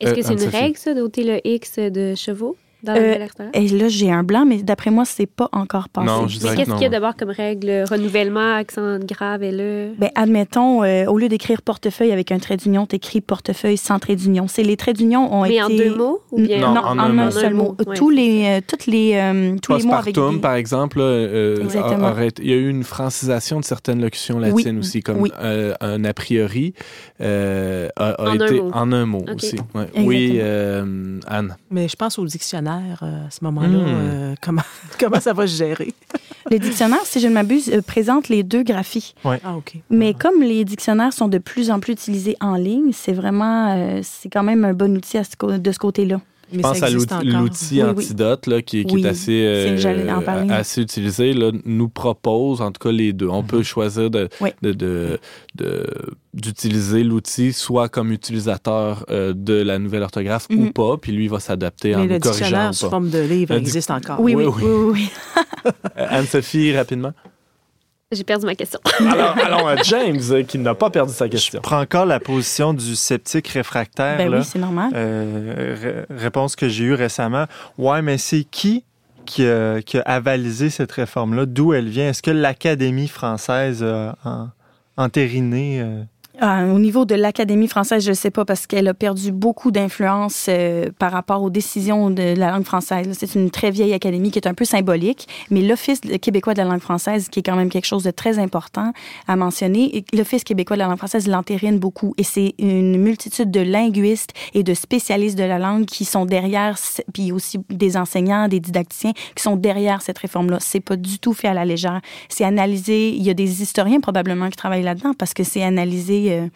Est-ce 0.00 0.14
que 0.14 0.20
Euh, 0.20 0.22
c'est 0.24 0.44
une 0.44 0.50
règle, 0.50 0.76
ça, 0.78 0.94
d'ôter 0.94 1.22
le 1.24 1.46
X 1.46 1.78
de 1.78 2.14
chevaux? 2.14 2.56
Dans 2.82 2.92
Euh, 2.92 2.96
le 2.96 3.02
nouvel 3.06 3.22
orthographe? 3.22 3.50
Et 3.54 3.68
là 3.68 3.88
j'ai 3.88 4.10
un 4.12 4.22
blanc, 4.22 4.44
mais 4.46 4.62
d'après 4.62 4.90
moi 4.90 5.04
c'est 5.04 5.26
pas 5.26 5.48
encore 5.52 5.88
passé. 5.88 6.06
Non, 6.06 6.26
je 6.28 6.38
Mais 6.42 6.54
qu'est-ce 6.56 6.70
que 6.70 6.74
qu'il 6.74 6.82
y 6.82 6.86
a 6.86 6.88
d'abord 6.88 7.16
comme 7.16 7.30
règle? 7.30 7.84
Renouvellement, 7.90 8.54
accent 8.56 8.98
grave 9.00 9.42
et 9.42 9.52
le. 9.52 9.90
Ben, 9.98 10.10
admettons, 10.14 10.82
euh, 10.82 11.06
au 11.06 11.18
lieu 11.18 11.28
d'écrire 11.28 11.62
portefeuille 11.62 12.12
avec 12.12 12.32
un 12.32 12.38
trait 12.38 12.56
d'union, 12.56 12.86
t'écris 12.86 13.20
portefeuille 13.20 13.76
sans 13.76 13.98
trait 13.98 14.16
d'union. 14.16 14.46
C'est 14.48 14.62
les 14.62 14.76
traits 14.76 14.96
d'union 14.96 15.32
ont 15.32 15.42
Mais 15.42 15.54
été 15.54 15.62
en 15.62 15.68
deux 15.68 15.94
mots 15.94 16.20
ou 16.30 16.40
bien 16.40 16.60
Non, 16.60 16.74
Non, 16.74 16.80
en, 16.82 16.98
en 16.98 16.98
un 16.98 17.18
un 17.18 17.24
mot? 17.26 17.30
seul 17.30 17.54
mot. 17.54 17.76
ouais. 17.86 17.96
Tous 17.96 18.10
les, 18.10 18.44
euh, 18.46 18.60
toutes 18.66 18.86
les, 18.86 19.14
euh, 19.14 19.56
tous 19.62 19.76
les 19.76 19.84
mots 19.84 19.92
avec 19.94 20.14
Postpartum, 20.14 20.34
des... 20.36 20.40
par 20.40 20.54
exemple, 20.54 20.98
euh, 21.00 21.58
aurait 22.02 22.28
il 22.40 22.48
y 22.48 22.52
a 22.52 22.56
eu 22.56 22.68
une 22.68 22.84
francisation 22.84 23.60
de 23.60 23.64
certaines 23.64 24.00
locutions 24.00 24.36
Oui, 24.38 24.50
latines 24.62 24.78
aussi, 24.78 25.02
comme 25.02 25.20
oui. 25.20 25.30
euh, 25.40 25.74
un 25.80 26.04
a 26.04 26.12
priori 26.14 26.74
euh, 27.20 27.88
a, 27.96 28.10
a 28.10 28.22
En 28.22 28.26
un 28.28 28.34
été 28.46 28.60
mot. 28.60 28.70
en 28.72 28.92
un 28.92 29.06
mot 29.06 29.24
aussi. 29.34 29.56
Ouais. 29.74 29.86
Oui, 30.04 30.38
euh, 30.40 31.18
Anne. 31.26 31.56
Mais 31.70 31.88
je 31.88 31.96
pense 31.96 32.18
au 32.18 32.24
dictionnaire 32.26 32.71
euh, 33.02 33.26
à 33.26 33.30
ce 33.30 33.42
moment-là. 33.44 33.68
Hmm. 33.68 33.84
euh, 33.86 34.34
comment, 34.40 34.62
comment 35.00 35.20
ça 35.20 35.32
va 35.32 35.46
se 35.46 35.56
gérer? 35.56 35.92
Le 36.50 36.58
dictionnaire, 36.58 37.00
si 37.04 37.20
je 37.20 37.28
ne 37.28 37.32
m'abuse, 37.34 37.70
euh, 37.70 37.82
présente 37.82 38.28
les 38.28 38.42
deux 38.42 38.62
graphies. 38.64 39.14
Ah, 39.24 39.56
OK. 39.56 39.76
Mais 39.90 40.12
comme 40.12 40.42
les 40.42 40.64
dictionnaires 40.64 41.12
sont 41.12 41.28
de 41.28 41.38
plus 41.38 41.70
en 41.70 41.78
plus 41.80 41.92
utilisés 41.92 42.36
en 42.40 42.56
ligne, 42.56 42.90
c'est 42.92 43.12
vraiment, 43.12 43.74
euh, 43.76 44.00
c'est 44.02 44.28
quand 44.28 44.42
même 44.42 44.64
un 44.64 44.72
bon 44.74 44.96
outil 44.96 45.18
à 45.18 45.24
ce 45.24 45.36
co- 45.36 45.56
de 45.58 45.72
ce 45.72 45.78
côté-là. 45.78 46.20
Mais 46.52 46.58
Je 46.58 46.62
pense 46.62 46.78
ça 46.78 46.86
à 46.86 46.90
existe 46.90 47.10
l'outil 47.10 47.28
encore. 47.28 47.40
l'outil 47.42 47.74
Oui, 47.74 47.80
oui. 47.96 48.04
antidote 48.04 48.46
là, 48.46 48.62
qui, 48.62 48.84
qui 48.84 48.94
Oui, 48.94 49.04
est 49.04 49.08
assez, 49.08 49.44
euh, 49.46 50.08
en 50.14 50.50
assez 50.50 50.82
utilisé, 50.82 51.32
là, 51.32 51.50
nous 51.64 51.88
propose 51.88 52.60
en 52.60 52.70
tout 52.72 52.80
cas 52.86 52.92
les 52.92 53.12
deux. 53.12 53.28
On 53.28 53.42
peut 53.42 53.62
choisir 53.62 54.10
de, 54.10 54.28
d'utiliser 56.34 57.04
l'outil 57.04 57.52
soit 57.52 57.88
comme 57.88 58.12
utilisateur 58.12 59.04
euh, 59.10 59.32
de 59.36 59.54
la 59.54 59.78
nouvelle 59.78 60.02
orthographe 60.02 60.46
ou 60.50 60.64
Mhm. 60.64 60.72
pas, 60.72 60.96
puis 60.96 61.12
lui 61.12 61.28
va 61.28 61.40
s'adapter 61.40 61.94
en 61.94 62.04
le 62.04 62.18
corrigeant 62.18 62.30
dictionnaire 62.32 62.70
ou 62.70 62.74
sous 62.74 62.90
forme 62.90 63.10
de 63.10 63.18
livre 63.20 63.54
Le 63.54 63.60
existe 63.60 63.90
encore. 63.90 64.20
Oui, 64.20 64.34
Oui, 64.34 64.44
oui, 64.44 64.52
oui. 64.56 64.62
oui, 64.64 64.70
oui, 64.72 64.90
oui. 64.92 65.08
Euh, 65.96 66.06
Anne-Sophie, 66.08 66.76
rapidement. 66.76 67.12
J'ai 68.12 68.24
perdu 68.24 68.44
ma 68.46 68.54
question. 68.54 68.78
Alors, 69.10 69.34
allons 69.42 69.66
à 69.66 69.76
James, 69.76 70.20
euh, 70.30 70.42
qui 70.42 70.58
n'a 70.58 70.74
pas 70.74 70.90
perdu 70.90 71.12
sa 71.12 71.24
Je 71.26 71.30
question. 71.30 71.60
prends 71.62 71.80
encore 71.80 72.04
la 72.06 72.20
position 72.20 72.74
du 72.74 72.94
sceptique 72.94 73.48
réfractaire. 73.48 74.18
Ben 74.18 74.30
là. 74.30 74.38
oui, 74.38 74.44
c'est 74.44 74.58
normal. 74.58 74.90
Euh, 74.94 76.04
ré- 76.08 76.16
réponse 76.18 76.54
que 76.54 76.68
j'ai 76.68 76.84
eue 76.84 76.94
récemment. 76.94 77.46
Ouais, 77.78 78.02
mais 78.02 78.18
c'est 78.18 78.44
qui 78.44 78.84
qui 79.24 79.46
a, 79.46 79.80
qui 79.82 79.96
a 79.98 80.02
avalisé 80.02 80.68
cette 80.68 80.92
réforme-là? 80.92 81.46
D'où 81.46 81.72
elle 81.72 81.88
vient? 81.88 82.08
Est-ce 82.10 82.22
que 82.22 82.30
l'Académie 82.30 83.08
française 83.08 83.82
a 83.82 84.16
en- 84.24 84.48
entériné? 84.96 85.82
Euh, 86.40 86.72
au 86.72 86.78
niveau 86.78 87.04
de 87.04 87.14
l'Académie 87.14 87.68
française, 87.68 88.02
je 88.02 88.10
ne 88.10 88.14
sais 88.14 88.30
pas 88.30 88.46
parce 88.46 88.66
qu'elle 88.66 88.88
a 88.88 88.94
perdu 88.94 89.32
beaucoup 89.32 89.70
d'influence 89.70 90.46
euh, 90.48 90.88
par 90.98 91.12
rapport 91.12 91.42
aux 91.42 91.50
décisions 91.50 92.08
de 92.10 92.34
la 92.34 92.50
langue 92.50 92.64
française. 92.64 93.06
C'est 93.12 93.34
une 93.34 93.50
très 93.50 93.70
vieille 93.70 93.92
académie 93.92 94.30
qui 94.30 94.38
est 94.38 94.48
un 94.48 94.54
peu 94.54 94.64
symbolique, 94.64 95.28
mais 95.50 95.60
l'Office 95.60 96.00
québécois 96.22 96.54
de 96.54 96.58
la 96.58 96.64
langue 96.64 96.80
française, 96.80 97.28
qui 97.28 97.40
est 97.40 97.42
quand 97.42 97.56
même 97.56 97.68
quelque 97.68 97.84
chose 97.84 98.04
de 98.04 98.10
très 98.10 98.38
important 98.38 98.92
à 99.28 99.36
mentionner, 99.36 100.04
l'Office 100.14 100.42
québécois 100.42 100.76
de 100.76 100.80
la 100.80 100.88
langue 100.88 100.96
française 100.96 101.28
l'entérine 101.28 101.78
beaucoup. 101.78 102.14
Et 102.16 102.24
c'est 102.24 102.54
une 102.58 102.96
multitude 102.96 103.50
de 103.50 103.60
linguistes 103.60 104.32
et 104.54 104.62
de 104.62 104.72
spécialistes 104.72 105.36
de 105.36 105.44
la 105.44 105.58
langue 105.58 105.84
qui 105.84 106.06
sont 106.06 106.24
derrière, 106.24 106.76
puis 107.12 107.30
aussi 107.32 107.58
des 107.68 107.98
enseignants, 107.98 108.48
des 108.48 108.60
didacticiens 108.60 109.12
qui 109.34 109.42
sont 109.42 109.56
derrière 109.56 110.00
cette 110.00 110.18
réforme-là. 110.18 110.58
C'est 110.60 110.80
pas 110.80 110.96
du 110.96 111.18
tout 111.18 111.34
fait 111.34 111.48
à 111.48 111.54
la 111.54 111.66
légère. 111.66 112.00
C'est 112.30 112.44
analysé. 112.44 113.10
Il 113.10 113.22
y 113.22 113.28
a 113.28 113.34
des 113.34 113.62
historiens 113.62 114.00
probablement 114.00 114.48
qui 114.48 114.56
travaillent 114.56 114.82
là-dedans 114.82 115.12
parce 115.18 115.34
que 115.34 115.44
c'est 115.44 115.62
analysé, 115.62 116.21
euh, 116.30 116.46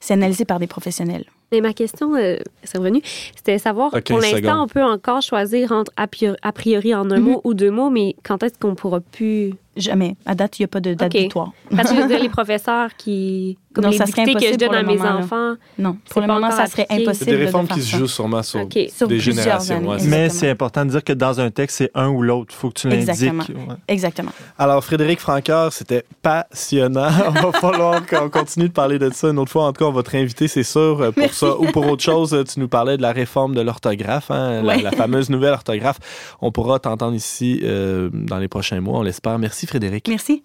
c'est 0.00 0.14
analysé 0.14 0.44
par 0.44 0.58
des 0.58 0.66
professionnels. 0.66 1.24
Mais 1.52 1.60
ma 1.60 1.72
question, 1.72 2.16
euh, 2.16 2.38
c'est 2.64 2.76
revenu, 2.78 3.00
c'était 3.36 3.58
savoir, 3.58 3.92
pour 3.92 4.18
l'instant, 4.18 4.64
on 4.64 4.66
peut 4.66 4.82
encore 4.82 5.22
choisir 5.22 5.70
entre 5.70 5.92
a 5.96 6.08
priori, 6.08 6.36
a 6.42 6.50
priori 6.50 6.92
en 6.92 7.08
un 7.12 7.18
Mhm. 7.20 7.24
mot 7.24 7.40
ou 7.44 7.54
deux 7.54 7.70
mots, 7.70 7.88
mais 7.88 8.16
quand 8.24 8.42
est-ce 8.42 8.58
qu'on 8.58 8.74
pourra 8.74 8.98
plus... 9.00 9.52
Jamais. 9.76 10.16
À 10.26 10.34
date, 10.34 10.58
il 10.58 10.62
n'y 10.62 10.64
a 10.64 10.68
pas 10.68 10.80
de 10.80 10.94
date 10.94 11.14
Ok. 11.14 11.22
butoir. 11.22 11.52
Parce 11.76 11.90
que 11.90 11.96
je 11.96 12.00
veux 12.02 12.08
dire, 12.08 12.18
les 12.22 12.28
professeurs 12.28 12.96
qui... 12.96 13.58
Comme 13.76 13.84
Non, 13.84 13.90
les 13.90 13.98
ça 13.98 14.04
dictées 14.04 14.24
que 14.24 14.30
je 14.30 14.36
impossible 14.36 14.56
donne 14.56 14.74
à 14.74 14.82
mes 14.82 14.96
moment, 14.96 15.18
enfants. 15.18 15.54
Non, 15.78 15.98
C'est 16.06 16.12
pour 16.14 16.22
le 16.22 16.26
moment, 16.28 16.50
ça 16.50 16.66
serait 16.66 16.82
appliqué. 16.84 16.94
C'est 16.96 17.02
impossible 17.10 17.30
des 17.30 17.36
réformes 17.44 17.66
de 17.66 17.72
qui 17.74 17.82
se 17.82 17.96
jouent 17.98 18.06
sûrement 18.06 18.42
sur 18.42 18.60
OK. 18.62 18.78
Sur 18.88 19.06
des 19.06 19.16
plusieurs 19.18 19.36
générations. 19.36 19.76
années. 19.76 19.86
ouais. 19.88 19.98
Mais 20.08 20.28
c'est 20.30 20.48
important 20.48 20.86
de 20.86 20.90
dire 20.92 21.04
que 21.04 21.12
dans 21.12 21.38
un 21.40 21.50
texte, 21.50 21.76
c'est 21.76 21.90
un 21.94 22.08
ou 22.08 22.22
l'autre. 22.22 22.54
Il 22.54 22.56
faut 22.58 22.70
que 22.70 22.80
tu 22.80 22.88
l'indiques. 22.88 23.10
Exactement. 23.10 23.42
Ouais. 23.68 23.74
Exactement. 23.88 24.30
Alors, 24.58 24.82
Frédéric 24.82 25.20
Francoeur, 25.20 25.74
c'était 25.74 26.04
passionnant. 26.22 27.10
On 27.28 27.50
va 27.50 27.52
falloir 27.52 28.06
qu'on 28.06 28.30
continue 28.30 28.68
de 28.68 28.72
parler 28.72 28.98
de 28.98 29.10
ça 29.12 29.28
une 29.28 29.38
autre 29.38 29.52
fois. 29.52 29.64
En 29.66 29.72
tout 29.74 29.84
cas, 29.84 29.90
on 29.90 29.92
va 29.92 30.02
te 30.02 30.10
réinviter, 30.10 30.48
c'est 30.48 30.62
sûr, 30.62 30.96
pour 30.96 31.12
Merci. 31.18 31.34
ça 31.40 31.58
ou 31.58 31.66
pour 31.66 31.86
autre 31.86 32.02
chose. 32.02 32.36
Tu 32.52 32.60
nous 32.60 32.68
parlais 32.68 32.96
de 32.96 33.02
la 33.02 33.12
réforme 33.12 33.54
de 33.54 33.60
l'orthographe, 33.60 34.30
hein, 34.30 34.62
la 34.62 34.90
fameuse 34.92 35.28
nouvelle 35.28 35.52
orthographe. 35.52 35.98
On 36.40 36.50
pourra 36.50 36.78
t'entendre 36.78 37.14
ici 37.14 37.60
euh, 37.62 38.08
dans 38.12 38.38
les 38.38 38.48
prochains 38.48 38.80
mois, 38.80 38.98
on 39.00 39.02
l'espère. 39.02 39.38
Merci, 39.38 39.66
Frédéric. 39.66 40.08
Merci. 40.08 40.42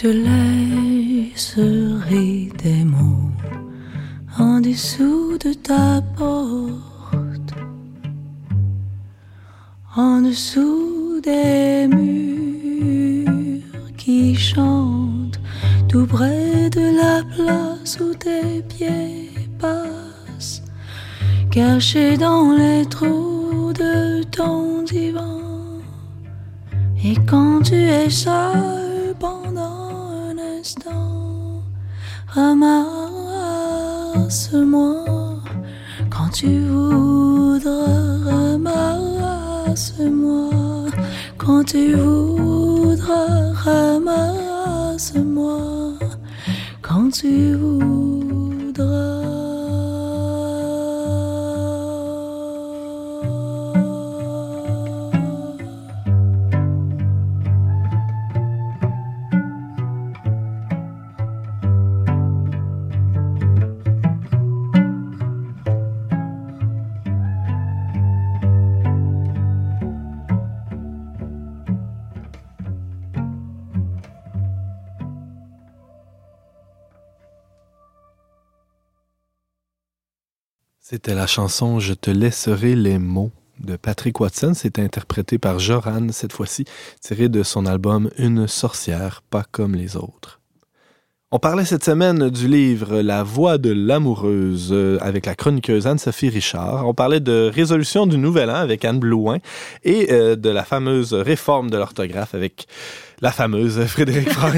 Te 0.00 0.08
laisserai 1.28 1.58
des 2.56 2.84
mots 2.84 3.30
en 4.38 4.60
dessous 4.62 5.36
de 5.36 5.52
ta 5.52 6.00
porte, 6.16 7.52
en 9.94 10.22
dessous 10.22 11.20
des 11.22 11.86
murs 11.86 13.62
qui 13.98 14.34
chantent 14.34 15.38
tout 15.86 16.06
près 16.06 16.70
de 16.70 16.96
la 17.02 17.22
place 17.34 17.98
où 18.00 18.14
tes 18.14 18.62
pieds 18.62 19.28
passent, 19.58 20.62
cachés 21.50 22.16
dans 22.16 22.52
les 22.52 22.86
trous 22.86 23.74
de 23.74 24.22
ton 24.22 24.82
divan. 24.82 25.42
Et 27.04 27.16
quand 27.28 27.60
tu 27.60 27.74
es 27.74 28.08
seul 28.08 28.79
tu 36.40 36.60
voudras, 36.60 38.16
ramasse-moi. 38.24 39.90
Quand 41.36 41.64
tu 41.64 41.94
voudras, 41.94 42.09
C'était 81.02 81.14
la 81.14 81.26
chanson 81.26 81.80
Je 81.80 81.94
te 81.94 82.10
laisserai 82.10 82.76
les 82.76 82.98
mots 82.98 83.30
de 83.58 83.76
Patrick 83.76 84.20
Watson. 84.20 84.52
C'était 84.54 84.82
interprété 84.82 85.38
par 85.38 85.58
Joran 85.58 86.08
cette 86.12 86.34
fois-ci, 86.34 86.66
tiré 87.00 87.30
de 87.30 87.42
son 87.42 87.64
album 87.64 88.10
Une 88.18 88.46
sorcière, 88.46 89.22
pas 89.30 89.42
comme 89.50 89.74
les 89.74 89.96
autres. 89.96 90.40
On 91.32 91.38
parlait 91.38 91.64
cette 91.64 91.84
semaine 91.84 92.28
du 92.28 92.48
livre 92.48 93.00
La 93.00 93.22
voix 93.22 93.56
de 93.56 93.70
l'amoureuse 93.70 94.70
euh, 94.72 94.98
avec 95.00 95.24
la 95.24 95.34
chroniqueuse 95.34 95.86
Anne-Sophie 95.86 96.28
Richard. 96.28 96.86
On 96.86 96.92
parlait 96.92 97.20
de 97.20 97.48
résolution 97.54 98.06
du 98.06 98.18
nouvel 98.18 98.50
an 98.50 98.56
avec 98.56 98.84
Anne 98.84 98.98
Blouin 98.98 99.38
et 99.84 100.12
euh, 100.12 100.36
de 100.36 100.50
la 100.50 100.64
fameuse 100.64 101.14
réforme 101.14 101.70
de 101.70 101.78
l'orthographe 101.78 102.34
avec 102.34 102.66
la 103.20 103.30
fameuse 103.30 103.84
Frédéric, 103.86 104.30
Fran. 104.30 104.50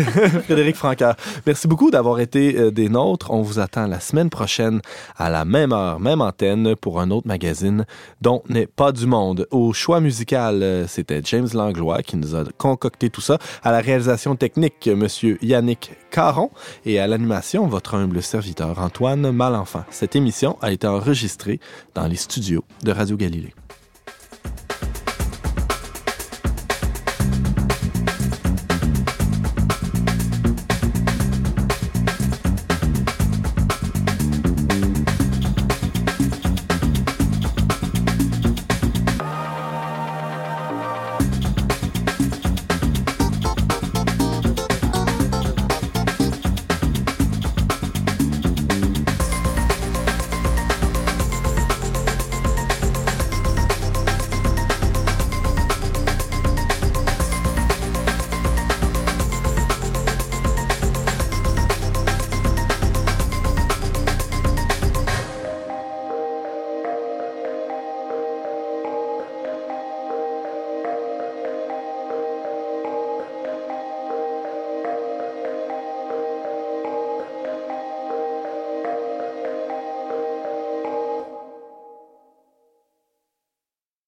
Merci 1.46 1.68
beaucoup 1.68 1.90
d'avoir 1.90 2.20
été 2.20 2.56
euh, 2.56 2.70
des 2.70 2.88
nôtres. 2.88 3.30
On 3.30 3.42
vous 3.42 3.58
attend 3.58 3.86
la 3.86 4.00
semaine 4.00 4.30
prochaine 4.30 4.80
à 5.16 5.30
la 5.30 5.44
même 5.44 5.72
heure, 5.72 6.00
même 6.00 6.20
antenne 6.20 6.76
pour 6.76 7.00
un 7.00 7.10
autre 7.10 7.26
magazine 7.26 7.84
dont 8.20 8.42
n'est 8.48 8.66
pas 8.66 8.92
du 8.92 9.06
monde. 9.06 9.46
Au 9.50 9.72
choix 9.72 10.00
musical, 10.00 10.62
euh, 10.62 10.86
c'était 10.86 11.20
James 11.24 11.48
Langlois 11.52 12.02
qui 12.02 12.16
nous 12.16 12.34
a 12.34 12.44
concocté 12.56 13.10
tout 13.10 13.20
ça. 13.20 13.38
À 13.62 13.72
la 13.72 13.80
réalisation 13.80 14.36
technique, 14.36 14.88
monsieur 14.88 15.38
Yannick 15.42 15.92
Caron 16.10 16.50
et 16.84 17.00
à 17.00 17.06
l'animation, 17.06 17.66
votre 17.66 17.94
humble 17.94 18.22
serviteur 18.22 18.78
Antoine 18.78 19.30
Malenfant. 19.32 19.84
Cette 19.90 20.16
émission 20.16 20.56
a 20.62 20.72
été 20.72 20.86
enregistrée 20.86 21.60
dans 21.94 22.06
les 22.06 22.16
studios 22.16 22.64
de 22.84 22.92
Radio 22.92 23.16
Galilée. 23.16 23.54